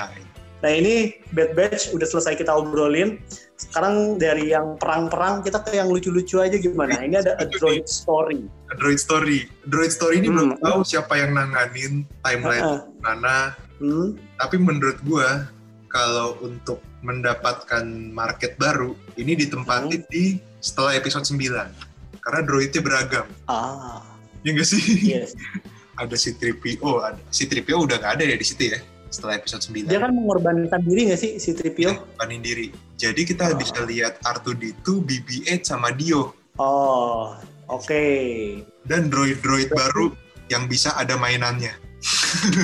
nah 0.57 0.71
ini 0.73 1.13
Bad 1.37 1.53
Batch 1.53 1.93
udah 1.93 2.07
selesai 2.09 2.33
kita 2.41 2.49
obrolin 2.49 3.21
sekarang 3.57 4.21
dari 4.21 4.53
yang 4.53 4.77
perang-perang 4.77 5.41
kita 5.41 5.65
ke 5.65 5.81
yang 5.81 5.89
lucu-lucu 5.89 6.37
aja 6.37 6.53
gimana? 6.61 7.01
Ini 7.01 7.25
ada 7.25 7.33
A 7.41 7.45
Droid 7.49 7.89
Story. 7.89 8.45
A 8.69 8.77
Droid 8.77 9.01
Story. 9.01 9.49
A 9.49 9.67
Droid 9.69 9.89
Story 9.89 10.21
ini 10.21 10.29
hmm. 10.29 10.35
belum 10.37 10.51
tahu 10.61 10.79
siapa 10.85 11.17
yang 11.17 11.33
nanganin 11.33 12.05
timeline 12.21 12.61
uh 12.61 12.85
-uh. 12.85 13.01
mana. 13.01 13.57
Hmm. 13.77 14.17
Tapi 14.37 14.55
menurut 14.57 14.97
gua 15.05 15.47
kalau 15.87 16.35
untuk 16.43 16.83
mendapatkan 17.01 17.85
market 18.11 18.59
baru 18.59 18.97
ini 19.15 19.37
ditempati 19.39 19.97
hmm. 20.03 20.07
di 20.11 20.23
setelah 20.59 20.97
episode 20.97 21.25
9. 21.25 22.19
Karena 22.21 22.41
droidnya 22.43 22.81
beragam. 22.83 23.27
Ah. 23.47 24.03
Ya 24.43 24.51
enggak 24.51 24.67
sih? 24.67 24.83
Yes. 25.01 25.37
ada 26.01 26.13
si 26.13 26.35
3PO, 26.37 27.01
ada 27.01 27.19
si 27.33 27.49
3PO 27.49 27.89
udah 27.89 27.97
nggak 27.97 28.13
ada 28.21 28.23
ya 28.29 28.35
di 28.37 28.45
situ 28.45 28.69
ya 28.69 28.79
setelah 29.09 29.39
episode 29.39 29.63
9. 29.65 29.89
Dia 29.89 29.99
kan 30.03 30.11
mengorbankan 30.13 30.81
diri 30.83 31.09
nggak 31.09 31.19
sih 31.19 31.31
si 31.41 31.55
Tripio? 31.55 31.95
Mengorbankan 31.95 32.43
diri. 32.43 32.67
Jadi 32.99 33.21
kita 33.23 33.53
oh. 33.53 33.57
bisa 33.57 33.77
lihat 33.87 34.19
R2D2, 34.21 34.85
BB-8 34.85 35.63
sama 35.63 35.93
Dio. 35.93 36.35
Oh, 36.57 37.37
oke. 37.69 37.85
Okay. 37.85 38.61
Dan 38.85 39.09
droid-droid 39.13 39.69
baru 39.71 40.13
yang 40.49 40.65
bisa 40.65 40.93
ada 40.97 41.15
mainannya. 41.15 41.73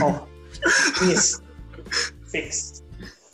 oh, 0.02 0.26
fix. 1.00 1.42
Fix. 2.30 2.84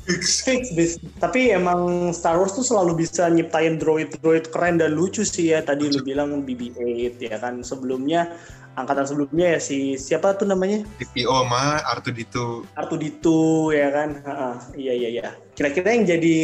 Fix. 0.06 0.42
Fix 0.42 0.74
bis. 0.74 0.92
Tapi 1.22 1.54
emang 1.54 2.12
Star 2.16 2.42
Wars 2.42 2.58
tuh 2.58 2.66
selalu 2.66 3.06
bisa 3.06 3.30
nyiptain 3.30 3.78
droid-droid 3.78 4.50
keren 4.50 4.82
dan 4.82 4.98
lucu 4.98 5.22
sih 5.22 5.54
ya. 5.54 5.62
Tadi 5.62 5.94
lu 5.94 6.02
bilang 6.02 6.42
BB-8 6.42 7.22
ya 7.22 7.38
kan. 7.38 7.62
Sebelumnya 7.62 8.34
angkatan 8.74 9.06
sebelumnya 9.06 9.58
ya 9.58 9.60
si 9.62 10.00
siapa 10.00 10.34
tuh 10.40 10.50
namanya? 10.50 10.82
DPO 10.98 11.46
sama 11.46 11.84
Artu 11.86 12.10
Ditu. 12.10 12.66
Artu 12.74 12.96
Ditu 12.98 13.70
ya 13.76 13.94
kan? 13.94 14.10
Ha, 14.26 14.36
iya 14.74 14.94
iya 14.98 15.10
iya. 15.22 15.28
Kira-kira 15.54 15.94
yang 15.94 16.06
jadi 16.10 16.36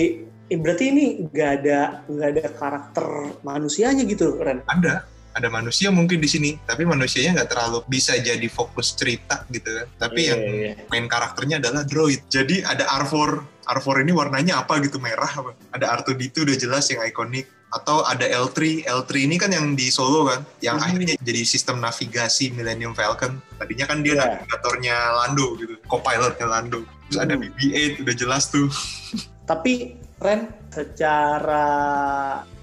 eh, 0.54 0.60
berarti 0.62 0.84
ini 0.94 1.06
nggak 1.26 1.52
ada 1.64 1.80
nggak 2.06 2.30
ada 2.38 2.46
karakter 2.54 3.08
manusianya 3.42 4.06
gitu 4.06 4.38
Ren? 4.38 4.62
Ada 4.70 5.15
ada 5.36 5.52
manusia 5.52 5.92
mungkin 5.92 6.24
di 6.24 6.32
sini, 6.32 6.56
tapi 6.64 6.88
manusianya 6.88 7.44
nggak 7.44 7.52
terlalu 7.52 7.84
bisa 7.92 8.16
jadi 8.16 8.48
fokus 8.48 8.96
cerita 8.96 9.44
gitu 9.52 9.68
kan. 9.68 9.88
Tapi 10.08 10.22
yeah, 10.24 10.32
yang 10.32 10.42
yeah. 10.56 10.76
main 10.88 11.12
karakternya 11.12 11.60
adalah 11.60 11.84
droid. 11.84 12.24
Jadi 12.32 12.64
ada 12.64 12.88
R4, 13.04 13.44
R4 13.68 13.88
ini 14.08 14.16
warnanya 14.16 14.64
apa 14.64 14.80
gitu 14.80 14.98
merah 15.04 15.28
apa? 15.28 15.52
Ada 15.76 16.02
R2D2 16.02 16.48
udah 16.48 16.58
jelas 16.58 16.88
yang 16.88 17.04
ikonik 17.04 17.52
atau 17.76 18.08
ada 18.08 18.24
L3 18.24 18.88
L3 18.88 19.12
ini 19.28 19.36
kan 19.36 19.52
yang 19.52 19.76
di 19.76 19.92
Solo 19.92 20.32
kan 20.32 20.48
yang 20.64 20.80
hmm. 20.80 20.86
akhirnya 20.88 21.16
jadi 21.20 21.42
sistem 21.44 21.84
navigasi 21.84 22.56
Millennium 22.56 22.96
Falcon 22.96 23.44
tadinya 23.60 23.84
kan 23.92 24.00
dia 24.00 24.16
yeah. 24.16 24.40
navigatornya 24.40 24.96
Lando 24.96 25.60
gitu 25.60 25.76
co-pilotnya 25.84 26.48
Lando 26.48 26.88
terus 27.12 27.18
hmm. 27.20 27.26
ada 27.28 27.34
BB-8 27.36 28.08
udah 28.08 28.16
jelas 28.16 28.44
tuh 28.48 28.72
tapi 29.52 30.00
Ren 30.24 30.48
secara 30.72 31.68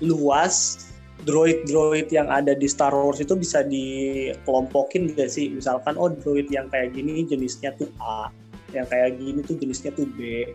luas 0.01 0.89
droid-droid 1.23 2.11
yang 2.11 2.27
ada 2.27 2.55
di 2.55 2.67
Star 2.67 2.91
Wars 2.91 3.23
itu 3.23 3.39
bisa 3.39 3.63
dikelompokin 3.67 5.15
gak 5.15 5.31
sih? 5.31 5.51
Misalkan 5.53 5.95
oh 5.99 6.11
droid 6.11 6.51
yang 6.51 6.67
kayak 6.71 6.95
gini 6.95 7.23
jenisnya 7.27 7.75
tuh 7.79 7.91
A 8.03 8.29
yang 8.73 8.89
kayak 8.89 9.21
gini 9.21 9.41
tuh 9.45 9.57
jenisnya 9.61 9.93
tuh 9.93 10.09
B 10.17 10.49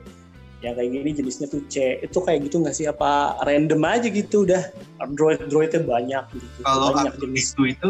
yang 0.65 0.73
kayak 0.73 0.89
gini 0.89 1.09
jenisnya 1.13 1.45
tuh 1.45 1.61
C. 1.69 2.01
Itu 2.01 2.17
kayak 2.25 2.49
gitu 2.49 2.65
nggak 2.65 2.73
sih? 2.73 2.89
Apa 2.89 3.37
random 3.45 3.81
aja 3.85 4.09
gitu 4.09 4.41
udah? 4.41 4.73
Droid 5.13 5.45
droidnya 5.53 5.85
banyak 5.85 6.23
gitu. 6.33 6.65
Kalau 6.65 6.97
banyak 6.97 7.13
jenis. 7.21 7.53
itu 7.53 7.77
itu 7.77 7.89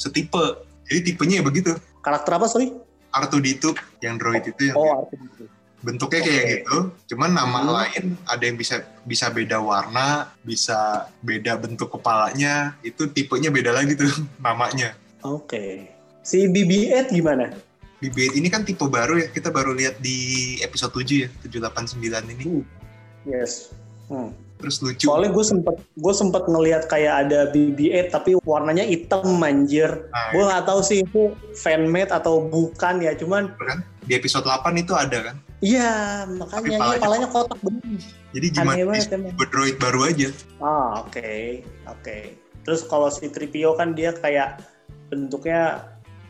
setipe. 0.00 0.64
Jadi 0.88 1.12
tipenya 1.12 1.42
ya 1.42 1.44
begitu. 1.44 1.76
Karakter 2.00 2.40
apa 2.40 2.48
sorry? 2.48 2.72
R2D2 3.12 3.76
yang 4.04 4.16
droid 4.20 4.44
itu 4.44 4.72
yang 4.72 4.76
oh 4.76 5.04
R2D2 5.04 5.55
bentuknya 5.84 6.20
okay. 6.24 6.28
kayak 6.32 6.44
gitu 6.62 6.76
cuman 7.14 7.30
nama 7.36 7.58
hmm. 7.60 7.70
lain 7.72 8.04
ada 8.24 8.42
yang 8.44 8.56
bisa 8.56 8.84
bisa 9.04 9.28
beda 9.28 9.60
warna 9.60 10.32
bisa 10.40 11.10
beda 11.20 11.60
bentuk 11.60 11.92
kepalanya 11.92 12.72
itu 12.80 13.06
tipenya 13.12 13.52
beda 13.52 13.76
lagi 13.76 13.96
tuh 13.96 14.08
namanya 14.44 14.96
oke 15.20 15.46
okay. 15.46 15.92
si 16.24 16.48
BB-8 16.48 17.12
gimana 17.12 17.52
BB-8 18.00 18.36
ini 18.36 18.48
kan 18.52 18.62
tipe 18.62 18.84
baru 18.84 19.24
ya, 19.24 19.26
kita 19.32 19.48
baru 19.48 19.72
lihat 19.72 20.04
di 20.04 20.60
episode 20.60 20.92
7 20.92 21.24
ya, 21.24 21.28
789 21.48 22.32
ini. 22.36 22.44
Uh, 22.44 22.64
yes. 23.24 23.72
Hmm. 24.12 24.36
Terus 24.56 24.80
lucu. 24.80 25.04
Soalnya 25.08 25.32
gue 25.36 25.44
sempet 25.44 25.76
gue 25.80 26.14
sempet 26.16 26.44
ngelihat 26.48 26.88
kayak 26.88 27.28
ada 27.28 27.52
BB-8 27.52 28.08
tapi 28.12 28.30
warnanya 28.44 28.84
hitam 28.84 29.36
manjir. 29.36 30.08
Nah, 30.12 30.32
gue 30.32 30.44
nggak 30.44 30.64
tahu 30.64 30.80
sih 30.80 31.04
itu 31.04 31.32
fanmade 31.56 32.12
atau 32.12 32.48
bukan 32.48 33.04
ya, 33.04 33.12
cuman 33.16 33.52
kan 33.56 33.84
di 34.08 34.12
episode 34.16 34.48
8 34.48 34.76
itu 34.80 34.92
ada 34.96 35.32
kan? 35.32 35.36
Iya, 35.64 36.24
makanya 36.36 36.76
palanya, 36.76 37.00
palanya 37.00 37.28
kotak 37.32 37.58
bener. 37.64 37.80
Jadi 38.36 38.46
gimana 38.52 38.84
buat 39.32 39.48
droid 39.48 39.76
baru 39.80 40.00
aja. 40.04 40.28
Ah, 40.60 41.00
oke. 41.00 41.16
Okay. 41.16 41.64
Oke. 41.88 42.02
Okay. 42.04 42.22
Terus 42.66 42.84
kalau 42.84 43.08
si 43.08 43.30
Tripio 43.32 43.72
kan 43.78 43.96
dia 43.96 44.12
kayak 44.12 44.60
bentuknya 45.08 45.86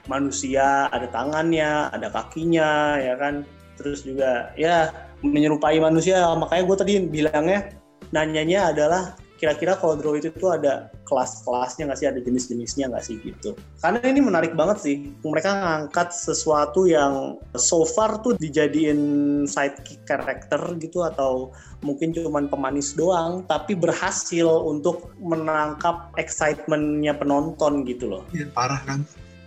manusia 0.07 0.87
ada 0.95 1.11
tangannya 1.11 1.91
ada 1.91 2.09
kakinya 2.11 2.99
ya 3.03 3.19
kan 3.19 3.43
terus 3.77 4.07
juga 4.07 4.55
ya 4.55 4.95
menyerupai 5.21 5.83
manusia 5.83 6.23
makanya 6.39 6.63
gue 6.63 6.77
tadi 6.79 6.93
bilangnya 7.03 7.75
nanyanya 8.15 8.71
adalah 8.73 9.03
kira-kira 9.37 9.77
kalau 9.77 10.01
droid 10.01 10.25
itu 10.25 10.47
ada 10.49 10.89
kelas-kelasnya 11.05 11.93
nggak 11.93 11.99
sih 12.01 12.09
ada 12.09 12.21
jenis-jenisnya 12.25 12.89
nggak 12.89 13.05
sih 13.05 13.17
gitu 13.21 13.53
karena 13.85 14.01
ini 14.09 14.21
menarik 14.25 14.57
banget 14.57 14.81
sih 14.81 14.97
mereka 15.21 15.53
ngangkat 15.53 16.13
sesuatu 16.13 16.89
yang 16.89 17.37
so 17.57 17.85
far 17.85 18.21
tuh 18.25 18.33
dijadiin 18.41 19.45
sidekick 19.45 20.01
karakter 20.09 20.61
gitu 20.81 21.05
atau 21.05 21.53
mungkin 21.85 22.17
cuma 22.17 22.41
pemanis 22.49 22.97
doang 22.97 23.45
tapi 23.45 23.77
berhasil 23.77 24.49
untuk 24.65 25.13
menangkap 25.21 26.11
excitementnya 26.17 27.13
penonton 27.13 27.85
gitu 27.85 28.09
loh 28.09 28.23
ya, 28.33 28.49
parah 28.57 28.81
kan 28.89 29.05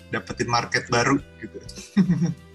dapetin 0.09 0.49
market 0.49 0.85
baru 0.89 1.17
gitu. 1.41 1.57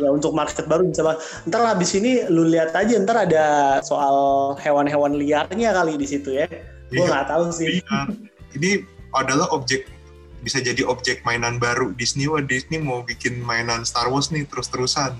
ya 0.00 0.08
untuk 0.08 0.32
market 0.32 0.64
baru 0.64 0.88
bisa 0.88 1.04
banget. 1.04 1.20
Ntar 1.48 1.60
habis 1.68 1.92
ini 1.92 2.24
lu 2.32 2.48
lihat 2.48 2.72
aja 2.72 2.94
ntar 3.02 3.28
ada 3.28 3.46
soal 3.84 4.16
hewan-hewan 4.60 5.18
liarnya 5.18 5.74
kali 5.74 5.98
di 6.00 6.06
situ 6.08 6.32
ya. 6.32 6.48
Gue 6.92 7.08
nggak 7.08 7.28
tahu 7.32 7.44
sih. 7.48 7.80
Iya. 7.80 7.98
Ini 8.52 8.70
adalah 9.16 9.48
objek 9.56 9.88
bisa 10.44 10.60
jadi 10.60 10.84
objek 10.84 11.24
mainan 11.24 11.56
baru 11.56 11.96
Disney. 11.96 12.28
Wah 12.28 12.44
Disney 12.44 12.78
mau 12.78 13.00
bikin 13.00 13.40
mainan 13.40 13.88
Star 13.88 14.12
Wars 14.12 14.28
nih 14.28 14.44
terus-terusan. 14.44 15.16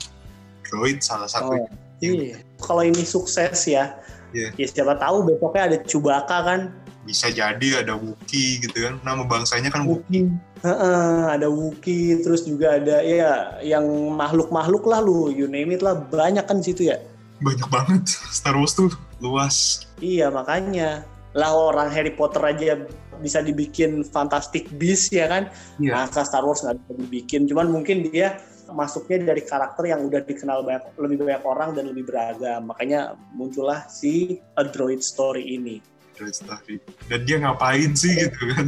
Droid 0.68 1.00
salah 1.00 1.28
satu. 1.28 1.56
Oh, 1.56 1.68
iya. 2.04 2.40
Kalau 2.60 2.80
ini 2.84 3.04
sukses 3.04 3.68
ya, 3.68 3.96
yeah. 4.32 4.50
ya 4.56 4.66
siapa 4.68 4.96
tahu 4.96 5.28
besoknya 5.28 5.62
ada 5.68 5.76
Chewbacca 5.84 6.38
kan. 6.44 6.60
Bisa 7.02 7.28
jadi 7.34 7.82
ada 7.82 7.98
Wookie 7.98 8.62
gitu 8.62 8.78
kan. 8.78 8.94
Nama 9.02 9.26
bangsanya 9.26 9.68
kan 9.74 9.84
Wookie. 9.84 10.30
Uh, 10.62 11.26
ada 11.26 11.50
Wookie, 11.50 12.22
terus 12.22 12.46
juga 12.46 12.78
ada 12.78 13.02
ya 13.02 13.58
yang 13.66 13.82
makhluk-makhluk 14.14 14.86
lah 14.86 15.02
lu, 15.02 15.34
you 15.34 15.50
name 15.50 15.74
it 15.74 15.82
lah, 15.82 15.98
banyak 15.98 16.46
kan 16.46 16.62
di 16.62 16.70
situ 16.70 16.86
ya. 16.86 17.02
Banyak 17.42 17.66
banget, 17.66 18.06
Star 18.30 18.54
Wars 18.54 18.70
tuh 18.78 18.94
luas. 19.18 19.90
Iya 19.98 20.30
makanya, 20.30 21.02
lah 21.32 21.50
orang 21.52 21.88
Harry 21.88 22.12
Potter 22.12 22.42
aja 22.44 22.84
bisa 23.22 23.40
dibikin 23.40 24.02
Fantastic 24.02 24.68
Beasts 24.76 25.14
ya 25.14 25.30
kan, 25.30 25.48
iya. 25.78 26.04
maka 26.04 26.26
Star 26.26 26.42
Wars 26.42 26.60
nggak 26.66 26.76
bisa 26.82 26.92
dibikin, 26.98 27.40
cuman 27.46 27.70
mungkin 27.70 28.10
dia 28.10 28.36
masuknya 28.72 29.32
dari 29.32 29.44
karakter 29.44 29.84
yang 29.84 30.04
udah 30.08 30.24
dikenal 30.24 30.64
banyak, 30.64 30.82
lebih 30.96 31.24
banyak 31.24 31.44
orang 31.44 31.76
dan 31.76 31.88
lebih 31.92 32.08
beragam, 32.08 32.68
makanya 32.68 33.14
muncullah 33.36 33.84
si 33.86 34.40
A 34.56 34.66
Droid 34.66 35.00
Story 35.00 35.56
ini. 35.56 35.78
Droid 36.18 36.36
Story, 36.36 36.82
dan 37.08 37.24
dia 37.24 37.40
ngapain 37.40 37.96
sih 37.96 38.12
gitu 38.12 38.42
kan? 38.52 38.66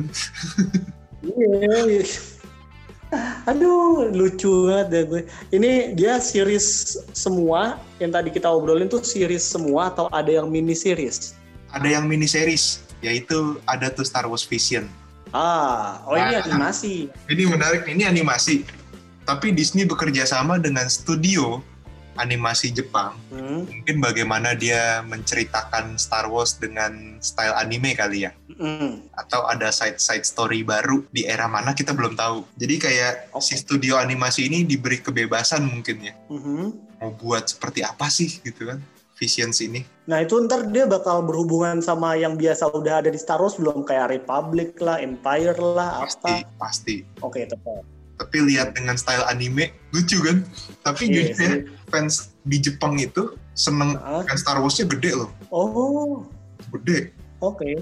Iya. 1.24 2.04
Aduh, 3.46 4.10
lucu 4.10 4.66
banget 4.66 4.86
deh 4.90 5.02
gue. 5.06 5.22
Ini 5.54 5.94
dia 5.94 6.18
series 6.18 6.98
semua 7.14 7.78
yang 8.02 8.10
tadi 8.10 8.32
kita 8.32 8.50
obrolin 8.50 8.90
tuh 8.90 9.06
series 9.06 9.44
semua 9.44 9.94
atau 9.94 10.10
ada 10.10 10.28
yang 10.28 10.50
mini 10.50 10.74
series? 10.74 11.38
Ada 11.74 11.98
yang 11.98 12.06
mini 12.06 12.30
series, 12.30 12.86
yaitu 13.02 13.58
ada 13.66 13.90
tuh 13.90 14.06
Star 14.06 14.30
Wars 14.30 14.46
Vision. 14.46 14.86
Ah, 15.34 15.98
oh 16.06 16.14
nah, 16.14 16.30
ini 16.30 16.34
animasi. 16.46 16.94
Ini 17.26 17.42
menarik, 17.50 17.82
ini 17.90 18.06
animasi. 18.06 18.62
Tapi 19.26 19.50
Disney 19.50 19.82
bekerja 19.82 20.22
sama 20.22 20.62
dengan 20.62 20.86
studio 20.86 21.58
animasi 22.14 22.70
Jepang. 22.70 23.18
Hmm. 23.34 23.66
Mungkin 23.66 23.98
bagaimana 23.98 24.54
dia 24.54 25.02
menceritakan 25.02 25.98
Star 25.98 26.30
Wars 26.30 26.54
dengan 26.62 27.18
style 27.18 27.54
anime 27.58 27.98
kali 27.98 28.30
ya. 28.30 28.32
Hmm. 28.54 29.02
Atau 29.18 29.42
ada 29.50 29.74
side-side 29.74 30.22
story 30.22 30.62
baru 30.62 31.02
di 31.10 31.26
era 31.26 31.50
mana 31.50 31.74
kita 31.74 31.90
belum 31.90 32.14
tahu. 32.14 32.46
Jadi 32.54 32.74
kayak 32.78 33.34
okay. 33.34 33.42
si 33.42 33.54
studio 33.58 33.98
animasi 33.98 34.46
ini 34.46 34.62
diberi 34.62 35.02
kebebasan 35.02 35.66
mungkin 35.66 35.96
ya. 35.98 36.14
Hmm. 36.30 36.78
Mau 37.02 37.10
buat 37.18 37.50
seperti 37.50 37.82
apa 37.82 38.06
sih 38.06 38.38
gitu 38.46 38.70
kan. 38.70 38.78
Visions 39.14 39.62
ini. 39.62 39.86
Nah 40.10 40.20
itu 40.26 40.34
ntar 40.44 40.68
dia 40.74 40.90
bakal 40.90 41.22
berhubungan 41.22 41.78
sama 41.78 42.18
yang 42.18 42.34
biasa 42.34 42.74
udah 42.74 43.00
ada 43.00 43.10
di 43.10 43.18
Star 43.18 43.38
Wars 43.38 43.54
belum 43.56 43.86
kayak 43.86 44.10
Republic 44.10 44.74
lah, 44.82 44.98
Empire 44.98 45.54
lah, 45.54 46.02
pasti, 46.02 46.34
apa? 46.42 46.58
Pasti. 46.58 46.96
Oke 47.22 47.42
okay, 47.42 47.44
tepat 47.46 47.94
tapi 48.18 48.36
lihat 48.46 48.78
dengan 48.78 48.94
style 48.94 49.26
anime 49.26 49.74
lucu 49.90 50.22
kan 50.22 50.46
tapi 50.86 51.10
yeah, 51.10 51.34
jujur 51.34 51.66
fans 51.90 52.34
di 52.46 52.62
Jepang 52.62 52.98
itu 52.98 53.34
seneng 53.58 53.98
uh. 53.98 54.22
fans 54.26 54.42
Star 54.42 54.58
Wars-nya 54.62 54.86
gede 54.86 55.18
loh 55.18 55.30
oh 55.50 56.22
gede 56.70 57.10
oke 57.42 57.58
okay. 57.58 57.74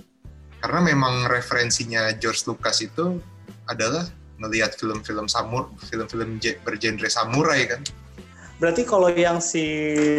karena 0.64 0.80
memang 0.93 1.28
referensinya 1.28 2.16
George 2.16 2.49
Lucas 2.49 2.80
itu 2.80 3.20
adalah 3.68 4.09
melihat 4.41 4.74
film-film 4.74 5.28
samur 5.28 5.68
film-film 5.87 6.41
bergenre 6.64 7.09
samurai 7.12 7.68
kan 7.68 7.80
Berarti 8.62 8.86
kalau 8.86 9.10
yang 9.10 9.42
si 9.42 9.66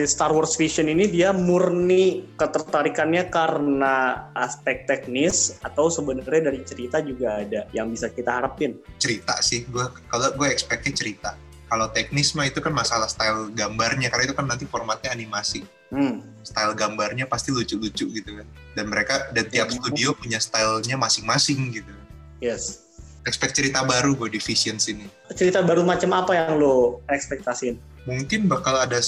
Star 0.03 0.35
Wars 0.35 0.59
Vision 0.59 0.91
ini 0.91 1.07
dia 1.07 1.31
murni 1.31 2.27
ketertarikannya 2.35 3.31
karena 3.31 4.27
aspek 4.35 4.83
teknis 4.83 5.55
atau 5.63 5.87
sebenarnya 5.87 6.51
dari 6.51 6.59
cerita 6.67 6.99
juga 6.99 7.39
ada 7.39 7.63
yang 7.71 7.87
bisa 7.87 8.11
kita 8.11 8.43
harapin? 8.43 8.75
Cerita 8.99 9.39
sih, 9.39 9.63
gua 9.71 9.95
kalau 10.11 10.35
gue 10.35 10.51
expectnya 10.51 10.91
cerita. 10.91 11.39
Kalau 11.71 11.87
teknis 11.95 12.35
mah 12.35 12.43
itu 12.43 12.59
kan 12.59 12.75
masalah 12.75 13.07
style 13.07 13.47
gambarnya 13.55 14.11
karena 14.11 14.27
itu 14.27 14.35
kan 14.35 14.51
nanti 14.51 14.67
formatnya 14.67 15.15
animasi. 15.15 15.63
Hmm. 15.95 16.19
Style 16.43 16.75
gambarnya 16.75 17.31
pasti 17.31 17.55
lucu-lucu 17.55 18.11
gitu 18.11 18.43
kan. 18.43 18.47
Dan 18.75 18.91
mereka 18.91 19.31
dan 19.31 19.47
tiap 19.47 19.71
hmm. 19.71 19.79
studio 19.79 20.11
punya 20.19 20.43
stylenya 20.43 20.99
masing-masing 20.99 21.79
gitu. 21.79 21.95
Yes 22.43 22.82
expect 23.23 23.55
cerita 23.55 23.83
baru 23.83 24.15
gue 24.15 24.35
di 24.35 24.39
Visions 24.39 24.91
ini. 24.91 25.07
Cerita 25.31 25.63
baru 25.63 25.83
macam 25.83 26.11
apa 26.15 26.35
yang 26.35 26.59
lo 26.59 27.03
ekspektasiin? 27.07 27.79
Mungkin 28.03 28.51
bakal 28.51 28.75
ada 28.75 28.99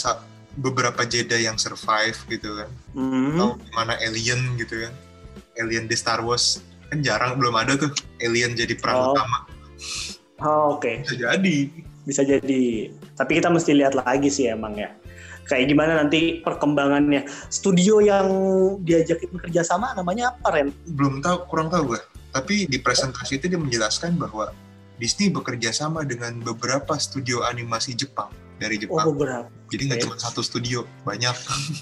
beberapa 0.55 1.03
Jedi 1.03 1.47
yang 1.47 1.59
survive 1.59 2.15
gitu 2.31 2.63
kan. 2.63 2.69
Mm-hmm. 2.95 3.35
Atau 3.35 3.49
gimana 3.59 3.93
alien 3.99 4.41
gitu 4.55 4.87
kan. 4.87 4.93
Alien 5.59 5.85
di 5.87 5.95
Star 5.99 6.23
Wars. 6.23 6.63
Kan 6.91 7.03
jarang, 7.03 7.35
belum 7.35 7.55
ada 7.59 7.75
tuh 7.75 7.91
alien 8.23 8.55
jadi 8.55 8.75
peran 8.79 8.95
oh. 8.95 9.05
utama. 9.11 9.37
Oh, 10.43 10.79
oke. 10.79 10.83
Okay. 10.83 10.95
Bisa 11.03 11.15
jadi. 11.19 11.57
Bisa 12.05 12.21
jadi. 12.23 12.63
Tapi 13.19 13.31
kita 13.39 13.51
mesti 13.51 13.71
lihat 13.75 13.95
lagi 13.95 14.31
sih 14.31 14.47
emang 14.47 14.79
ya. 14.79 14.91
Kayak 15.45 15.75
gimana 15.75 16.01
nanti 16.01 16.41
perkembangannya. 16.41 17.27
Studio 17.53 18.01
yang 18.01 18.27
diajakin 18.81 19.29
bekerja 19.29 19.61
sama 19.61 19.93
namanya 19.93 20.33
apa, 20.33 20.55
Ren? 20.55 20.73
Belum 20.89 21.21
tahu, 21.21 21.45
kurang 21.51 21.69
tahu 21.69 21.93
gue 21.93 22.01
tapi 22.35 22.67
di 22.67 22.75
presentasi 22.83 23.39
itu 23.39 23.47
dia 23.47 23.55
menjelaskan 23.55 24.19
bahwa 24.19 24.51
Disney 24.99 25.31
bekerja 25.31 25.71
sama 25.71 26.03
dengan 26.03 26.35
beberapa 26.43 26.99
studio 26.99 27.47
animasi 27.47 27.95
Jepang 27.95 28.27
dari 28.59 28.75
Jepang. 28.75 29.07
Oh, 29.07 29.15
beberapa. 29.15 29.47
Jadi 29.71 29.81
nggak 29.87 29.99
okay. 30.03 30.07
cuma 30.11 30.15
satu 30.19 30.43
studio, 30.43 30.83
banyak 31.07 31.31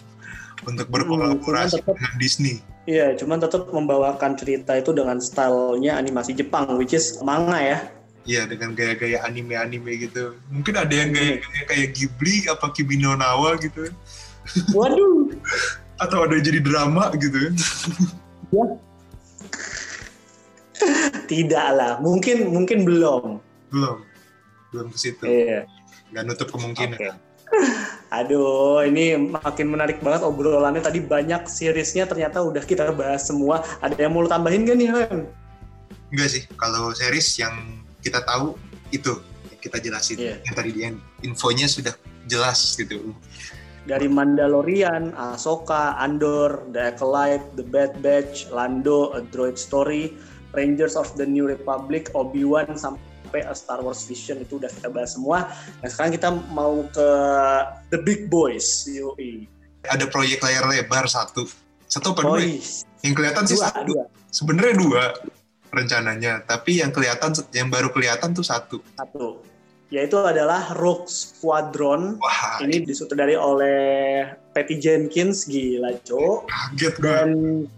untuk 0.69 0.85
berkolaborasi 0.93 1.81
tetap, 1.81 1.97
dengan 1.97 2.13
Disney. 2.21 2.61
Iya, 2.85 3.17
cuman 3.17 3.41
tetap 3.41 3.69
membawakan 3.73 4.37
cerita 4.37 4.77
itu 4.77 4.93
dengan 4.93 5.17
stylenya 5.17 5.97
animasi 5.97 6.37
Jepang, 6.37 6.77
which 6.77 6.93
is 6.93 7.17
manga 7.25 7.57
ya. 7.57 7.79
Iya, 8.23 8.47
dengan 8.47 8.71
gaya-gaya 8.77 9.25
anime-anime 9.25 10.07
gitu. 10.09 10.37
Mungkin 10.47 10.73
ada 10.79 10.93
yang 10.93 11.11
gaya-gaya 11.11 11.63
kayak 11.67 11.87
Ghibli, 11.97 12.47
apa 12.47 12.71
Kimi 12.71 12.95
no 13.01 13.17
Nawa 13.17 13.59
gitu. 13.59 13.89
Waduh. 14.71 15.33
Atau 16.03 16.23
ada 16.23 16.39
jadi 16.39 16.63
drama 16.63 17.11
gitu. 17.19 17.51
Ya, 18.53 18.65
tidak 21.25 21.67
lah, 21.75 21.91
mungkin 21.99 22.51
mungkin 22.51 22.85
belum. 22.87 23.39
Belum, 23.73 23.97
belum 24.71 24.87
ke 24.93 24.97
situ. 24.97 25.23
Iya. 25.25 25.65
Gak 26.13 26.23
nutup 26.29 26.49
kemungkinan. 26.53 26.97
Okay. 26.97 27.11
Aduh, 28.21 28.85
ini 28.85 29.17
makin 29.17 29.73
menarik 29.73 29.97
banget 30.01 30.21
obrolannya. 30.21 30.85
Tadi 30.85 31.01
banyak 31.01 31.49
seriesnya 31.49 32.05
ternyata 32.05 32.45
udah 32.45 32.61
kita 32.61 32.93
bahas 32.93 33.25
semua. 33.25 33.65
Ada 33.81 34.05
yang 34.05 34.13
mau 34.13 34.25
tambahin 34.29 34.69
gak 34.69 34.77
nih, 34.77 34.89
Ren? 34.93 35.25
Enggak 36.13 36.29
sih. 36.29 36.43
Kalau 36.53 36.93
series 36.93 37.41
yang 37.41 37.81
kita 38.05 38.21
tahu 38.21 38.53
itu 38.93 39.17
yang 39.49 39.59
kita 39.59 39.77
jelasin. 39.81 40.17
Yeah. 40.21 40.37
Yang 40.45 40.55
tadi 40.61 40.69
yang 40.77 40.95
infonya 41.25 41.65
sudah 41.65 41.97
jelas 42.29 42.77
gitu. 42.77 43.17
Dari 43.83 44.07
Mandalorian, 44.07 45.11
Ahsoka, 45.17 45.99
Andor, 45.99 46.71
The 46.71 46.95
Acolyte, 46.95 47.43
The 47.59 47.65
Bad 47.67 47.99
Batch, 47.99 48.47
Lando, 48.47 49.11
A 49.11 49.19
Droid 49.27 49.59
Story, 49.59 50.15
Rangers 50.53 50.93
of 50.93 51.09
the 51.17 51.25
New 51.25 51.49
Republic, 51.49 52.13
Obi-Wan 52.13 52.77
sampai 52.77 53.41
A 53.45 53.53
Star 53.57 53.81
Wars 53.81 54.05
Vision 54.05 54.41
itu 54.41 54.61
udah 54.61 54.69
kita 54.69 54.89
bahas 54.93 55.17
semua. 55.17 55.49
Nah 55.81 55.89
sekarang 55.89 56.13
kita 56.13 56.29
mau 56.53 56.85
ke 56.93 57.09
The 57.89 57.99
Big 58.01 58.29
Boys, 58.29 58.85
yoi. 58.85 59.49
Ada 59.89 60.07
proyek 60.07 60.39
layar 60.45 60.69
lebar 60.69 61.09
satu, 61.09 61.43
satu 61.89 62.15
apa 62.15 62.21
dua? 62.23 62.39
Yang 63.03 63.13
kelihatan 63.19 63.43
sih 63.49 63.59
satu. 63.59 64.07
Sebenarnya 64.31 64.75
dua 64.79 65.03
rencananya, 65.73 66.45
tapi 66.45 66.79
yang 66.79 66.93
kelihatan 66.93 67.35
yang 67.51 67.67
baru 67.67 67.91
kelihatan 67.91 68.31
tuh 68.31 68.45
satu. 68.45 68.79
Satu 68.95 69.43
yaitu 69.93 70.17
adalah 70.17 70.73
Rogue 70.73 71.05
Squadron. 71.05 72.17
Wah, 72.17 72.57
ini 72.65 72.81
disutradari 72.81 73.37
oleh 73.37 74.25
Patty 74.53 74.77
Jenkins, 74.77 75.49
gila 75.49 75.97
cok. 76.05 76.45
Kaget 76.47 76.95
Dan 77.01 77.29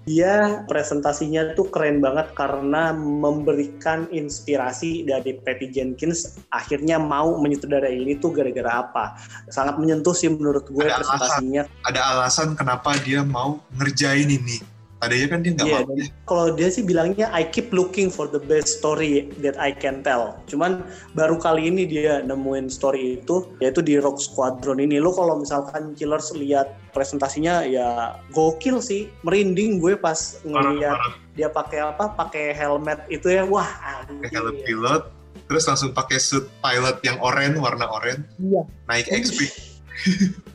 dia 0.03 0.61
presentasinya 0.67 1.55
tuh 1.55 1.71
keren 1.71 2.03
banget 2.03 2.35
karena 2.35 2.91
memberikan 2.93 4.05
inspirasi 4.11 5.07
dari 5.07 5.39
Patty 5.39 5.71
Jenkins 5.71 6.37
akhirnya 6.51 6.99
mau 6.99 7.39
menyutradarai 7.39 7.95
ini 7.95 8.19
tuh 8.19 8.35
gara-gara 8.35 8.83
apa. 8.85 9.15
Sangat 9.47 9.79
menyentuh 9.79 10.13
sih 10.13 10.27
menurut 10.27 10.67
gue 10.67 10.83
ada 10.83 10.99
presentasinya. 10.99 11.63
Alasan, 11.65 11.87
ada 11.87 12.01
alasan 12.13 12.49
kenapa 12.59 12.99
dia 13.01 13.23
mau 13.23 13.63
ngerjain 13.79 14.27
ini 14.27 14.74
Tadinya 15.05 15.37
kan 15.37 15.39
dia 15.45 15.51
nggak 15.53 15.69
yeah, 15.69 15.85
mau. 15.85 15.97
Kalau 16.25 16.47
dia 16.57 16.73
sih 16.73 16.81
bilangnya 16.81 17.29
I 17.29 17.45
keep 17.45 17.69
looking 17.69 18.09
for 18.09 18.25
the 18.25 18.41
best 18.41 18.81
story 18.81 19.29
that 19.45 19.53
I 19.61 19.69
can 19.69 20.01
tell. 20.01 20.33
Cuman 20.49 20.81
baru 21.13 21.37
kali 21.37 21.69
ini 21.69 21.85
dia 21.85 22.25
nemuin 22.25 22.73
story 22.73 23.21
itu 23.21 23.45
yaitu 23.61 23.85
di 23.85 24.01
Rock 24.01 24.17
Squadron 24.17 24.81
ini. 24.81 24.97
Lo 24.97 25.13
kalau 25.13 25.37
misalkan 25.37 25.93
Killers 25.93 26.33
lihat 26.33 26.73
presentasinya 26.89 27.61
ya 27.69 28.17
gokil 28.33 28.81
sih. 28.81 29.05
Merinding 29.21 29.77
gue 29.77 29.93
pas 29.93 30.41
ngeliat 30.41 30.97
dia 31.37 31.53
pakai 31.53 31.85
apa? 31.85 32.09
Pakai 32.17 32.57
helmet 32.57 33.05
itu 33.13 33.29
ya. 33.29 33.45
Wah, 33.45 33.69
pakai 34.09 34.33
helmet 34.33 34.65
pilot 34.65 35.13
terus 35.45 35.69
langsung 35.69 35.93
pakai 35.93 36.17
suit 36.17 36.49
pilot 36.65 36.97
yang 37.05 37.21
oranye 37.21 37.61
warna 37.61 37.85
oranye. 37.85 38.25
Iya. 38.41 38.65
Naik 38.89 39.07
X-Wing. 39.13 39.53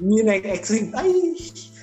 Ini 0.02 0.26
naik 0.26 0.42
X-Wing. 0.42 0.90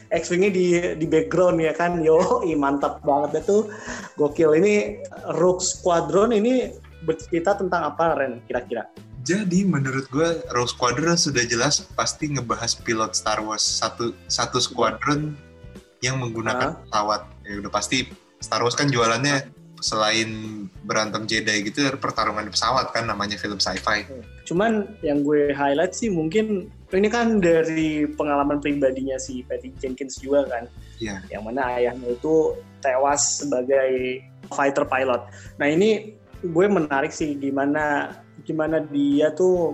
X-Wing-nya 0.08 0.52
di 0.52 0.66
di 0.96 1.06
background 1.08 1.60
ya 1.60 1.74
kan. 1.76 2.00
Yo, 2.00 2.44
mantap 2.56 3.04
banget 3.04 3.44
itu. 3.44 3.68
Gokil 4.16 4.60
ini 4.60 5.04
Rogue 5.36 5.64
Squadron 5.64 6.32
ini 6.32 6.72
bercerita 7.04 7.56
tentang 7.56 7.94
apa 7.94 8.16
Ren 8.18 8.40
kira-kira? 8.48 8.88
Jadi 9.28 9.68
menurut 9.68 10.08
gue 10.08 10.40
Rogue 10.56 10.72
Squadron 10.72 11.20
sudah 11.20 11.44
jelas 11.44 11.84
pasti 12.00 12.32
ngebahas 12.32 12.80
pilot 12.80 13.12
Star 13.12 13.44
Wars 13.44 13.64
satu 13.64 14.16
satu 14.32 14.64
squadron 14.64 15.36
yang 16.00 16.24
menggunakan 16.24 16.80
uh. 16.80 16.80
pesawat. 16.88 17.22
Ya 17.44 17.60
udah 17.60 17.72
pasti 17.72 18.08
Star 18.40 18.64
Wars 18.64 18.78
kan 18.80 18.88
jualannya 18.88 19.52
selain 19.78 20.66
berantem 20.88 21.30
Jedi 21.30 21.70
gitu 21.70 21.86
pertarungan 22.02 22.48
di 22.48 22.52
pesawat 22.56 22.90
kan 22.96 23.06
namanya 23.06 23.38
film 23.38 23.62
sci-fi. 23.62 24.08
Cuman 24.48 24.98
yang 25.06 25.22
gue 25.22 25.54
highlight 25.54 25.94
sih 25.94 26.10
mungkin 26.10 26.72
ini 26.96 27.12
kan 27.12 27.44
dari 27.44 28.08
pengalaman 28.08 28.64
pribadinya 28.64 29.20
si 29.20 29.44
Patty 29.44 29.76
Jenkins 29.76 30.24
juga 30.24 30.48
kan. 30.48 30.64
Yeah. 31.04 31.20
Yang 31.28 31.44
mana 31.52 31.62
ayahnya 31.76 32.16
itu 32.16 32.56
tewas 32.80 33.44
sebagai 33.44 34.24
fighter 34.56 34.88
pilot. 34.88 35.28
Nah 35.60 35.68
ini 35.68 36.16
gue 36.46 36.66
menarik 36.70 37.12
sih 37.12 37.36
gimana 37.36 38.16
gimana 38.48 38.80
dia 38.80 39.34
tuh 39.34 39.74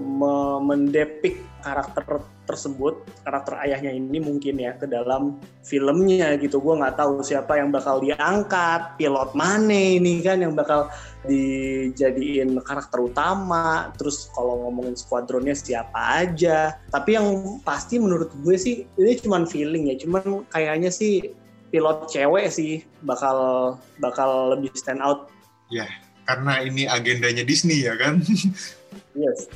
mendepik 0.64 1.38
karakter 1.64 2.03
tersebut, 2.43 3.07
karakter 3.24 3.55
ayahnya 3.64 3.95
ini 3.95 4.20
mungkin 4.20 4.59
ya 4.59 4.76
ke 4.76 4.84
dalam 4.86 5.39
filmnya 5.64 6.36
gitu. 6.36 6.59
Gue 6.59 6.76
nggak 6.76 6.99
tahu 6.99 7.24
siapa 7.24 7.55
yang 7.55 7.72
bakal 7.72 8.03
diangkat, 8.03 8.99
pilot 8.99 9.32
mana 9.32 9.97
ini 9.97 10.20
kan 10.20 10.43
yang 10.43 10.51
bakal 10.53 10.91
dijadiin 11.24 12.59
karakter 12.61 12.99
utama. 12.99 13.95
Terus 13.95 14.28
kalau 14.36 14.68
ngomongin 14.68 14.99
skuadronnya 14.99 15.55
siapa 15.55 16.28
aja. 16.28 16.76
Tapi 16.91 17.16
yang 17.16 17.57
pasti 17.64 17.97
menurut 17.97 18.30
gue 18.43 18.55
sih 18.59 18.84
ini 18.99 19.16
cuma 19.24 19.41
feeling 19.47 19.89
ya, 19.89 19.95
cuman 20.03 20.43
kayaknya 20.51 20.91
sih 20.91 21.32
pilot 21.72 22.11
cewek 22.11 22.51
sih 22.51 22.84
bakal 23.07 23.80
bakal 24.03 24.53
lebih 24.53 24.70
stand 24.76 24.99
out. 24.99 25.32
Ya, 25.72 25.88
karena 26.28 26.61
ini 26.61 26.86
agendanya 26.86 27.41
Disney 27.47 27.88
ya 27.88 27.95
kan. 27.95 28.22
yes 29.18 29.49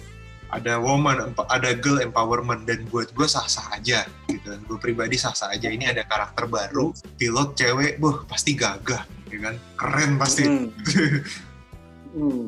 ada 0.48 0.80
woman, 0.80 1.36
ada 1.52 1.70
girl 1.76 2.00
empowerment 2.00 2.64
dan 2.64 2.88
buat 2.88 3.12
gue 3.12 3.28
sah-sah 3.28 3.68
aja 3.76 4.08
gitu. 4.32 4.56
Gue 4.68 4.78
pribadi 4.80 5.20
sah-sah 5.20 5.52
aja. 5.52 5.68
Ini 5.68 5.92
ada 5.92 6.08
karakter 6.08 6.48
baru, 6.48 6.96
pilot 7.20 7.60
cewek, 7.60 8.00
boh 8.00 8.24
pasti 8.26 8.56
gagah, 8.56 9.04
ya 9.28 9.40
kan? 9.44 9.56
Keren 9.76 10.12
pasti. 10.16 10.44
Hmm. 10.48 10.72
hmm. 12.16 12.46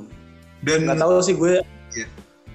Dan 0.64 0.88
nggak 0.88 1.00
tahu 1.00 1.20
sih 1.20 1.36
gue. 1.36 1.60
Ya. 1.96 2.08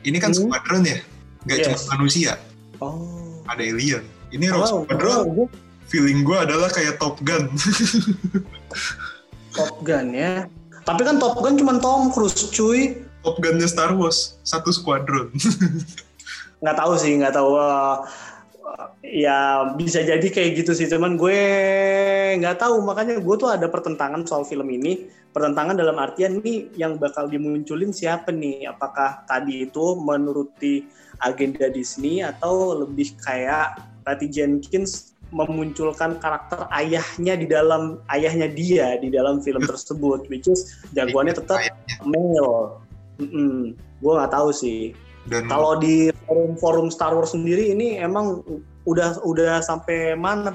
Ini 0.05 0.17
kan 0.17 0.33
hmm. 0.33 0.49
squadron 0.49 0.83
ya, 0.89 0.99
nggak 1.45 1.57
yes. 1.61 1.67
cuma 1.69 2.01
manusia. 2.01 2.33
Oh. 2.81 3.45
Ada 3.45 3.63
alien. 3.65 4.05
Ini 4.35 4.51
Rogue 4.51 4.67
oh, 4.67 4.83
Squadron. 4.89 5.25
Oh. 5.47 5.49
Feeling 5.87 6.25
gue 6.25 6.35
adalah 6.35 6.73
kayak 6.73 6.97
Top 6.97 7.21
Gun. 7.23 7.53
Top 9.57 9.79
Gun 9.85 10.11
ya. 10.11 10.49
Tapi 10.83 11.01
kan 11.07 11.17
Top 11.21 11.39
Gun 11.39 11.55
cuma 11.61 11.79
Tom 11.79 12.11
Cruise, 12.11 12.51
cuy. 12.51 13.05
Top 13.25 13.41
Gun-nya 13.41 13.65
Star 13.65 13.97
Wars, 13.97 14.37
satu 14.45 14.69
squadron. 14.69 15.33
nggak 16.63 16.77
tahu 16.77 16.93
sih, 17.01 17.17
nggak 17.17 17.33
tahu. 17.33 17.57
Uh, 17.57 18.05
ya 19.01 19.73
bisa 19.81 20.05
jadi 20.05 20.29
kayak 20.29 20.61
gitu 20.61 20.77
sih, 20.77 20.85
cuman 20.93 21.17
gue 21.17 21.41
nggak 22.37 22.61
tahu. 22.61 22.85
Makanya 22.85 23.25
gue 23.25 23.37
tuh 23.41 23.49
ada 23.49 23.65
pertentangan 23.73 24.29
soal 24.29 24.45
film 24.45 24.69
ini. 24.69 25.09
Pertentangan 25.33 25.75
dalam 25.75 25.97
artian 25.99 26.39
nih 26.45 26.71
yang 26.77 27.01
bakal 27.01 27.27
dimunculin 27.27 27.91
siapa 27.91 28.29
nih? 28.31 28.69
Apakah 28.69 29.25
tadi 29.25 29.67
itu 29.67 29.97
menuruti 29.99 30.85
agenda 31.25 31.73
Disney 31.73 32.21
atau 32.21 32.85
lebih 32.87 33.17
kayak 33.25 33.81
Patty 34.05 34.29
Jenkins 34.29 35.15
memunculkan 35.35 36.23
karakter 36.23 36.71
ayahnya 36.71 37.35
di 37.35 37.47
dalam 37.51 37.99
ayahnya 38.15 38.47
dia 38.47 38.95
di 39.03 39.11
dalam 39.11 39.43
film 39.43 39.67
tersebut, 39.67 40.31
which 40.31 40.47
is 40.47 40.79
jagoannya 40.95 41.35
tetap 41.35 41.59
male 42.07 42.84
Mm 43.21 43.29
-mm. 43.29 43.59
Gue 44.03 44.13
nggak 44.15 44.33
tahu 44.33 44.49
sih. 44.51 44.93
Dan 45.25 45.49
kalau 45.49 45.81
di 45.81 46.13
forum-forum 46.29 46.93
Star 46.93 47.17
Wars 47.17 47.33
sendiri 47.33 47.73
ini 47.73 47.97
emang 47.97 48.45
udah 48.85 49.17
udah 49.25 49.65
sampai 49.65 50.13
mana 50.13 50.53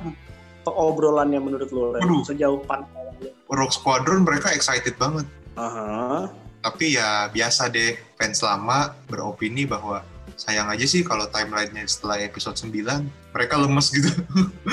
obrolannya 0.69 1.41
menurut 1.41 1.69
lo? 1.73 1.97
Aduh. 1.97 2.21
Sejauh 2.21 2.61
pantauannya. 2.69 3.33
Rogue 3.49 3.73
Squadron 3.73 4.21
mereka 4.21 4.53
excited 4.53 4.93
banget. 5.01 5.25
Uh 5.57 5.65
-huh. 5.65 6.21
Tapi 6.61 6.99
ya 6.99 7.31
biasa 7.33 7.71
deh 7.71 7.97
fans 8.19 8.43
lama 8.45 8.93
beropini 9.09 9.65
bahwa 9.65 10.05
sayang 10.39 10.71
aja 10.71 10.87
sih 10.87 11.03
kalau 11.03 11.27
timelinenya 11.27 11.83
setelah 11.83 12.23
episode 12.23 12.55
9 12.55 12.71
mereka 13.35 13.55
lemes 13.59 13.91
gitu. 13.91 14.07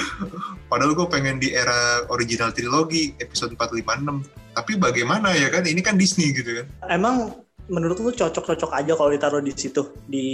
Padahal 0.71 0.95
gue 0.95 1.09
pengen 1.11 1.43
di 1.43 1.51
era 1.51 2.07
original 2.11 2.55
trilogi 2.55 3.19
episode 3.19 3.55
4, 3.59 3.83
5, 3.83 3.83
6. 3.83 4.57
Tapi 4.57 4.73
bagaimana 4.79 5.35
ya 5.35 5.51
kan 5.51 5.67
ini 5.67 5.83
kan 5.83 5.99
Disney 5.99 6.31
gitu 6.33 6.63
kan. 6.63 6.67
Emang 6.91 7.46
menurut 7.67 7.99
lu 7.99 8.11
cocok-cocok 8.15 8.71
aja 8.75 8.93
kalau 8.95 9.11
ditaruh 9.11 9.43
di 9.43 9.53
situ 9.55 9.95
di 10.07 10.27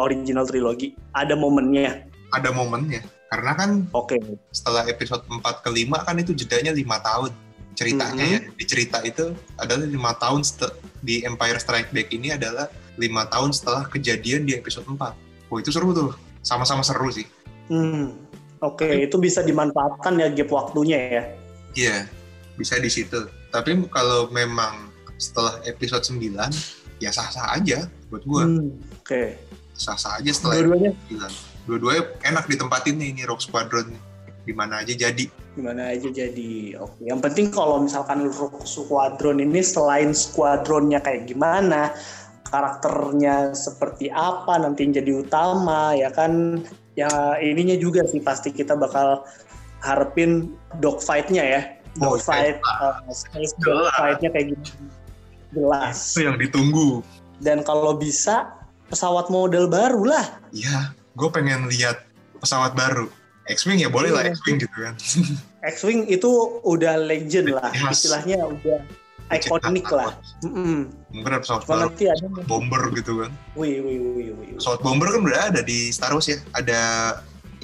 original 0.00 0.48
trilogi? 0.48 0.96
Ada 1.12 1.36
momennya? 1.36 2.08
Ada 2.32 2.50
momennya. 2.52 3.04
Karena 3.32 3.56
kan 3.56 3.88
Oke. 3.96 4.20
Okay. 4.20 4.36
setelah 4.52 4.84
episode 4.88 5.24
4 5.24 5.64
ke 5.64 5.70
5 5.72 6.06
kan 6.08 6.16
itu 6.20 6.32
jedanya 6.36 6.72
lima 6.72 7.00
tahun. 7.00 7.32
Ceritanya 7.72 8.20
mm 8.20 8.32
-hmm. 8.36 8.44
ya, 8.52 8.56
di 8.60 8.64
cerita 8.68 8.98
itu 9.00 9.32
adalah 9.56 9.88
lima 9.88 10.12
tahun 10.20 10.44
di 11.00 11.24
Empire 11.24 11.56
Strike 11.56 11.88
Back 11.88 12.12
ini 12.12 12.36
adalah 12.36 12.68
lima 13.00 13.24
tahun 13.32 13.56
setelah 13.56 13.88
kejadian 13.88 14.44
di 14.44 14.52
episode 14.52 14.84
4. 14.84 15.00
Oh 15.48 15.56
itu 15.56 15.72
seru 15.72 15.96
tuh. 15.96 16.12
Sama-sama 16.44 16.84
seru 16.84 17.08
sih. 17.08 17.24
Hmm. 17.72 18.12
Oke, 18.62 18.86
okay. 18.86 19.10
itu 19.10 19.18
bisa 19.18 19.42
dimanfaatkan 19.42 20.22
ya 20.22 20.28
gap 20.30 20.50
waktunya 20.54 20.98
ya. 21.00 21.22
Iya, 21.74 21.96
bisa 22.54 22.78
di 22.78 22.86
situ. 22.92 23.26
Tapi 23.50 23.74
kalau 23.90 24.30
memang 24.30 24.91
setelah 25.22 25.62
episode 25.62 26.02
9 26.02 26.34
ya 26.98 27.10
sah-sah 27.14 27.54
aja 27.54 27.86
buat 28.10 28.26
gue. 28.26 28.42
Hmm, 28.42 28.70
Oke. 28.98 29.06
Okay. 29.06 29.28
Sah-sah 29.78 30.18
aja 30.18 30.30
setelah 30.34 30.58
Dua-duanya? 30.62 30.90
Dua-duanya 31.62 32.02
enak 32.26 32.44
ditempatin 32.50 32.98
nih 32.98 33.08
ini 33.14 33.22
Rock 33.22 33.46
Squadron. 33.46 33.94
Di 34.42 34.50
mana 34.50 34.82
aja 34.82 34.90
jadi. 34.90 35.30
Di 35.30 35.62
mana 35.62 35.94
aja 35.94 36.10
jadi. 36.10 36.74
Oke. 36.82 37.06
Yang 37.06 37.20
penting 37.30 37.46
kalau 37.54 37.78
misalkan 37.78 38.26
Rock 38.26 38.66
Squadron 38.66 39.38
ini 39.38 39.62
selain 39.62 40.10
squadronnya 40.10 40.98
kayak 40.98 41.30
gimana, 41.30 41.94
karakternya 42.50 43.54
seperti 43.54 44.10
apa 44.10 44.58
nanti 44.58 44.84
yang 44.84 44.92
jadi 44.98 45.12
utama 45.24 45.96
ya 45.96 46.12
kan 46.12 46.60
ya 46.98 47.40
ininya 47.40 47.78
juga 47.80 48.04
sih 48.04 48.20
pasti 48.20 48.52
kita 48.52 48.76
bakal 48.76 49.24
harapin 49.80 50.52
dogfight-nya 50.84 51.40
ya 51.40 51.60
oh, 52.04 52.20
dogfight 52.20 52.60
oh, 52.60 53.00
uh, 53.00 53.14
space 53.14 53.56
dogfight-nya 53.64 54.28
kayak 54.36 54.46
gimana 54.52 55.01
Jelas. 55.52 56.16
Itu 56.16 56.20
yang 56.26 56.36
ditunggu. 56.40 57.04
Dan 57.38 57.62
kalau 57.62 57.96
bisa 57.96 58.52
pesawat 58.88 59.32
model 59.32 59.68
baru 59.68 60.04
lah. 60.04 60.26
Iya, 60.52 60.92
gue 61.16 61.28
pengen 61.32 61.68
lihat 61.68 62.04
pesawat 62.40 62.76
baru. 62.76 63.08
X-Wing 63.50 63.82
ya 63.82 63.90
boleh 63.90 64.14
lah 64.14 64.22
iya. 64.28 64.32
X-Wing 64.36 64.56
gitu 64.60 64.76
kan. 64.76 64.94
X-Wing 65.74 66.06
itu 66.06 66.30
udah 66.62 66.94
legend 66.98 67.54
lah, 67.54 67.70
yes. 67.74 68.02
istilahnya 68.02 68.38
udah 68.46 68.78
ikonik 69.32 69.88
lah. 69.88 70.14
Mm 70.44 70.52
-mm. 70.52 70.78
Mungkin 71.10 71.30
ada 71.32 71.42
pesawat 71.42 71.62
baru, 71.66 71.88
nanti 71.88 72.04
ada 72.06 72.26
bomber 72.46 72.82
gitu 72.94 73.24
kan. 73.24 73.30
Wih, 73.56 73.80
wih, 73.82 73.98
wih, 73.98 74.30
wih. 74.36 74.48
Pesawat 74.60 74.80
bomber 74.84 75.08
kan 75.10 75.20
udah 75.24 75.40
ada 75.50 75.60
di 75.64 75.90
Star 75.90 76.12
Wars 76.12 76.28
ya. 76.28 76.38
Ada 76.54 76.80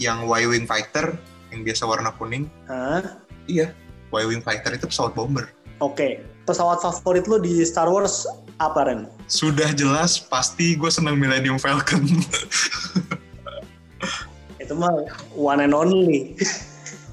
yang 0.01 0.25
Y-Wing 0.27 0.67
Fighter 0.67 1.15
yang 1.53 1.61
biasa 1.63 1.83
warna 1.85 2.11
kuning. 2.17 2.47
Hah? 2.67 3.23
Iya, 3.47 3.73
Y-Wing 4.11 4.43
Fighter 4.43 4.75
itu 4.75 4.89
pesawat 4.89 5.13
bomber. 5.13 5.51
Oke, 5.79 5.95
okay. 5.95 6.13
Pesawat 6.49 6.81
favorit 6.81 7.29
lo 7.29 7.37
di 7.37 7.61
Star 7.61 7.93
Wars 7.93 8.25
apa 8.57 8.89
Ren? 8.89 9.05
Sudah 9.29 9.77
jelas 9.77 10.17
pasti 10.17 10.73
gue 10.81 10.89
seneng 10.89 11.21
Millennium 11.21 11.61
Falcon. 11.61 12.09
itu 14.65 14.73
mah 14.73 14.89
one 15.37 15.61
and 15.61 15.77
only. 15.77 16.33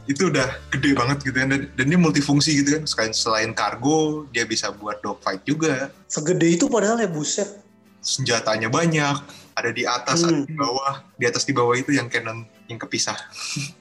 itu 0.06 0.30
udah 0.30 0.46
gede 0.70 0.94
banget 0.94 1.18
gitu 1.26 1.34
kan 1.34 1.50
dan, 1.50 1.66
dan 1.74 1.86
dia 1.90 1.98
multifungsi 1.98 2.62
gitu 2.62 2.78
kan 2.78 2.86
selain 2.86 3.10
selain 3.10 3.52
kargo 3.58 4.30
dia 4.30 4.46
bisa 4.48 4.72
buat 4.72 5.04
dogfight 5.04 5.44
juga. 5.44 5.92
Segede 6.08 6.56
itu 6.56 6.72
padahal 6.72 7.04
ya 7.04 7.10
buset. 7.12 7.60
Senjatanya 8.06 8.70
banyak, 8.70 9.18
ada 9.58 9.72
di 9.74 9.82
atas, 9.82 10.22
hmm. 10.22 10.30
ada 10.30 10.42
di 10.46 10.56
bawah. 10.56 10.94
Di 11.18 11.26
atas 11.26 11.44
di 11.44 11.58
bawah 11.58 11.74
itu 11.74 11.90
yang 11.92 12.06
cannon 12.06 12.46
yang 12.70 12.78
kepisah. 12.78 13.18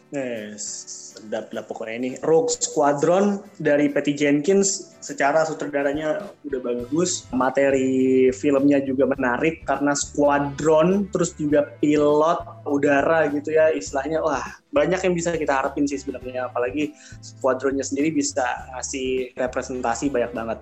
Yes 0.08 0.94
sedap 1.14 1.54
lah 1.54 1.62
pokoknya 1.64 1.94
ini 1.94 2.10
Rogue 2.26 2.50
Squadron 2.50 3.38
dari 3.62 3.88
Patty 3.88 4.18
Jenkins 4.18 4.93
secara 5.04 5.44
sutradaranya 5.44 6.32
udah 6.48 6.60
bagus 6.64 7.28
materi 7.36 8.32
filmnya 8.32 8.80
juga 8.80 9.04
menarik 9.12 9.68
karena 9.68 9.92
squadron 9.92 11.04
terus 11.12 11.36
juga 11.36 11.76
pilot 11.84 12.40
udara 12.64 13.28
gitu 13.28 13.52
ya 13.52 13.68
istilahnya. 13.76 14.24
Wah 14.24 14.40
banyak 14.72 14.98
yang 15.04 15.14
bisa 15.14 15.36
kita 15.36 15.54
harapin 15.54 15.84
sih 15.84 16.00
sebenarnya 16.00 16.48
apalagi 16.48 16.96
squadronnya 17.20 17.84
sendiri 17.84 18.10
bisa 18.10 18.42
ngasih 18.74 19.36
representasi 19.36 20.08
banyak 20.08 20.32
banget. 20.32 20.58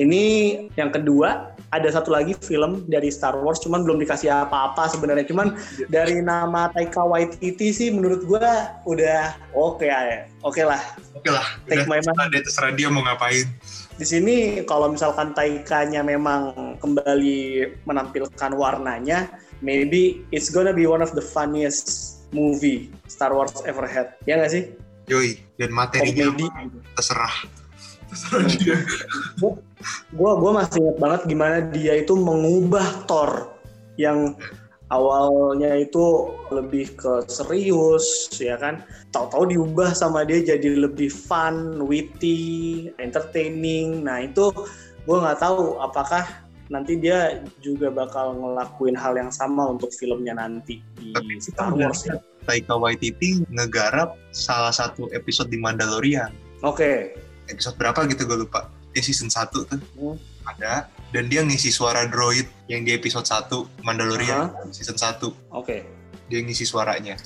Ini 0.00 0.24
yang 0.80 0.90
kedua 0.90 1.52
ada 1.70 1.88
satu 1.92 2.10
lagi 2.10 2.32
film 2.40 2.88
dari 2.88 3.12
Star 3.12 3.36
Wars 3.36 3.60
cuman 3.60 3.84
belum 3.84 4.00
dikasih 4.02 4.32
apa-apa 4.32 4.88
sebenarnya. 4.90 5.28
Cuman 5.28 5.54
dari 5.92 6.24
nama 6.24 6.72
Taika 6.72 7.04
Waititi 7.04 7.70
sih 7.70 7.92
menurut 7.92 8.24
gua 8.24 8.72
udah 8.88 9.36
oke 9.52 9.84
okay, 9.84 9.92
ya 9.92 10.24
oke 10.40 10.56
okay 10.56 10.64
lah. 10.64 10.82
Oke 11.12 11.28
okay 11.28 11.32
lah 11.36 11.46
take 11.68 11.86
my 11.86 12.00
money. 12.02 12.40
terserah 12.42 12.72
dia 12.74 12.88
mau 12.88 13.04
ngapain 13.04 13.46
di 14.02 14.06
sini 14.10 14.36
kalau 14.66 14.90
misalkan 14.90 15.30
Taikanya 15.30 16.02
memang 16.02 16.74
kembali 16.82 17.70
menampilkan 17.86 18.50
warnanya 18.50 19.30
maybe 19.62 20.26
it's 20.34 20.50
gonna 20.50 20.74
be 20.74 20.90
one 20.90 20.98
of 20.98 21.14
the 21.14 21.22
funniest 21.22 22.18
movie 22.34 22.90
Star 23.06 23.30
Wars 23.30 23.62
ever 23.62 23.86
had. 23.86 24.18
Ya 24.26 24.42
nggak 24.42 24.50
sih? 24.50 24.74
Yoi, 25.06 25.38
dan 25.54 25.70
materinya 25.70 26.34
terserah. 26.98 27.46
Terserah 28.10 28.42
hmm. 28.42 28.58
dia. 28.58 28.76
Gue 29.38 30.32
gua 30.34 30.50
masih 30.50 30.82
ingat 30.82 30.96
banget 30.98 31.20
gimana 31.30 31.56
dia 31.70 31.94
itu 32.02 32.18
mengubah 32.18 33.06
Thor 33.06 33.54
yang 33.94 34.34
awalnya 34.92 35.72
itu 35.80 36.28
lebih 36.52 36.92
ke 37.00 37.24
serius 37.26 38.28
ya 38.36 38.60
kan 38.60 38.84
tahu-tahu 39.10 39.56
diubah 39.56 39.96
sama 39.96 40.28
dia 40.28 40.44
jadi 40.44 40.76
lebih 40.84 41.08
fun 41.08 41.80
witty 41.88 42.92
entertaining 43.00 44.04
nah 44.04 44.20
itu 44.20 44.52
gue 45.08 45.16
nggak 45.16 45.40
tahu 45.40 45.80
apakah 45.80 46.22
nanti 46.68 46.96
dia 46.96 47.44
juga 47.60 47.92
bakal 47.92 48.32
ngelakuin 48.32 48.96
hal 48.96 49.16
yang 49.16 49.32
sama 49.32 49.72
untuk 49.72 49.92
filmnya 49.92 50.32
nanti 50.36 50.80
di 50.96 51.12
Tapi 51.12 51.36
Star 51.36 51.76
Wars 51.76 52.08
ya. 52.08 52.16
Taika 52.48 52.74
Waititi 52.80 53.44
ngegarap 53.52 54.16
salah 54.32 54.72
satu 54.72 55.12
episode 55.12 55.52
di 55.52 55.60
Mandalorian. 55.60 56.32
Oke. 56.64 57.12
Episode 57.52 57.76
berapa 57.76 58.08
gitu 58.08 58.24
gue 58.24 58.48
lupa. 58.48 58.72
Di 58.96 59.04
season 59.04 59.28
1 59.28 59.52
tuh 59.68 59.78
Hmm. 60.00 60.16
ada. 60.48 60.88
Dan 61.12 61.28
dia 61.28 61.44
ngisi 61.44 61.68
suara 61.68 62.08
droid 62.08 62.48
yang 62.72 62.88
di 62.88 62.96
episode 62.96 63.28
1 63.28 63.84
Mandalorian 63.84 64.48
season 64.72 64.96
1. 64.96 65.20
Oke. 65.52 65.84
Dia 66.32 66.40
ngisi 66.40 66.64
suaranya. 66.64 67.20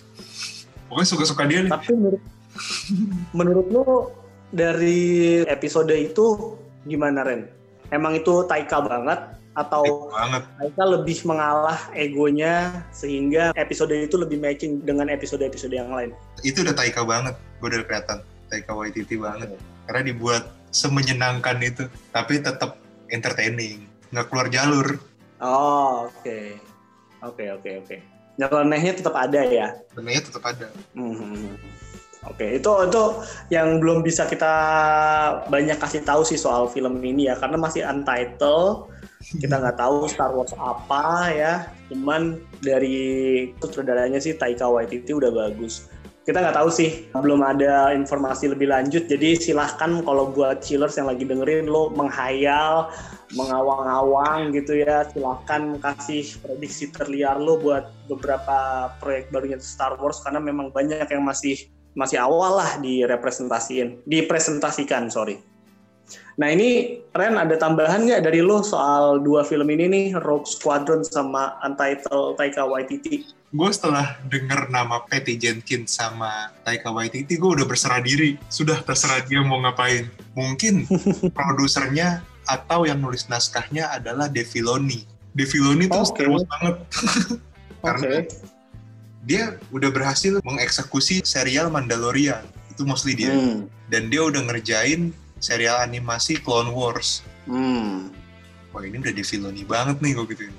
Pokoknya 0.91 1.07
suka-suka 1.07 1.47
dia 1.47 1.63
nih. 1.63 1.71
Tapi 1.71 1.95
menurut 1.95 2.23
menurut 3.39 3.67
lu 3.71 3.85
dari 4.51 5.43
episode 5.47 5.95
itu 5.95 6.59
gimana 6.83 7.23
Ren? 7.23 7.47
Emang 7.95 8.19
itu 8.19 8.43
Taika 8.51 8.83
banget 8.83 9.39
atau 9.55 10.11
banget. 10.11 10.43
Taika 10.59 10.83
lebih 10.83 11.19
mengalah 11.23 11.79
egonya 11.95 12.83
sehingga 12.91 13.55
episode 13.55 13.95
itu 13.95 14.19
lebih 14.19 14.43
matching 14.43 14.83
dengan 14.83 15.07
episode-episode 15.15 15.71
yang 15.71 15.95
lain? 15.95 16.11
Itu 16.43 16.67
udah 16.67 16.75
Taika 16.75 17.07
banget. 17.07 17.39
Gue 17.63 17.71
udah 17.71 17.87
kelihatan. 17.87 18.19
Taika 18.51 18.75
Waititi 18.75 19.15
banget. 19.15 19.55
Karena 19.87 20.03
dibuat 20.11 20.51
semenyenangkan 20.75 21.63
itu. 21.63 21.87
Tapi 22.11 22.43
tetap 22.43 22.83
entertaining. 23.11 23.87
Nggak 24.11 24.27
keluar 24.31 24.47
jalur. 24.49 24.87
Oh, 25.43 26.09
oke. 26.09 26.57
Oke, 27.25 27.45
oke, 27.53 27.71
oke. 27.85 27.97
Nyelenehnya 28.37 28.93
tetap 29.01 29.17
ada 29.17 29.41
ya? 29.45 29.77
Sebenarnya 29.93 30.23
tetap 30.29 30.45
ada. 30.45 30.69
Hmm. 30.93 31.57
Oke, 32.27 32.59
itu 32.59 32.71
itu 32.85 33.03
yang 33.55 33.79
belum 33.79 34.03
bisa 34.03 34.27
kita 34.27 34.55
banyak 35.47 35.79
kasih 35.79 36.03
tahu 36.03 36.27
sih 36.27 36.35
soal 36.35 36.67
film 36.67 36.99
ini 37.01 37.31
ya, 37.31 37.39
karena 37.39 37.57
masih 37.57 37.87
untitled. 37.87 38.91
Kita 39.41 39.59
nggak 39.59 39.79
tahu 39.79 40.07
Star 40.11 40.35
Wars 40.35 40.55
apa 40.59 41.31
ya. 41.33 41.55
Cuman 41.91 42.43
dari 42.63 42.99
sutradaranya 43.63 44.19
sih 44.19 44.35
Taika 44.35 44.67
Waititi 44.67 45.15
udah 45.15 45.31
bagus. 45.31 45.87
Kita 46.27 46.43
nggak 46.43 46.59
tahu 46.59 46.71
sih, 46.75 47.07
belum 47.15 47.39
ada 47.39 47.95
informasi 47.95 48.51
lebih 48.51 48.67
lanjut. 48.67 49.07
Jadi 49.07 49.39
silahkan 49.39 50.03
kalau 50.03 50.35
buat 50.35 50.59
chillers 50.59 50.99
yang 50.99 51.07
lagi 51.07 51.23
dengerin 51.23 51.71
lo 51.71 51.95
menghayal, 51.95 52.91
mengawang-awang 53.39 54.51
gitu 54.51 54.75
ya. 54.75 55.07
Silahkan 55.07 55.79
kasih 55.79 56.27
prediksi 56.43 56.91
terliar 56.91 57.39
lo 57.39 57.63
buat 57.63 57.95
beberapa 58.11 58.91
proyek 58.99 59.31
barunya 59.31 59.63
Star 59.63 59.95
Wars 60.03 60.19
karena 60.19 60.43
memang 60.43 60.75
banyak 60.75 61.07
yang 61.07 61.23
masih 61.23 61.71
masih 61.95 62.19
awal 62.19 62.59
lah 62.59 62.75
direpresentasiin, 62.83 64.03
dipresentasikan, 64.11 65.07
sorry. 65.07 65.39
Nah 66.43 66.51
ini 66.51 67.01
Ren 67.15 67.39
ada 67.39 67.55
tambahan 67.55 68.03
nggak 68.03 68.27
dari 68.27 68.43
lo 68.43 68.67
soal 68.67 69.23
dua 69.23 69.47
film 69.47 69.71
ini 69.71 69.87
nih, 69.87 70.07
Rogue 70.19 70.51
Squadron 70.51 71.07
sama 71.07 71.55
Untitled 71.63 72.35
Taika 72.35 72.67
Waititi? 72.67 73.36
Gue 73.55 73.71
setelah 73.71 74.19
denger 74.27 74.75
nama 74.75 75.07
Patty 75.07 75.39
Jenkins 75.39 75.95
sama 75.95 76.51
Taika 76.67 76.91
Waititi, 76.91 77.39
gue 77.39 77.51
udah 77.63 77.67
berserah 77.67 78.03
diri. 78.03 78.35
Sudah 78.51 78.83
terserah 78.83 79.23
dia 79.23 79.39
mau 79.47 79.63
ngapain. 79.63 80.11
Mungkin 80.35 80.85
produsernya 81.39 82.27
atau 82.47 82.87
yang 82.87 82.99
nulis 82.99 83.31
naskahnya 83.31 83.95
adalah. 83.95 84.27
Dave 84.27 84.51
Filoni 84.51 85.87
tuh. 85.87 86.05
Star 86.09 86.27
Wars 86.33 86.49
banget. 86.49 86.77
Karena 87.85 88.25
Oke. 88.25 88.33
dia 89.29 89.45
udah 89.71 89.91
berhasil 89.95 90.41
mengeksekusi 90.43 91.23
serial 91.23 91.71
Mandalorian. 91.71 92.43
Itu 92.73 92.83
mostly 92.83 93.15
dia. 93.15 93.31
Hmm. 93.31 93.71
Dan 93.87 94.11
dia 94.11 94.27
udah 94.27 94.43
ngerjain 94.43 95.15
serial 95.39 95.79
animasi 95.85 96.41
Clone 96.43 96.75
Wars. 96.75 97.23
Hmm. 97.47 98.11
Wah 98.75 98.83
ini 98.83 98.99
udah 98.99 99.13
Dave 99.15 99.29
Filoni 99.29 99.63
banget 99.63 100.03
nih 100.03 100.19
gue 100.19 100.27
gituin. 100.35 100.55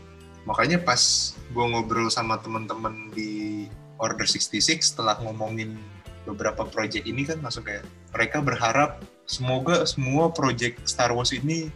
Makanya 0.47 0.79
pas 0.79 1.35
gue 1.51 1.65
ngobrol 1.65 2.11
sama 2.11 2.39
temen-temen 2.39 3.11
di 3.15 3.65
Order 3.97 4.27
66 4.27 4.93
setelah 4.93 5.17
ngomongin 5.23 5.79
beberapa 6.27 6.67
project 6.67 7.07
ini 7.07 7.23
kan 7.23 7.39
langsung 7.39 7.63
kayak 7.63 7.87
mereka 8.11 8.43
berharap 8.43 8.99
semoga 9.23 9.87
semua 9.87 10.29
project 10.31 10.83
Star 10.83 11.15
Wars 11.15 11.31
ini 11.31 11.71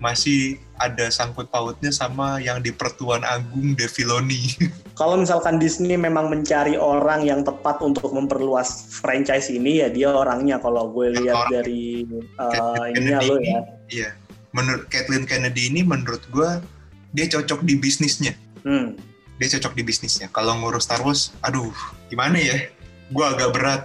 masih 0.00 0.56
ada 0.80 1.12
sangkut 1.12 1.52
pautnya 1.52 1.92
sama 1.92 2.40
yang 2.40 2.64
di 2.64 2.72
Pertuan 2.72 3.20
Agung 3.20 3.76
Dave 3.76 3.92
Filoni. 3.92 4.56
Kalau 5.00 5.20
misalkan 5.20 5.60
Disney 5.60 6.00
memang 6.00 6.32
mencari 6.32 6.80
orang 6.80 7.20
yang 7.28 7.44
tepat 7.44 7.84
untuk 7.84 8.08
memperluas 8.16 8.88
franchise 8.88 9.52
ini 9.52 9.84
ya 9.84 9.88
dia 9.92 10.08
orangnya 10.12 10.60
kalau 10.60 10.92
gue 10.92 11.08
lihat 11.20 11.48
orang. 11.48 11.52
dari 11.52 12.04
uh, 12.36 12.84
ininya 12.92 13.20
Kennedy 13.20 13.28
lo 13.28 13.34
ini, 13.40 13.48
ya. 13.48 13.60
Iya. 13.88 14.10
Menurut 14.52 14.84
Kathleen 14.92 15.24
Kennedy 15.24 15.72
ini 15.72 15.80
menurut 15.80 16.20
gue 16.28 16.60
dia 17.16 17.26
cocok 17.32 17.64
di 17.64 17.80
bisnisnya. 17.80 18.36
Hmm. 18.62 18.96
Dia 19.40 19.48
cocok 19.56 19.72
di 19.72 19.82
bisnisnya. 19.82 20.28
Kalau 20.28 20.52
ngurus 20.60 20.84
Star 20.84 21.00
Wars, 21.00 21.32
aduh 21.40 21.72
gimana 22.12 22.36
ya? 22.36 22.68
Gue 23.08 23.24
agak 23.24 23.50
berat. 23.56 23.82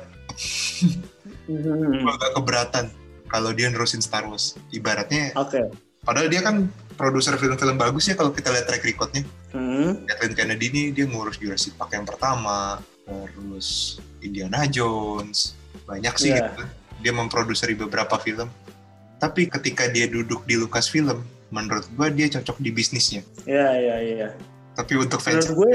Hmm. 1.45 2.01
gue 2.01 2.11
agak 2.11 2.31
keberatan 2.35 2.85
kalau 3.29 3.53
dia 3.53 3.69
nerusin 3.69 4.01
Star 4.01 4.25
Wars. 4.25 4.57
Ibaratnya, 4.73 5.31
Oke. 5.37 5.61
padahal 6.01 6.27
dia 6.29 6.41
kan 6.41 6.69
produser 6.95 7.35
film-film 7.37 7.75
bagus 7.75 8.07
ya 8.07 8.15
kalau 8.15 8.31
kita 8.33 8.49
lihat 8.51 8.65
track 8.67 8.83
recordnya. 8.83 9.23
Hmm. 9.53 10.03
Kathleen 10.09 10.33
Kennedy 10.35 10.65
ini 10.71 10.83
dia 10.91 11.05
ngurus 11.07 11.37
Jurassic 11.39 11.75
Park 11.77 11.93
yang 11.93 12.03
pertama, 12.07 12.79
terus 13.05 13.99
Indiana 14.19 14.65
Jones, 14.65 15.53
banyak 15.85 16.13
sih 16.17 16.33
Iya. 16.33 16.51
gitu. 16.51 16.63
Dia 17.05 17.13
memproduksi 17.13 17.69
beberapa 17.77 18.17
film. 18.17 18.49
Tapi 19.21 19.47
ketika 19.47 19.87
dia 19.87 20.09
duduk 20.09 20.43
di 20.43 20.57
Lucasfilm, 20.57 21.21
menurut 21.53 21.85
gue 21.93 22.07
dia 22.13 22.27
cocok 22.29 22.57
di 22.59 22.69
bisnisnya. 22.73 23.21
Iya 23.45 23.69
iya 23.77 23.95
iya. 24.01 24.29
Tapi 24.75 24.93
untuk 24.99 25.19
fans, 25.23 25.47
Menurut 25.47 25.55
gue 25.55 25.71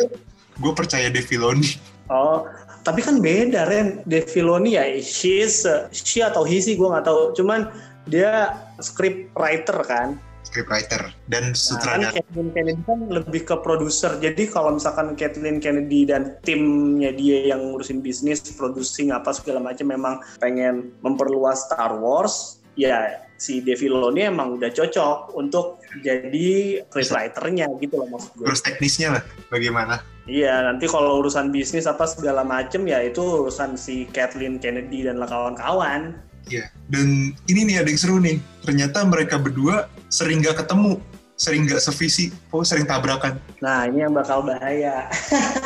gue 0.60 0.72
percaya 0.76 1.08
Dave 1.08 1.24
Filoni. 1.24 1.80
Oh, 2.12 2.44
tapi 2.84 3.00
kan 3.00 3.20
beda 3.20 3.68
Ren. 3.68 4.04
Dave 4.04 4.28
Filoni 4.28 4.76
ya, 4.76 4.84
she's, 5.00 5.64
she 5.92 6.20
atau 6.20 6.44
he 6.44 6.60
sih 6.60 6.76
gue 6.76 6.88
nggak 6.88 7.06
tahu. 7.08 7.32
Cuman 7.36 7.72
dia 8.08 8.56
script 8.80 9.32
writer 9.36 9.76
kan. 9.84 10.18
scriptwriter 10.40 11.14
dan 11.30 11.52
Nah, 11.52 11.54
kan 11.54 11.62
sutradara 11.62 12.10
Kathleen 12.16 12.50
Kennedy 12.50 12.82
kan 12.82 12.98
lebih 13.06 13.46
ke 13.46 13.54
produser. 13.62 14.18
Jadi 14.18 14.50
kalau 14.50 14.74
misalkan 14.74 15.14
Kathleen 15.14 15.62
Kennedy 15.62 16.08
dan 16.08 16.34
timnya 16.42 17.14
dia 17.14 17.54
yang 17.54 17.70
ngurusin 17.70 18.02
bisnis, 18.02 18.42
producing 18.58 19.14
apa 19.14 19.30
segala 19.30 19.62
macam 19.62 19.86
memang 19.86 20.18
pengen 20.42 20.90
memperluas 21.06 21.70
Star 21.70 21.94
Wars, 22.02 22.58
ya 22.74 23.29
si 23.40 23.64
Dave 23.64 23.80
Filoni 23.80 24.28
emang 24.28 24.60
udah 24.60 24.68
cocok 24.68 25.32
untuk 25.32 25.80
jadi 26.04 26.84
scriptwriternya 26.92 27.72
gitu 27.80 28.04
loh 28.04 28.08
maksud 28.12 28.36
gue. 28.36 28.44
terus 28.44 28.60
teknisnya 28.60 29.16
lah 29.16 29.22
bagaimana 29.48 30.04
Iya, 30.30 30.62
nanti 30.62 30.86
kalau 30.86 31.18
urusan 31.24 31.50
bisnis 31.50 31.90
apa 31.90 32.06
segala 32.06 32.46
macem 32.46 32.86
ya 32.86 33.02
itu 33.02 33.18
urusan 33.18 33.74
si 33.74 34.06
Kathleen 34.14 34.62
Kennedy 34.62 35.02
dan 35.02 35.18
kawan-kawan. 35.18 36.22
Iya. 36.46 36.70
Dan 36.86 37.34
ini 37.50 37.66
nih 37.66 37.82
ada 37.82 37.90
yang 37.90 37.98
seru 37.98 38.22
nih. 38.22 38.38
Ternyata 38.62 39.02
mereka 39.10 39.42
berdua 39.42 39.90
sering 40.06 40.38
gak 40.38 40.62
ketemu, 40.62 41.02
sering 41.34 41.66
gak 41.66 41.82
sevisi, 41.82 42.30
oh 42.54 42.62
sering 42.62 42.86
tabrakan. 42.86 43.42
Nah, 43.58 43.90
ini 43.90 44.06
yang 44.06 44.14
bakal 44.14 44.46
bahaya. 44.46 45.10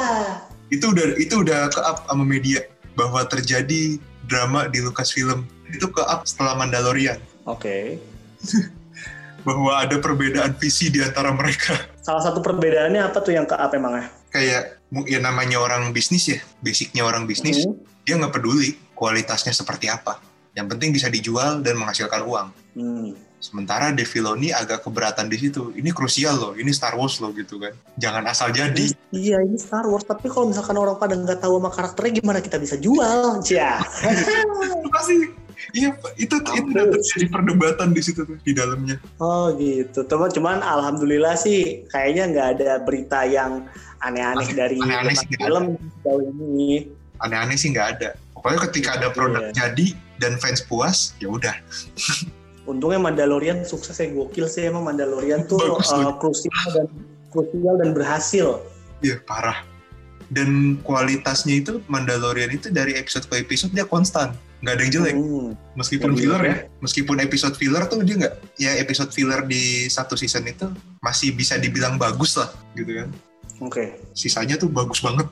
Itu 0.73 0.97
udah 0.97 1.13
itu 1.21 1.45
udah 1.45 1.69
ke 1.69 1.81
up 1.85 2.09
sama 2.09 2.25
media 2.25 2.65
bahwa 2.97 3.21
terjadi 3.29 4.01
drama 4.33 4.65
di 4.73 4.81
Lucasfilm. 4.81 5.45
Itu 5.69 5.93
ke 5.93 6.01
up 6.09 6.25
setelah 6.25 6.57
Mandalorian 6.57 7.21
Oke. 7.45 8.01
bahwa 9.45 9.77
ada 9.77 10.01
perbedaan 10.01 10.57
visi 10.57 10.89
di 10.89 11.05
antara 11.05 11.29
mereka. 11.31 11.77
Salah 12.01 12.25
satu 12.25 12.41
perbedaannya 12.41 13.05
apa 13.05 13.21
tuh 13.21 13.37
yang 13.37 13.45
ke 13.45 13.53
up 13.53 13.71
emangnya? 13.77 14.09
Kayak 14.33 14.81
ya 15.05 15.21
namanya 15.21 15.61
orang 15.61 15.93
bisnis 15.93 16.33
ya, 16.33 16.41
basicnya 16.65 17.05
orang 17.05 17.29
bisnis, 17.29 17.69
Hmm. 17.69 17.77
dia 18.09 18.17
nggak 18.17 18.41
peduli 18.41 18.73
kualitasnya 18.97 19.53
seperti 19.53 19.93
apa. 19.93 20.17
Yang 20.57 20.67
penting 20.75 20.91
bisa 20.97 21.13
dijual 21.13 21.61
dan 21.61 21.77
menghasilkan 21.77 22.25
uang. 22.25 22.49
Hmm. 22.73 23.13
Sementara 23.37 23.93
Dave 23.93 24.09
Filoni 24.09 24.49
agak 24.49 24.81
keberatan 24.89 25.29
di 25.29 25.37
situ. 25.37 25.69
Ini 25.77 25.93
krusial 25.93 26.41
loh, 26.41 26.53
ini 26.57 26.73
Star 26.73 26.97
Wars 26.97 27.21
loh 27.21 27.29
gitu 27.37 27.61
kan. 27.61 27.77
Jangan 28.01 28.25
asal 28.25 28.49
jadi. 28.57 28.89
Iya, 29.13 29.45
ini 29.45 29.61
Star 29.61 29.85
Wars. 29.85 30.09
Tapi 30.09 30.33
kalau 30.33 30.49
misalkan 30.49 30.81
orang 30.81 30.97
pada 30.97 31.13
nggak 31.13 31.45
tahu 31.45 31.61
sama 31.61 31.69
karakternya, 31.69 32.25
gimana 32.25 32.41
kita 32.41 32.57
bisa 32.57 32.81
jual? 32.81 33.45
Ya. 33.45 33.85
Pasti 34.97 35.44
iya 35.73 35.97
itu 36.21 36.37
itu 36.37 36.61
udah 36.69 36.85
terjadi 36.93 37.27
perdebatan 37.33 37.97
di 37.97 38.03
situ 38.05 38.29
tuh 38.29 38.37
di 38.43 38.53
dalamnya. 38.53 39.01
Oh 39.17 39.55
gitu. 39.57 40.05
Teman, 40.05 40.29
cuman 40.29 40.61
alhamdulillah 40.61 41.35
sih 41.35 41.89
kayaknya 41.89 42.25
nggak 42.29 42.49
ada 42.61 42.71
berita 42.85 43.25
yang 43.25 43.65
aneh-aneh 44.05 44.45
Aneh- 44.45 44.57
dari 44.59 44.77
aneh-aneh 44.79 45.17
sih 45.17 45.29
film 45.41 45.81
sejauh 46.05 46.23
ini. 46.29 46.93
Aneh-aneh 47.25 47.57
sih 47.57 47.73
nggak 47.73 47.89
ada. 47.97 48.09
Pokoknya 48.37 48.61
ketika 48.69 48.89
ada 49.01 49.09
produk 49.09 49.49
Iya. 49.49 49.73
jadi 49.73 49.87
dan 50.21 50.37
fans 50.37 50.61
puas, 50.61 51.17
ya 51.23 51.33
udah. 51.33 51.57
Untungnya 52.71 52.97
Mandalorian 52.97 53.61
sukses 53.65 53.97
ya 53.97 54.09
gokil 54.09 54.49
sih 54.49 54.69
emang 54.69 54.89
Mandalorian 54.89 55.45
tuh 55.45 55.61
Bagus, 55.61 55.89
uh, 55.93 56.13
bagus. 56.13 56.17
krusial 56.45 56.67
dan 56.73 56.87
krusial 57.29 57.75
dan 57.81 57.91
berhasil. 57.93 58.49
Iya 59.01 59.21
parah. 59.21 59.61
Dan 60.33 60.81
kualitasnya 60.81 61.61
itu 61.61 61.85
Mandalorian 61.93 62.49
itu 62.49 62.73
dari 62.73 62.97
episode 62.97 63.29
ke 63.29 63.45
episode 63.45 63.77
dia 63.77 63.85
konstan. 63.85 64.33
Nggak 64.65 64.75
ada 64.81 64.83
yang 64.89 64.93
jelek. 64.97 65.15
Hmm. 65.15 65.49
Meskipun 65.77 66.11
Iya, 66.17 66.19
filler 66.25 66.43
iya. 66.43 66.49
ya, 66.49 66.57
meskipun 66.81 67.17
episode 67.21 67.55
filler 67.61 67.85
tuh 67.85 68.01
dia 68.01 68.17
nggak, 68.17 68.35
ya 68.57 68.73
episode 68.81 69.13
filler 69.13 69.45
di 69.45 69.93
satu 69.93 70.17
season 70.17 70.49
itu 70.49 70.67
masih 71.05 71.37
bisa 71.37 71.61
dibilang 71.61 72.01
bagus 72.01 72.41
lah, 72.41 72.49
gitu 72.73 73.05
kan. 73.05 73.09
Oke. 73.61 74.01
Sisanya 74.17 74.57
tuh 74.57 74.73
bagus 74.73 75.05
banget. 75.05 75.29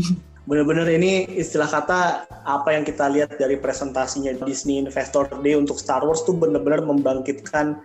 Bener-bener 0.48 0.88
ini 0.88 1.28
istilah 1.36 1.68
kata 1.68 2.24
apa 2.48 2.72
yang 2.72 2.80
kita 2.86 3.04
lihat 3.12 3.36
dari 3.36 3.60
presentasinya 3.60 4.32
Disney 4.48 4.80
Investor 4.80 5.28
Day 5.44 5.52
untuk 5.52 5.76
Star 5.76 6.00
Wars 6.00 6.24
tuh 6.24 6.32
bener-bener 6.32 6.80
membangkitkan 6.80 7.84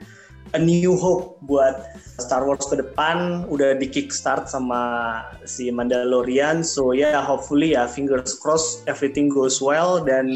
a 0.52 0.60
new 0.60 0.94
hope 1.00 1.40
buat 1.48 1.96
Star 2.20 2.46
Wars 2.46 2.68
ke 2.70 2.78
depan 2.78 3.48
udah 3.50 3.74
di 3.80 3.90
kickstart 3.90 4.46
sama 4.46 5.24
si 5.48 5.74
Mandalorian 5.74 6.62
so 6.62 6.94
ya 6.94 7.16
yeah, 7.16 7.24
hopefully 7.24 7.74
ya 7.74 7.90
fingers 7.90 8.38
crossed 8.38 8.86
everything 8.86 9.32
goes 9.32 9.58
well 9.64 10.04
dan 10.04 10.30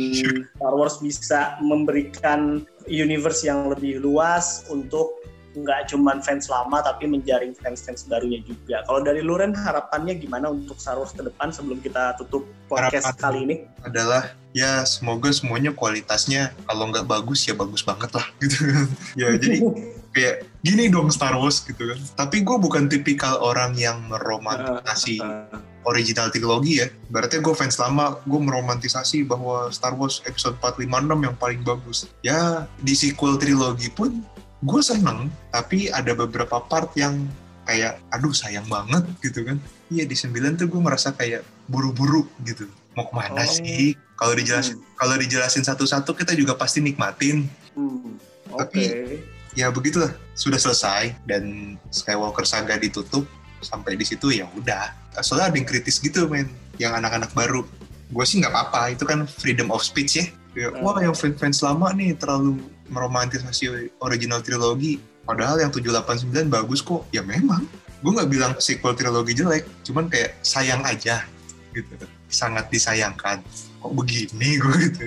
Star 0.58 0.74
Wars 0.74 0.98
bisa 0.98 1.60
memberikan 1.62 2.66
universe 2.90 3.46
yang 3.46 3.70
lebih 3.70 4.02
luas 4.02 4.66
untuk 4.72 5.18
nggak 5.58 5.90
cuman 5.90 6.22
fans 6.22 6.46
lama 6.54 6.86
tapi 6.86 7.10
menjaring 7.10 7.58
fans-fans 7.58 8.06
barunya 8.06 8.38
juga. 8.46 8.86
Kalau 8.86 9.02
dari 9.02 9.26
Luren 9.26 9.58
harapannya 9.58 10.14
gimana 10.22 10.54
untuk 10.54 10.78
Star 10.78 11.02
Wars 11.02 11.18
ke 11.18 11.26
depan 11.26 11.50
sebelum 11.50 11.82
kita 11.82 12.14
tutup 12.22 12.46
podcast 12.70 13.18
Harapan. 13.18 13.22
kali 13.22 13.40
ini? 13.42 13.56
adalah 13.82 14.36
ya 14.52 14.84
semoga 14.86 15.32
semuanya 15.32 15.72
kualitasnya 15.74 16.54
kalau 16.68 16.92
nggak 16.92 17.08
bagus 17.08 17.48
ya 17.48 17.54
bagus 17.58 17.82
banget 17.82 18.12
lah 18.14 18.26
gitu 18.42 18.58
kan. 18.70 18.88
ya 19.18 19.28
jadi 19.40 19.58
kayak 20.18 20.36
gini 20.66 20.90
dong 20.90 21.14
Star 21.14 21.38
Wars 21.38 21.62
gitu 21.62 21.94
kan. 21.94 22.00
Tapi 22.18 22.42
gue 22.42 22.58
bukan 22.58 22.90
tipikal 22.90 23.38
orang 23.38 23.78
yang 23.78 24.02
meromantisasi 24.10 25.22
Uh, 25.22 25.46
original 25.86 26.28
trilogi 26.28 26.84
ya. 26.84 26.90
Berarti 27.08 27.40
gue 27.40 27.54
fans 27.54 27.78
lama, 27.78 28.18
gue 28.26 28.42
meromantisasi 28.42 29.24
bahwa 29.24 29.70
Star 29.70 29.94
Wars 29.94 30.20
episode 30.26 30.58
4, 30.60 30.84
5, 30.84 31.06
6 31.06 31.24
yang 31.24 31.36
paling 31.38 31.62
bagus. 31.64 32.10
Ya, 32.20 32.66
di 32.82 32.92
sequel 32.92 33.40
trilogi 33.40 33.88
pun 33.88 34.20
gue 34.60 34.82
seneng, 34.82 35.30
tapi 35.48 35.88
ada 35.88 36.12
beberapa 36.12 36.60
part 36.60 36.92
yang 36.98 37.30
kayak, 37.64 38.04
aduh 38.12 38.36
sayang 38.36 38.68
banget 38.68 39.06
gitu 39.22 39.48
kan. 39.48 39.62
Iya, 39.88 40.04
di 40.04 40.16
9 40.18 40.60
tuh 40.60 40.68
gue 40.68 40.82
merasa 40.82 41.16
kayak 41.16 41.46
buru-buru 41.70 42.28
gitu. 42.44 42.68
Mau 42.98 43.08
ke 43.08 43.14
mana 43.16 43.46
Oh. 43.46 43.48
sih? 43.48 43.96
Kalau 44.18 44.34
dijelasin, 44.34 44.82
kalau 44.98 45.16
dijelasin 45.16 45.64
satu-satu 45.64 46.12
kita 46.12 46.34
juga 46.36 46.58
pasti 46.58 46.82
nikmatin. 46.82 47.46
hmm, 47.78 48.12
Oke. 48.52 48.60
Tapi- 48.60 49.37
Ya 49.58 49.74
begitulah, 49.74 50.14
sudah 50.38 50.62
selesai 50.62 51.18
dan 51.26 51.76
Skywalker 51.90 52.46
Saga 52.46 52.78
ditutup 52.78 53.26
sampai 53.66 53.98
di 53.98 54.06
situ 54.06 54.30
ya 54.30 54.46
udah. 54.54 54.94
Soalnya 55.26 55.50
ada 55.50 55.58
yang 55.58 55.66
kritis 55.66 55.98
gitu 55.98 56.30
men, 56.30 56.46
yang 56.78 56.94
anak-anak 56.94 57.34
baru. 57.34 57.66
Gue 58.14 58.22
sih 58.22 58.38
nggak 58.38 58.54
apa-apa, 58.54 58.94
itu 58.94 59.02
kan 59.02 59.26
freedom 59.26 59.74
of 59.74 59.82
speech 59.82 60.22
ya. 60.22 60.30
Kayak, 60.54 60.78
Hmm. 60.78 60.86
Wah 60.86 60.98
yang 61.02 61.18
fans-fans 61.18 61.66
lama 61.66 61.90
nih 61.94 62.14
terlalu 62.18 62.62
meromantisasi 62.94 63.94
original 63.98 64.46
trilogi. 64.46 65.02
Padahal 65.26 65.58
yang 65.58 65.74
789 65.74 66.54
bagus 66.54 66.86
kok. 66.86 67.10
Ya 67.10 67.26
memang. 67.26 67.66
Gue 68.06 68.14
nggak 68.14 68.30
bilang 68.30 68.54
sequel 68.62 68.94
trilogi 68.94 69.34
jelek, 69.34 69.66
cuman 69.82 70.06
kayak 70.06 70.38
sayang 70.46 70.86
aja 70.86 71.26
gitu. 71.74 71.94
Sangat 72.30 72.70
disayangkan. 72.70 73.42
Kok 73.82 73.94
begini 73.98 74.62
gue 74.62 74.76
gitu. 74.86 75.02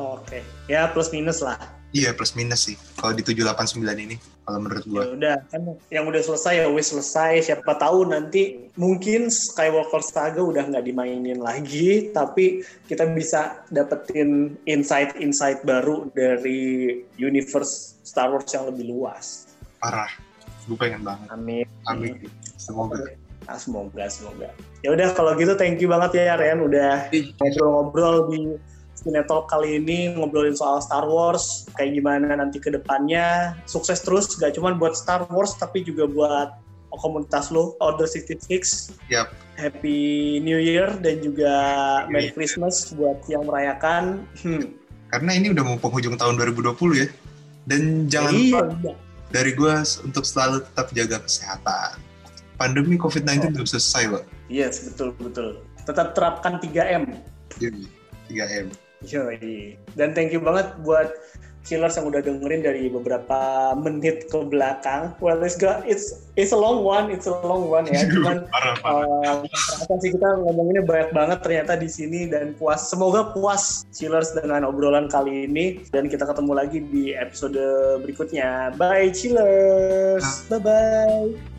Oke. 0.00 0.40
Ya 0.64 0.88
plus 0.88 1.12
minus 1.12 1.44
lah. 1.44 1.60
Iya 1.92 2.16
plus 2.16 2.32
minus 2.32 2.72
sih 2.72 2.76
kalau 2.96 3.12
di 3.12 3.20
789 3.20 3.84
ini 4.00 4.16
kalau 4.42 4.58
menurut 4.58 4.84
gue. 4.88 5.02
Ya 5.04 5.10
udah 5.12 5.36
kan 5.52 5.62
yang 5.92 6.04
udah 6.08 6.22
selesai 6.24 6.64
ya 6.64 6.68
wis 6.72 6.90
selesai. 6.90 7.52
Siapa 7.52 7.78
tahu 7.78 8.08
nanti 8.10 8.72
mungkin 8.80 9.30
Skywalker 9.30 10.02
Saga 10.02 10.42
udah 10.42 10.66
nggak 10.66 10.88
dimainin 10.88 11.38
lagi, 11.38 12.10
tapi 12.10 12.66
kita 12.90 13.06
bisa 13.12 13.62
dapetin 13.70 14.58
insight-insight 14.66 15.62
baru 15.62 16.10
dari 16.16 16.96
universe 17.20 18.02
Star 18.02 18.34
Wars 18.34 18.50
yang 18.50 18.66
lebih 18.72 18.90
luas. 18.90 19.52
Parah. 19.78 20.10
Gue 20.66 20.78
pengen 20.78 21.06
banget. 21.06 21.28
Amin. 21.30 21.66
Amin. 21.86 22.18
Semoga. 22.58 22.98
Ah, 23.50 23.58
semoga, 23.58 24.06
semoga. 24.06 24.50
Ya 24.86 24.94
udah 24.94 25.10
kalau 25.14 25.34
gitu 25.34 25.58
thank 25.58 25.82
you 25.82 25.90
banget 25.90 26.22
ya 26.22 26.38
Ren 26.38 26.62
udah 26.62 27.10
ngobrol-ngobrol 27.10 28.30
di 28.30 28.54
Cinetalk 29.02 29.50
kali 29.50 29.82
ini 29.82 30.14
ngobrolin 30.14 30.54
soal 30.54 30.78
Star 30.78 31.04
Wars 31.04 31.66
kayak 31.74 31.98
gimana 31.98 32.38
nanti 32.38 32.62
ke 32.62 32.70
depannya. 32.70 33.58
Sukses 33.66 34.00
terus 34.02 34.30
gak 34.38 34.54
cuma 34.54 34.72
buat 34.78 34.94
Star 34.94 35.26
Wars 35.26 35.58
tapi 35.58 35.82
juga 35.82 36.06
buat 36.06 36.62
komunitas 37.00 37.48
lo 37.48 37.74
Order 37.80 38.04
66. 38.04 38.94
Yap. 39.08 39.32
Happy 39.56 40.40
New 40.40 40.60
Year 40.60 40.92
dan 41.00 41.20
juga 41.24 41.54
Merry 42.08 42.32
Christmas 42.32 42.92
buat 42.92 43.20
yang 43.28 43.48
merayakan. 43.48 44.24
Hmm. 44.44 44.76
Karena 45.12 45.30
ini 45.36 45.52
udah 45.52 45.64
mau 45.64 45.76
penghujung 45.76 46.16
tahun 46.16 46.40
2020 46.40 46.72
ya. 46.96 47.08
Dan 47.68 48.10
jangan 48.10 48.32
iya, 48.34 48.58
lupa 48.58 48.60
udah. 48.74 48.96
dari 49.30 49.52
gue 49.54 49.74
untuk 50.02 50.24
selalu 50.24 50.64
tetap 50.66 50.86
jaga 50.96 51.16
kesehatan. 51.22 51.94
Pandemi 52.58 52.96
COVID-19 52.98 53.54
belum 53.54 53.68
selesai 53.68 54.04
loh. 54.08 54.24
Yes, 54.48 54.82
betul 54.88 55.14
betul. 55.20 55.62
Tetap 55.84 56.14
terapkan 56.14 56.58
3M. 56.58 57.12
Jadi 57.58 57.86
3M. 58.30 58.72
Yoi. 59.08 59.76
Dan 59.98 60.14
thank 60.14 60.30
you 60.30 60.42
banget 60.42 60.70
buat 60.86 61.10
chillers 61.62 61.94
yang 61.94 62.10
udah 62.10 62.20
dengerin 62.22 62.62
dari 62.62 62.90
beberapa 62.90 63.72
menit 63.78 64.26
ke 64.28 64.38
belakang. 64.46 65.14
Well, 65.22 65.38
it's 65.42 65.54
got, 65.54 65.86
it's 65.86 66.26
it's 66.34 66.50
a 66.50 66.58
long 66.58 66.82
one, 66.82 67.10
it's 67.14 67.30
a 67.30 67.34
long 67.42 67.70
one 67.70 67.86
ya. 67.86 68.02
Cuman 68.12 68.46
parah, 68.50 68.76
parah. 68.82 69.46
uh, 69.46 69.98
sih 70.02 70.10
kita 70.10 70.28
ngomonginnya 70.42 70.84
banyak 70.84 71.10
banget 71.14 71.38
ternyata 71.42 71.72
di 71.78 71.88
sini 71.88 72.26
dan 72.26 72.54
puas. 72.58 72.90
Semoga 72.90 73.30
puas 73.30 73.86
chillers 73.94 74.34
dengan 74.34 74.66
obrolan 74.66 75.06
kali 75.06 75.46
ini 75.46 75.86
dan 75.94 76.10
kita 76.10 76.26
ketemu 76.26 76.52
lagi 76.52 76.78
di 76.82 77.14
episode 77.14 77.58
berikutnya. 78.02 78.74
Bye 78.74 79.14
chillers. 79.14 80.46
Bye 80.50 80.60
bye. 80.60 81.51